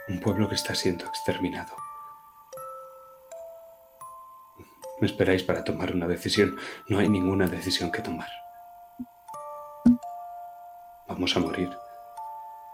Un 0.08 0.20
pueblo 0.20 0.48
que 0.48 0.56
está 0.56 0.74
siendo 0.74 1.06
exterminado. 1.06 1.76
Me 5.02 5.08
esperáis 5.08 5.44
para 5.44 5.64
tomar 5.64 5.94
una 5.94 6.08
decisión. 6.08 6.58
No 6.88 7.00
hay 7.00 7.10
ninguna 7.10 7.48
decisión 7.48 7.92
que 7.92 8.02
tomar. 8.02 8.30
Vamos 11.08 11.36
a 11.36 11.40
morir. 11.40 11.70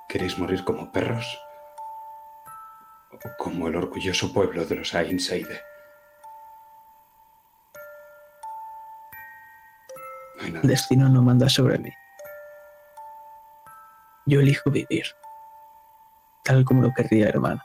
¿Queréis 0.09 0.37
morir 0.37 0.63
como 0.63 0.91
perros? 0.91 1.44
¿O 3.25 3.37
como 3.37 3.67
el 3.67 3.75
orgulloso 3.75 4.31
pueblo 4.31 4.65
de 4.65 4.75
los 4.75 4.93
Ain 4.93 5.19
Seide? 5.19 5.59
No 10.51 10.61
El 10.61 10.67
destino 10.67 11.09
no 11.09 11.23
manda 11.23 11.49
sobre 11.49 11.79
mí. 11.79 11.91
Yo 14.27 14.41
elijo 14.41 14.69
vivir, 14.69 15.05
tal 16.43 16.63
como 16.65 16.83
lo 16.83 16.93
querría 16.93 17.29
hermano. 17.29 17.61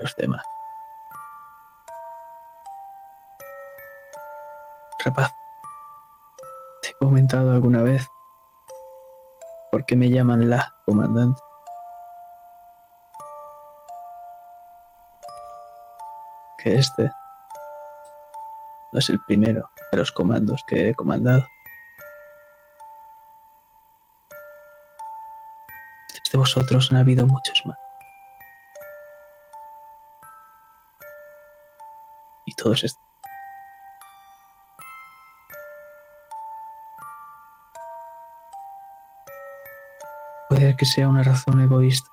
Los 0.00 0.16
demás. 0.16 0.44
Rapaz, 5.04 5.32
¿te 6.82 6.88
he 6.88 6.94
comentado 6.94 7.52
alguna 7.52 7.82
vez 7.82 8.08
por 9.70 9.84
qué 9.84 9.94
me 9.94 10.10
llaman 10.10 10.50
la 10.50 10.74
comandante? 10.84 11.40
Este 16.64 17.12
no 18.90 18.98
es 18.98 19.10
el 19.10 19.20
primero 19.20 19.70
de 19.92 19.98
los 19.98 20.10
comandos 20.10 20.64
que 20.66 20.88
he 20.88 20.94
comandado. 20.94 21.46
Desde 26.08 26.38
vosotros 26.38 26.90
han 26.90 26.98
habido 26.98 27.26
muchos 27.26 27.60
más. 27.66 27.76
Y 32.46 32.54
todos 32.54 32.82
están. 32.84 33.04
Puede 40.48 40.76
que 40.76 40.86
sea 40.86 41.08
una 41.08 41.22
razón 41.22 41.60
egoísta. 41.60 42.08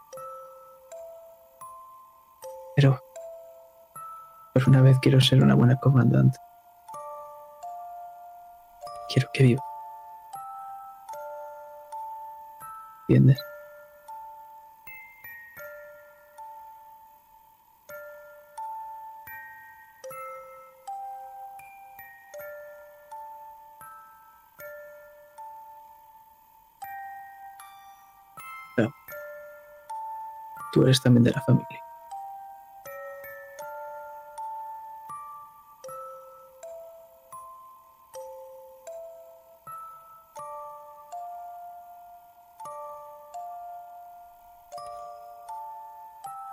Por 4.53 4.67
una 4.67 4.81
vez 4.81 4.97
quiero 4.99 5.19
ser 5.21 5.43
una 5.43 5.55
buena 5.55 5.77
comandante. 5.77 6.37
Quiero 9.09 9.29
que 9.33 9.43
viva. 9.43 9.63
¿Entiendes? 13.07 13.39
Tú 30.71 30.83
eres 30.83 31.01
también 31.01 31.23
de 31.23 31.31
la 31.31 31.41
familia. 31.41 31.80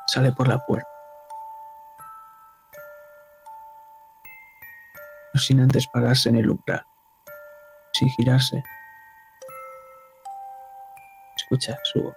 Sale 0.08 0.32
por 0.32 0.48
la 0.48 0.58
puerta. 0.64 0.88
Sin 5.34 5.60
antes 5.60 5.86
pararse 5.86 6.30
en 6.30 6.36
el 6.36 6.50
umbral. 6.50 6.84
Sin 7.92 8.08
girarse. 8.08 8.62
Escucha 11.36 11.78
su 11.84 12.02
voz. 12.02 12.16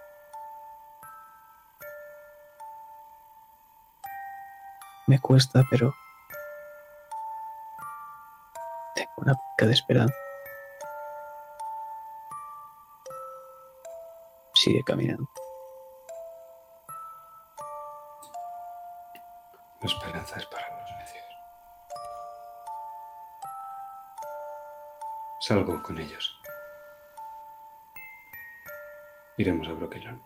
Me 5.06 5.20
cuesta, 5.20 5.62
pero 5.70 5.94
tengo 8.94 9.12
una 9.18 9.34
pica 9.34 9.66
de 9.66 9.72
esperanza. 9.74 10.14
Sigue 14.54 14.82
caminando. 14.82 15.31
Salgo 25.52 25.82
con 25.82 25.98
ellos. 25.98 26.40
Iremos 29.36 29.68
a 29.68 29.72
Broquelón. 29.72 30.22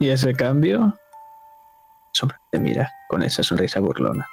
Y 0.00 0.10
ese 0.10 0.34
cambio. 0.34 0.98
Sombra 2.10 2.40
te 2.50 2.58
mira 2.58 2.92
con 3.08 3.22
esa 3.22 3.44
sonrisa 3.44 3.78
burlona. 3.78 4.26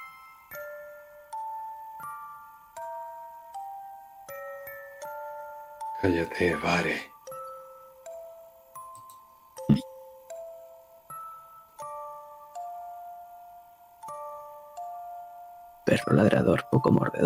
Cállate, 6.02 6.56
Vare. 6.56 7.15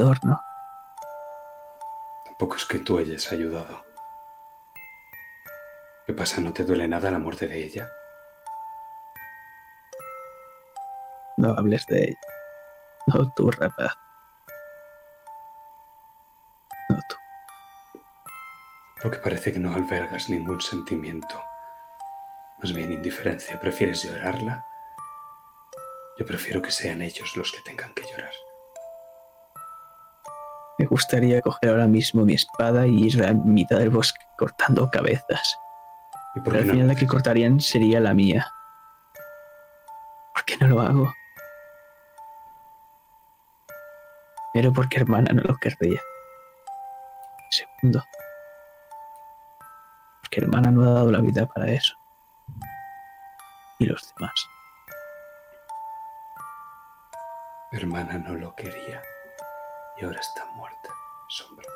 ¿No? 0.00 0.40
Tampoco 2.24 2.56
es 2.56 2.64
que 2.64 2.78
tú 2.78 2.98
hayas 2.98 3.30
ayudado. 3.32 3.84
¿Qué 6.06 6.14
pasa? 6.14 6.40
¿No 6.40 6.52
te 6.52 6.64
duele 6.64 6.88
nada 6.88 7.10
la 7.10 7.18
muerte 7.18 7.46
de 7.46 7.62
ella? 7.62 7.90
No 11.36 11.50
hables 11.52 11.86
de 11.86 12.04
ella. 12.04 12.18
No 13.06 13.30
tú, 13.32 13.50
rapaz. 13.50 13.94
No 16.88 16.98
tú. 17.08 17.16
Porque 19.02 19.18
parece 19.18 19.52
que 19.52 19.58
no 19.58 19.74
albergas 19.74 20.28
ningún 20.30 20.60
sentimiento. 20.60 21.42
Más 22.62 22.72
bien 22.72 22.92
indiferencia. 22.92 23.60
¿Prefieres 23.60 24.02
llorarla? 24.02 24.66
Yo 26.18 26.26
prefiero 26.26 26.60
que 26.60 26.70
sean 26.70 27.02
ellos 27.02 27.36
los 27.36 27.52
que 27.52 27.60
tengan 27.62 27.94
que 27.94 28.02
llorar. 28.02 28.32
Me 30.80 30.86
gustaría 30.86 31.42
coger 31.42 31.68
ahora 31.68 31.86
mismo 31.86 32.24
mi 32.24 32.32
espada 32.32 32.86
y 32.86 33.04
ir 33.04 33.22
a 33.22 33.34
mitad 33.34 33.76
del 33.76 33.90
bosque 33.90 34.24
cortando 34.38 34.90
cabezas. 34.90 35.58
¿Y 36.34 36.40
por 36.40 36.54
Pero 36.54 36.62
al 36.62 36.66
no? 36.68 36.72
final 36.72 36.88
la 36.88 36.94
que 36.94 37.06
cortarían 37.06 37.60
sería 37.60 38.00
la 38.00 38.14
mía. 38.14 38.50
¿Por 40.32 40.42
qué 40.46 40.56
no 40.56 40.68
lo 40.68 40.80
hago? 40.80 41.12
Pero 44.54 44.72
porque 44.72 45.00
hermana 45.00 45.34
no 45.34 45.42
lo 45.42 45.54
querría. 45.58 46.00
Segundo. 47.50 48.02
Porque 50.22 50.40
hermana 50.40 50.70
no 50.70 50.88
ha 50.88 50.94
dado 50.94 51.10
la 51.10 51.20
vida 51.20 51.44
para 51.44 51.70
eso. 51.70 51.94
Y 53.78 53.84
los 53.84 54.14
demás. 54.16 54.48
Hermana 57.70 58.16
no 58.16 58.34
lo 58.34 58.56
quería. 58.56 59.02
Y 60.00 60.04
ahora 60.04 60.20
está 60.20 60.46
muerta. 60.54 60.88
Sombra. 61.28 61.68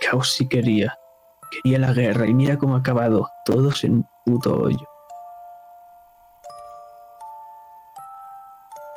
Caos 0.00 0.34
sí 0.34 0.46
quería. 0.46 0.98
Quería 1.50 1.78
la 1.78 1.92
guerra 1.92 2.26
y 2.26 2.34
mira 2.34 2.58
cómo 2.58 2.74
ha 2.74 2.80
acabado. 2.80 3.30
Todos 3.46 3.82
en 3.84 3.92
un 3.92 4.08
puto 4.24 4.54
hoyo. 4.60 4.86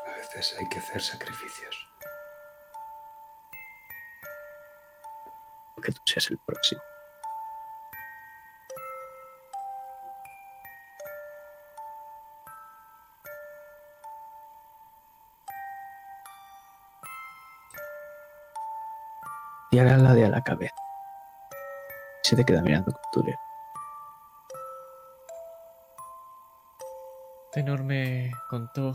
A 0.08 0.18
veces 0.18 0.58
hay 0.60 0.68
que 0.68 0.80
hacer 0.80 1.02
sacrificios. 1.02 1.88
Que 5.82 5.94
tú 5.94 6.02
seas 6.06 6.30
el 6.32 6.38
próximo. 6.40 6.82
Y 19.72 19.78
ahora 19.78 19.98
la 19.98 20.14
de 20.14 20.26
a 20.26 20.30
la 20.30 20.42
cabeza. 20.42 20.74
Se 22.24 22.36
te 22.36 22.44
queda 22.44 22.62
mirando 22.62 22.92
Costurero. 22.92 23.40
Tenor 27.52 27.84
me 27.84 28.32
contó, 28.50 28.94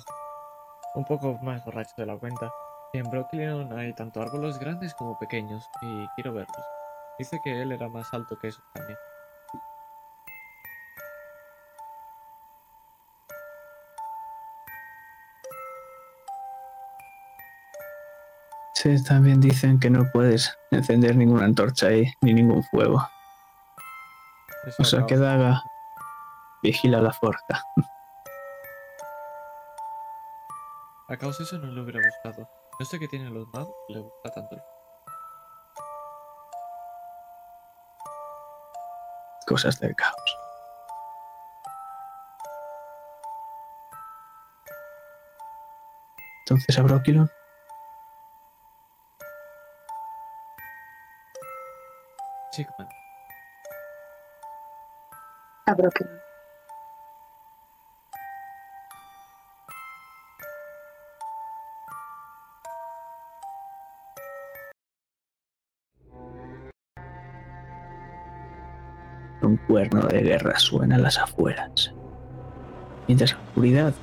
un 0.94 1.04
poco 1.04 1.38
más 1.42 1.64
borracho 1.64 1.94
de 1.96 2.06
la 2.06 2.16
cuenta, 2.16 2.52
en 2.92 3.10
Brooklyn 3.10 3.72
hay 3.72 3.92
tanto 3.94 4.22
árboles 4.22 4.58
grandes 4.58 4.94
como 4.94 5.18
pequeños 5.18 5.68
y 5.82 6.06
quiero 6.14 6.32
verlos. 6.32 6.64
Dice 7.18 7.40
que 7.42 7.62
él 7.62 7.72
era 7.72 7.88
más 7.88 8.12
alto 8.12 8.38
que 8.38 8.48
eso 8.48 8.62
también. 8.72 8.98
También 19.08 19.40
dicen 19.40 19.80
que 19.80 19.88
no 19.88 20.04
puedes 20.12 20.56
encender 20.70 21.16
ninguna 21.16 21.46
antorcha 21.46 21.86
ahí, 21.86 22.04
ni 22.20 22.34
ningún 22.34 22.62
fuego. 22.64 23.06
Eso 24.66 24.76
O 24.82 24.84
sea 24.84 24.98
acaba- 25.00 25.06
que 25.08 25.16
Daga 25.16 25.62
vigila 26.62 27.00
la 27.00 27.12
forja. 27.12 27.62
A 31.08 31.16
causa 31.16 31.38
de 31.38 31.44
eso 31.44 31.58
no 31.58 31.66
lo 31.72 31.82
hubiera 31.82 32.00
buscado. 32.00 32.48
No 32.78 32.84
sé 32.86 32.98
qué 32.98 33.08
tienen 33.08 33.32
los 33.32 33.46
magos, 33.54 33.74
le 33.88 34.00
gusta 34.00 34.30
tanto. 34.32 34.56
Cosas 39.46 39.78
del 39.80 39.94
caos. 39.94 40.14
Entonces 46.40 46.78
a 46.78 46.82
Brokilon 46.82 47.30
Chickman, 52.54 52.88
A 55.66 55.74
Broken. 55.74 56.06
un 69.42 69.56
cuerno 69.56 70.02
de 70.02 70.22
guerra 70.22 70.56
suena 70.58 70.94
a 70.94 70.98
las 70.98 71.18
afueras, 71.18 71.92
mientras 73.08 73.32
la 73.32 73.38
oscuridad 73.40 73.94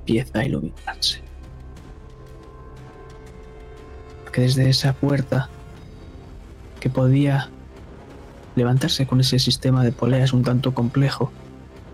empieza 0.00 0.40
a 0.40 0.44
iluminarse. 0.44 1.22
Porque 4.24 4.40
desde 4.42 4.68
esa 4.68 4.92
puerta 4.92 5.48
que 6.80 6.90
podía 6.90 7.48
levantarse 8.56 9.06
con 9.06 9.20
ese 9.20 9.38
sistema 9.38 9.84
de 9.84 9.92
poleas 9.92 10.32
un 10.32 10.42
tanto 10.42 10.74
complejo, 10.74 11.30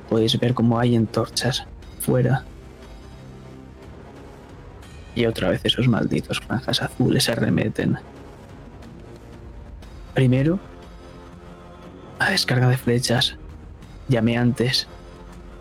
podéis 0.08 0.38
ver 0.38 0.54
cómo 0.54 0.78
hay 0.78 0.96
antorchas 0.96 1.66
fuera. 2.00 2.44
Y 5.14 5.26
otra 5.26 5.50
vez 5.50 5.60
esos 5.64 5.88
malditos 5.88 6.40
franjas 6.40 6.82
azules 6.82 7.28
arremeten. 7.28 7.98
Primero, 10.14 10.58
la 12.18 12.30
descarga 12.30 12.68
de 12.68 12.78
flechas 12.78 13.36
llameantes 14.08 14.86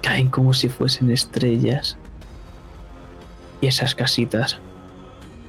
caen 0.01 0.29
como 0.29 0.53
si 0.53 0.69
fuesen 0.69 1.11
estrellas. 1.11 1.97
Y 3.61 3.67
esas 3.67 3.95
casitas, 3.95 4.59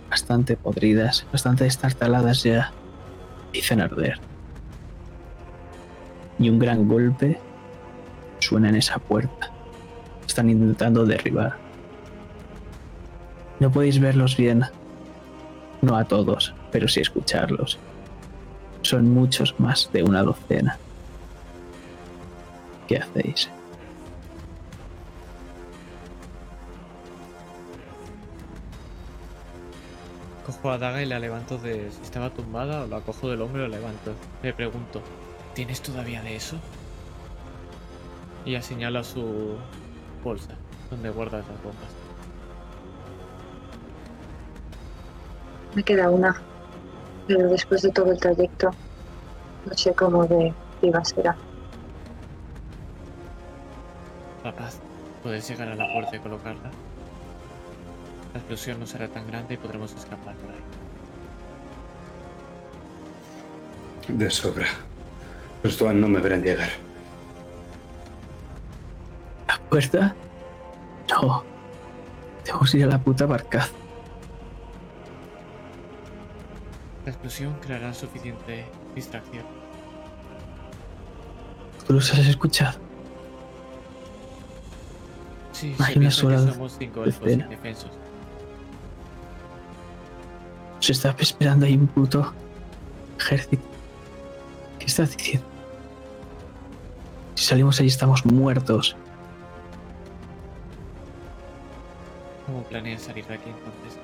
bastante 0.09 0.57
podridas, 0.57 1.27
bastante 1.33 1.65
destartaladas 1.65 2.43
ya, 2.43 2.73
empiezan 3.57 3.81
arder. 3.81 4.19
Y 6.39 6.51
un 6.51 6.59
gran 6.59 6.87
golpe 6.87 7.39
suena 8.39 8.69
en 8.69 8.77
esa 8.77 8.99
puerta. 8.99 9.51
Están 10.27 10.51
intentando 10.51 11.07
derribar. 11.07 11.57
No 13.59 13.73
podéis 13.73 13.99
verlos 13.99 14.37
bien, 14.37 14.65
no 15.81 15.97
a 15.97 16.05
todos, 16.05 16.55
pero 16.71 16.87
sí 16.87 17.01
escucharlos. 17.01 17.79
Son 18.83 19.09
muchos 19.09 19.59
más 19.59 19.91
de 19.91 20.03
una 20.03 20.23
docena. 20.23 20.77
¿Qué 22.87 22.99
hacéis? 22.99 23.49
Cojo 30.47 30.71
a 30.71 30.79
Daga 30.79 31.03
y 31.03 31.07
la 31.07 31.19
levanto 31.19 31.59
de... 31.59 31.91
Si 31.91 32.03
estaba 32.03 32.31
tumbada, 32.31 32.85
o 32.85 32.87
la 32.87 33.01
cojo 33.01 33.29
del 33.29 33.43
hombro 33.43 33.67
y 33.67 33.69
la 33.69 33.77
levanto. 33.79 34.13
Le 34.43 34.53
pregunto, 34.53 35.03
¿tienes 35.55 35.83
todavía 35.83 36.23
de 36.23 36.37
eso? 36.37 36.57
Y 38.45 38.53
ya 38.53 38.63
señala 38.63 39.03
su 39.03 39.57
bolsa, 40.23 40.53
donde 40.89 41.11
guardas 41.11 41.45
las 41.49 41.63
bombas. 41.65 41.91
Me 45.75 45.83
queda 45.83 46.09
una. 46.11 46.41
Pero 47.27 47.49
después 47.49 47.83
de 47.83 47.91
todo 47.91 48.13
el 48.13 48.21
trayecto, 48.21 48.71
no 49.67 49.75
sé 49.77 49.93
cómo 49.95 50.27
de 50.27 50.55
viva 50.81 51.05
será. 51.05 51.37
Rapaz, 54.45 54.79
¿puedes 55.25 55.49
llegar 55.51 55.69
a 55.69 55.75
la 55.75 55.93
puerta 55.93 56.15
y 56.15 56.21
colocarla? 56.21 56.71
La 58.37 58.41
explosión 58.41 58.79
no 58.79 58.87
será 58.87 59.09
tan 59.09 59.27
grande 59.27 59.55
y 59.55 59.57
podremos 59.57 59.95
escapar 59.95 60.35
por 60.35 60.51
ahí. 60.51 60.59
De 64.15 64.31
sobra. 64.31 64.67
Los 65.63 65.79
Tuan 65.79 65.99
no 65.99 66.07
me 66.07 66.21
verán 66.21 66.43
llegar. 66.43 66.69
¿La 69.49 69.59
puerta? 69.71 70.15
No. 71.09 71.45
Tenemos 72.45 72.71
que 72.71 72.77
ir 72.77 72.85
a 72.85 72.89
la 72.89 72.99
puta 72.99 73.25
barcaza. 73.25 73.73
La 77.07 77.13
explosión 77.13 77.55
creará 77.63 77.95
suficiente 77.95 78.67
distracción. 78.95 79.47
¿Tú 81.87 81.95
los 81.95 82.13
has 82.13 82.27
escuchado? 82.27 82.79
Sí, 85.53 85.75
una 85.79 85.89
piensa 85.89 86.11
sola 86.11 86.37
que 86.37 86.53
somos 86.53 86.77
cinco 86.79 87.03
elfos 87.03 87.31
indefensos. 87.31 87.91
Se 90.87 90.93
está 90.93 91.17
esperando 91.19 91.67
ahí 91.67 91.75
un 91.75 91.89
puto 91.89 92.33
ejército. 93.19 93.65
¿Qué 94.79 94.87
estás 94.87 95.17
diciendo? 95.17 95.45
Si 97.35 97.45
salimos 97.45 97.81
ahí 97.81 97.89
estamos 97.89 98.25
muertos. 98.25 98.97
¿Cómo 102.47 102.63
planeas 102.63 103.03
salir 103.03 103.27
de 103.27 103.35
aquí 103.35 103.51
entonces? 103.51 103.99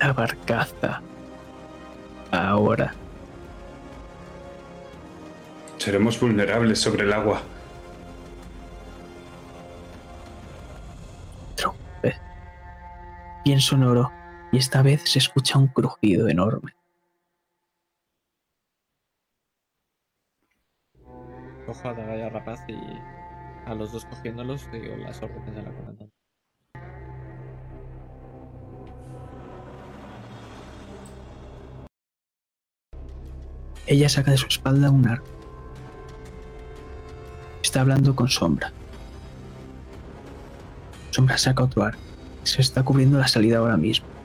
La 0.00 0.12
barcaza. 0.12 1.00
Ahora. 2.32 2.92
Seremos 5.78 6.18
vulnerables 6.18 6.80
sobre 6.80 7.04
el 7.04 7.12
agua. 7.12 7.42
Trompe. 11.54 12.16
Bien 13.44 13.60
sonoro. 13.60 14.10
Y 14.52 14.58
esta 14.58 14.82
vez 14.82 15.02
se 15.04 15.18
escucha 15.18 15.58
un 15.58 15.68
crujido 15.68 16.28
enorme. 16.28 16.74
Cojo 21.66 21.88
a 21.88 21.94
Dagaya 21.94 22.28
Rapaz 22.28 22.60
y 22.68 22.76
a 23.68 23.74
los 23.74 23.92
dos 23.92 24.04
cogiéndolos 24.06 24.70
digo 24.70 24.96
las 24.96 25.20
órdenes 25.20 25.54
de 25.54 25.62
la 25.62 25.72
comandante. 25.72 26.14
Ella 33.88 34.08
saca 34.08 34.32
de 34.32 34.36
su 34.36 34.46
espalda 34.46 34.90
un 34.90 35.06
arco. 35.06 35.26
Está 37.62 37.80
hablando 37.82 38.16
con 38.16 38.28
Sombra. 38.28 38.72
Sombra 41.10 41.38
saca 41.38 41.64
otro 41.64 41.84
arco. 41.84 42.00
Se 42.42 42.62
está 42.62 42.84
cubriendo 42.84 43.18
la 43.18 43.28
salida 43.28 43.58
ahora 43.58 43.76
mismo. 43.76 44.15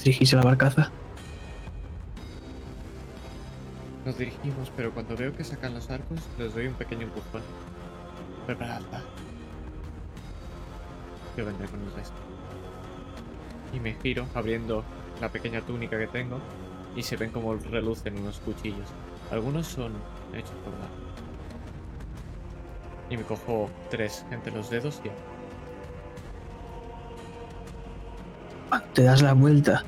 ¿Os 0.00 0.04
dirigís 0.04 0.32
a 0.32 0.38
la 0.38 0.44
barcaza? 0.44 0.90
Nos 4.06 4.16
dirigimos, 4.16 4.72
pero 4.74 4.92
cuando 4.92 5.14
veo 5.14 5.36
que 5.36 5.44
sacan 5.44 5.74
los 5.74 5.90
arcos, 5.90 6.20
les 6.38 6.54
doy 6.54 6.68
un 6.68 6.72
pequeño 6.72 7.02
empujón. 7.02 7.42
Preparadla. 8.46 9.02
Yo 11.36 11.44
vendré 11.44 11.68
con 11.68 11.82
el 11.82 11.92
resto. 11.92 12.16
Y 13.74 13.80
me 13.80 13.92
giro, 13.92 14.24
abriendo 14.34 14.84
la 15.20 15.28
pequeña 15.28 15.60
túnica 15.60 15.98
que 15.98 16.06
tengo, 16.06 16.38
y 16.96 17.02
se 17.02 17.18
ven 17.18 17.30
como 17.30 17.54
relucen 17.56 18.18
unos 18.18 18.38
cuchillos. 18.38 18.88
Algunos 19.30 19.66
son 19.66 19.92
hechos 20.32 20.56
por 20.64 20.72
la. 20.72 20.88
Y 23.10 23.18
me 23.18 23.24
cojo 23.24 23.68
tres 23.90 24.24
entre 24.30 24.50
los 24.50 24.70
dedos 24.70 25.02
y 25.04 25.08
te 28.94 29.02
das 29.02 29.22
la 29.22 29.32
vuelta, 29.34 29.84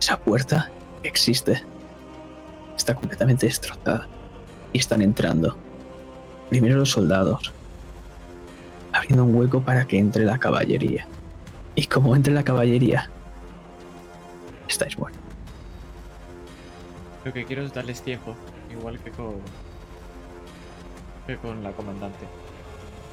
esa 0.00 0.18
puerta 0.18 0.70
existe. 1.02 1.62
Está 2.76 2.94
completamente 2.94 3.46
destrozada. 3.46 4.08
Y 4.72 4.78
están 4.78 5.02
entrando. 5.02 5.56
Primero 6.48 6.76
los 6.76 6.90
soldados. 6.90 7.52
Abriendo 8.92 9.24
un 9.24 9.34
hueco 9.34 9.60
para 9.62 9.86
que 9.86 9.98
entre 9.98 10.24
la 10.24 10.38
caballería. 10.38 11.06
Y 11.74 11.86
como 11.86 12.14
entre 12.16 12.32
la 12.32 12.42
caballería, 12.42 13.10
estáis 14.68 14.98
muertos. 14.98 15.20
Lo 17.24 17.32
que 17.32 17.44
quiero 17.44 17.62
es 17.62 17.72
darles 17.72 18.02
tiempo, 18.02 18.34
igual 18.72 18.98
que 18.98 19.10
con. 19.10 19.34
que 21.26 21.36
con 21.36 21.62
la 21.62 21.72
comandante. 21.72 22.26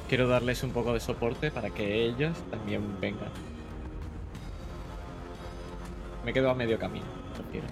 Quiero 0.08 0.26
darles 0.26 0.62
un 0.62 0.70
poco 0.70 0.94
de 0.94 1.00
soporte 1.00 1.50
para 1.50 1.70
que 1.70 2.04
ellos 2.04 2.36
también 2.50 3.00
vengan. 3.00 3.28
Me 6.28 6.34
quedo 6.34 6.50
a 6.50 6.54
medio 6.54 6.78
camino, 6.78 7.06
prefiero. 7.32 7.66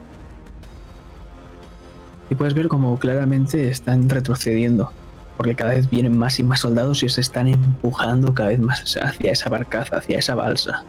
Y 2.31 2.35
puedes 2.37 2.55
ver 2.55 2.69
como 2.69 2.99
claramente 2.99 3.69
están 3.69 4.09
retrocediendo. 4.09 4.93
Porque 5.37 5.55
cada 5.55 5.73
vez 5.73 5.91
vienen 5.91 6.17
más 6.17 6.39
y 6.39 6.43
más 6.43 6.61
soldados 6.61 7.03
y 7.03 7.09
se 7.11 7.21
están 7.21 7.49
empujando 7.49 8.33
cada 8.33 8.49
vez 8.49 8.59
más 8.59 8.97
hacia 8.97 9.31
esa 9.31 9.51
barcaza, 9.51 9.99
hacia 9.99 10.19
esa 10.19 10.35
balsa. 10.35 10.85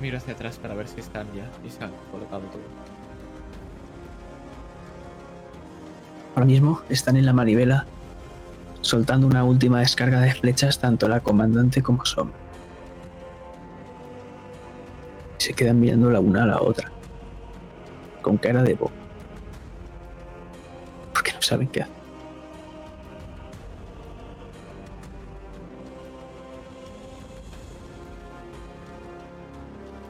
Miro 0.00 0.18
hacia 0.18 0.32
atrás 0.34 0.58
para 0.58 0.74
ver 0.74 0.88
si 0.88 0.98
están 0.98 1.28
ya 1.32 1.48
y 1.64 1.70
se 1.70 1.84
han 1.84 1.92
colocado 2.10 2.40
todo. 2.40 2.62
Ahora 6.34 6.46
mismo 6.46 6.80
están 6.88 7.16
en 7.16 7.24
la 7.24 7.32
manivela, 7.32 7.86
soltando 8.80 9.28
una 9.28 9.44
última 9.44 9.78
descarga 9.78 10.22
de 10.22 10.34
flechas 10.34 10.80
tanto 10.80 11.06
la 11.06 11.20
comandante 11.20 11.84
como 11.84 12.04
Sombra. 12.04 12.45
Se 15.46 15.52
quedan 15.52 15.78
mirando 15.78 16.10
la 16.10 16.18
una 16.18 16.42
a 16.42 16.46
la 16.46 16.60
otra, 16.60 16.90
con 18.20 18.36
cara 18.36 18.64
de 18.64 18.74
bobo. 18.74 18.90
Porque 21.12 21.32
no 21.32 21.40
saben 21.40 21.68
qué 21.68 21.82
hacer. 21.82 21.94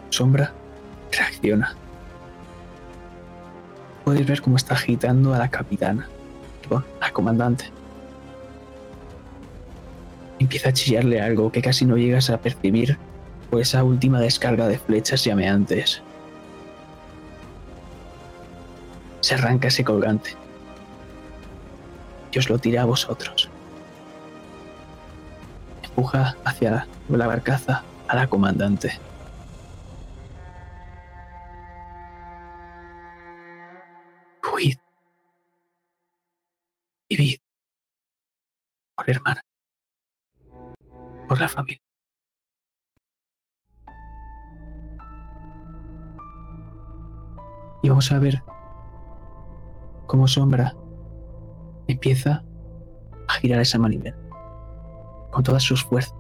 Sombra 0.09 0.55
reacciona. 1.13 1.77
Puedes 4.07 4.27
ver 4.27 4.41
cómo 4.41 4.57
está 4.57 4.73
agitando 4.73 5.35
a 5.35 5.39
la 5.39 5.51
capitana, 5.51 6.09
a 6.71 6.83
la 6.99 7.13
comandante. 7.13 7.67
Empieza 10.39 10.71
a 10.71 10.73
chillarle 10.73 11.21
algo 11.21 11.53
que 11.53 11.61
casi 11.61 11.85
no 11.85 11.99
llegas 11.99 12.31
a 12.31 12.41
percibir 12.41 12.97
por 13.51 13.61
esa 13.61 13.85
última 13.85 14.21
descarga 14.21 14.69
de 14.69 14.79
flechas 14.79 15.25
llameantes. 15.25 16.03
Se 19.21 19.35
arranca 19.35 19.69
ese 19.69 19.85
colgante 19.85 20.37
y 22.31 22.39
os 22.39 22.49
lo 22.51 22.59
tira 22.59 22.83
a 22.83 22.85
vosotros. 22.85 23.49
Empuja 25.83 26.37
hacia 26.45 26.87
la 27.09 27.27
barcaza 27.27 27.83
a 28.09 28.17
la 28.17 28.27
comandante. 28.27 29.01
Huid. 34.43 34.79
Vivid. 37.09 37.39
Por 38.97 39.11
hermana. 39.11 39.41
Por 41.29 41.41
la 41.41 41.49
familia. 41.49 41.86
Y 47.87 47.89
vamos 47.89 48.11
a 48.11 48.19
ver 48.19 48.43
cómo 50.09 50.27
Sombra 50.27 50.75
empieza 51.87 52.43
a 53.29 53.33
girar 53.35 53.61
esa 53.61 53.79
manivela 53.79 54.17
con 55.31 55.45
todas 55.45 55.63
sus 55.63 55.85
fuerzas. 55.85 56.13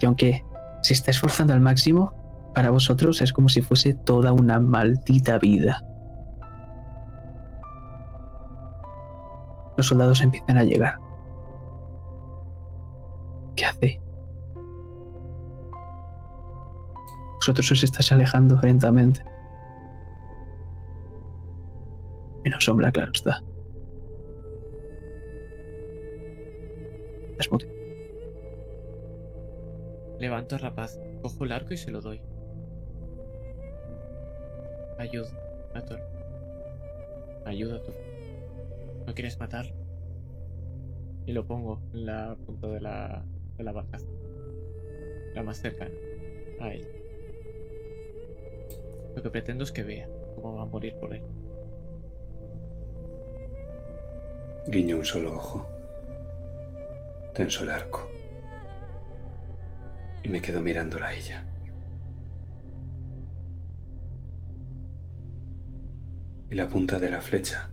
Y 0.00 0.04
aunque 0.04 0.44
se 0.82 0.92
está 0.92 1.12
esforzando 1.12 1.54
al 1.54 1.62
máximo, 1.62 2.12
para 2.54 2.68
vosotros 2.68 3.22
es 3.22 3.32
como 3.32 3.48
si 3.48 3.62
fuese 3.62 3.94
toda 3.94 4.34
una 4.34 4.60
maldita 4.60 5.38
vida. 5.38 5.82
Los 9.78 9.86
soldados 9.86 10.20
empiezan 10.20 10.58
a 10.58 10.64
llegar. 10.64 10.98
¿Qué 13.56 13.64
hace? 13.64 14.02
Vosotros 17.36 17.72
os 17.72 17.82
estáis 17.82 18.12
alejando 18.12 18.60
lentamente. 18.60 19.29
Menos 22.50 22.64
sombra, 22.64 22.90
claro 22.90 23.12
está. 23.14 23.44
Desmute. 27.36 27.68
Levanto 30.18 30.56
a 30.56 30.58
Rapaz, 30.58 30.98
cojo 31.22 31.44
el 31.44 31.52
arco 31.52 31.74
y 31.74 31.76
se 31.76 31.92
lo 31.92 32.00
doy. 32.00 32.20
Ayuda, 34.98 35.30
Nator. 35.74 36.00
Ayuda 37.46 37.80
tú. 37.84 37.92
¿No 39.06 39.14
quieres 39.14 39.38
matarlo? 39.38 39.72
y 41.26 41.32
lo 41.32 41.46
pongo 41.46 41.80
en 41.94 42.06
la 42.06 42.36
punta 42.44 42.66
de 42.66 42.80
la, 42.80 43.24
de 43.56 43.62
la 43.62 43.70
barcaza. 43.70 44.08
La 45.36 45.44
más 45.44 45.58
cercana. 45.58 45.94
A 46.58 46.74
él. 46.74 46.84
Lo 49.14 49.22
que 49.22 49.30
pretendo 49.30 49.62
es 49.62 49.70
que 49.70 49.84
vea 49.84 50.08
cómo 50.34 50.56
va 50.56 50.62
a 50.62 50.66
morir 50.66 50.96
por 50.96 51.14
él. 51.14 51.22
Guiño 54.66 54.98
un 54.98 55.04
solo 55.04 55.34
ojo. 55.34 55.66
Tenso 57.34 57.64
el 57.64 57.70
arco. 57.70 58.10
Y 60.22 60.28
me 60.28 60.42
quedo 60.42 60.60
mirándola 60.60 61.08
a 61.08 61.14
ella. 61.14 61.44
Y 66.50 66.54
la 66.54 66.68
punta 66.68 66.98
de 66.98 67.10
la 67.10 67.20
flecha 67.22 67.70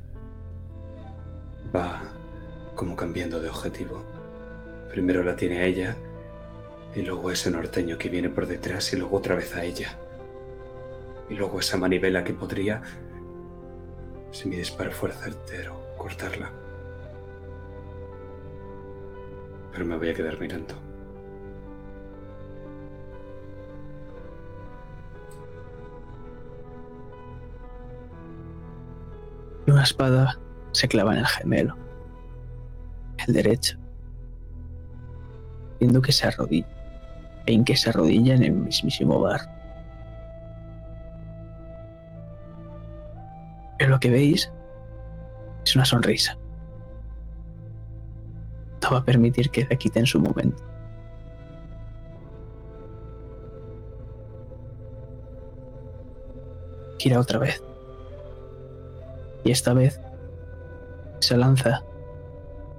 va 1.75 2.01
como 2.73 2.95
cambiando 2.95 3.41
de 3.41 3.49
objetivo. 3.49 4.03
Primero 4.89 5.23
la 5.23 5.35
tiene 5.35 5.59
a 5.59 5.65
ella 5.65 5.95
y 6.95 7.01
luego 7.01 7.31
ese 7.31 7.51
norteño 7.51 7.97
que 7.97 8.09
viene 8.09 8.29
por 8.29 8.47
detrás 8.47 8.93
y 8.93 8.97
luego 8.97 9.17
otra 9.17 9.35
vez 9.35 9.53
a 9.55 9.65
ella. 9.65 9.97
Y 11.29 11.33
luego 11.35 11.59
esa 11.59 11.75
manivela 11.77 12.23
que 12.23 12.33
podría, 12.33 12.81
si 14.31 14.47
mi 14.47 14.55
disparo 14.55 14.91
fuera 14.91 15.15
certero, 15.15 15.95
cortarla. 15.97 16.66
Pero 19.77 19.89
me 19.89 19.97
voy 19.97 20.09
a 20.09 20.13
quedar 20.15 20.39
mirando. 20.39 20.73
Una 29.67 29.83
espada 29.83 30.39
se 30.71 30.87
clava 30.87 31.13
en 31.13 31.19
el 31.19 31.27
gemelo, 31.27 31.77
el 33.27 33.35
derecho, 33.35 33.77
viendo 35.79 36.01
que 36.01 36.11
se 36.11 36.25
arrodilla, 36.25 36.67
en 37.45 37.63
que 37.63 37.77
se 37.77 37.91
arrodilla 37.91 38.33
en 38.33 38.45
el 38.45 38.53
mismísimo 38.53 39.19
bar. 39.19 39.41
Pero 43.77 43.91
lo 43.91 43.99
que 43.99 44.09
veis 44.09 44.51
es 45.63 45.75
una 45.75 45.85
sonrisa. 45.85 46.35
Va 48.91 48.99
a 48.99 49.03
permitir 49.03 49.49
que 49.49 49.65
le 49.65 49.77
quiten 49.77 50.05
su 50.05 50.19
momento. 50.19 50.63
Gira 56.97 57.19
otra 57.19 57.39
vez. 57.39 57.61
Y 59.43 59.51
esta 59.51 59.73
vez 59.73 59.99
se 61.19 61.37
lanza 61.37 61.83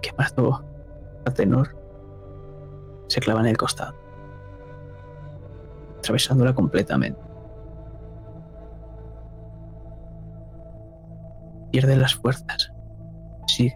que 0.00 0.12
mató 0.16 0.64
a 1.24 1.30
Tenor. 1.30 1.76
Se 3.08 3.20
clava 3.20 3.40
en 3.40 3.46
el 3.46 3.56
costado, 3.56 3.94
atravesándola 5.98 6.54
completamente. 6.54 7.20
Pierde 11.70 11.96
las 11.96 12.14
fuerzas. 12.14 12.72
Sí, 13.46 13.72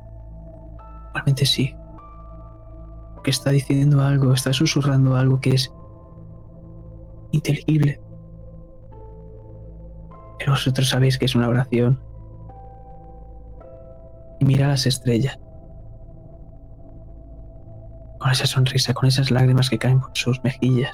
realmente 1.15 1.47
sí. 1.47 1.75
Que 3.23 3.31
está 3.31 3.51
diciendo 3.51 4.01
algo, 4.03 4.33
está 4.33 4.53
susurrando 4.53 5.17
algo 5.17 5.41
que 5.41 5.51
es 5.51 5.73
inteligible. 7.31 8.01
Pero 10.39 10.53
vosotros 10.53 10.89
sabéis 10.89 11.19
que 11.19 11.27
es 11.27 11.35
una 11.35 11.49
oración 11.49 12.01
y 14.41 14.45
mira 14.45 14.67
las 14.67 14.87
estrellas. 14.87 15.39
Con 18.19 18.31
esa 18.31 18.47
sonrisa, 18.47 18.93
con 18.93 19.09
esas 19.09 19.31
lágrimas 19.31 19.71
que 19.71 19.79
caen 19.79 20.01
por 20.01 20.11
sus 20.15 20.43
mejillas. 20.43 20.93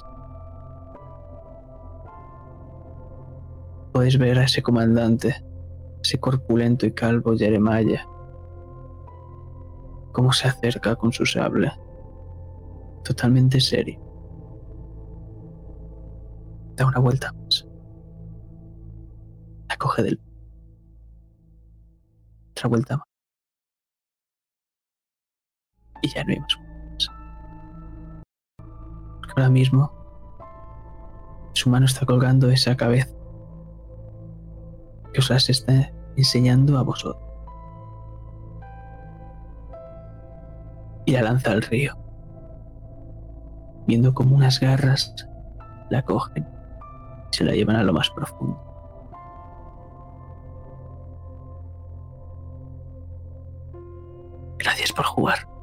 Podéis 3.92 4.18
ver 4.18 4.38
a 4.38 4.44
ese 4.44 4.62
comandante, 4.62 5.34
ese 6.02 6.20
corpulento 6.20 6.84
y 6.84 6.92
calvo 6.92 7.34
Jeremiah, 7.36 8.06
cómo 10.12 10.32
se 10.32 10.48
acerca 10.48 10.94
con 10.96 11.10
su 11.12 11.24
sable, 11.24 11.72
totalmente 13.04 13.60
serio. 13.60 14.00
Da 16.76 16.86
una 16.86 17.00
vuelta 17.00 17.32
más. 17.32 17.66
La 19.68 19.76
coge 19.76 20.02
del... 20.02 20.20
Otra 22.52 22.68
vuelta 22.68 22.96
más. 22.96 23.06
Y 26.02 26.08
ya 26.08 26.24
no 26.24 26.32
hay 26.32 26.40
más 26.40 26.68
ahora 29.38 29.50
mismo 29.50 29.92
su 31.52 31.70
mano 31.70 31.86
está 31.86 32.04
colgando 32.06 32.50
esa 32.50 32.76
cabeza 32.76 33.14
que 35.12 35.20
os 35.20 35.30
las 35.30 35.48
está 35.48 35.92
enseñando 36.16 36.78
a 36.78 36.82
vosotros. 36.82 37.22
Y 41.06 41.12
la 41.12 41.22
lanza 41.22 41.52
al 41.52 41.62
río, 41.62 41.96
viendo 43.88 44.12
como 44.12 44.36
unas 44.36 44.60
garras 44.60 45.14
la 45.90 46.02
cogen 46.02 46.46
y 47.32 47.36
se 47.36 47.42
la 47.42 47.52
llevan 47.52 47.76
a 47.76 47.82
lo 47.82 47.94
más 47.94 48.10
profundo. 48.10 48.62
Gracias 54.58 54.92
por 54.92 55.06
jugar. 55.06 55.57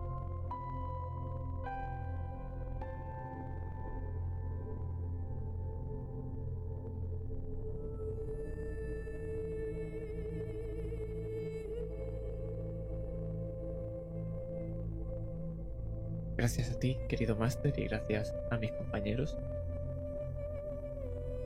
A 16.76 16.80
ti, 16.80 16.98
querido 17.08 17.36
Master, 17.36 17.74
y 17.78 17.86
gracias 17.86 18.34
a 18.52 18.58
mis 18.58 18.72
compañeros. 18.74 19.38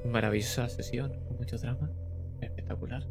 Maravillosa 0.05 0.69
sesión, 0.69 1.13
con 1.27 1.37
mucho 1.37 1.57
drama. 1.57 1.89
Espectacular. 2.41 3.03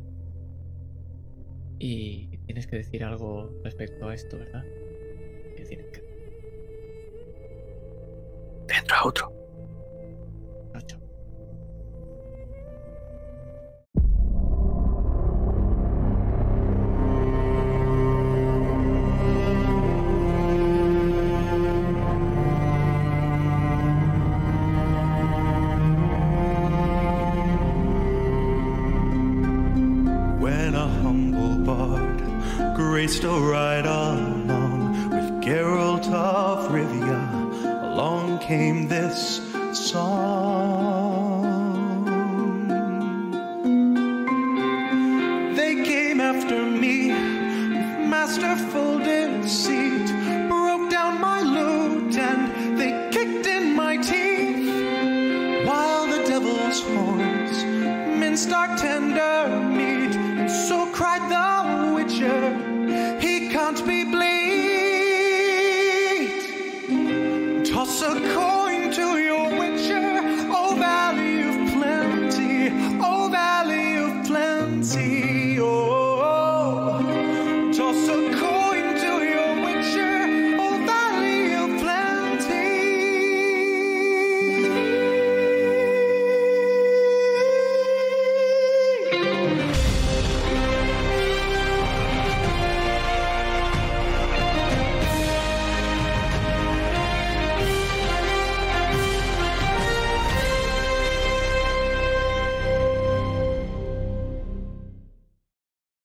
Y 1.78 2.38
tienes 2.38 2.66
que 2.66 2.76
decir 2.76 3.04
algo 3.04 3.52
respecto 3.62 4.08
a 4.08 4.14
esto, 4.14 4.38
¿verdad? 4.38 4.64
Que 5.56 5.64
tienes 5.64 5.86
que... 5.86 6.02
Dentro 8.66 8.96
a 8.96 9.06
otro. 9.06 9.38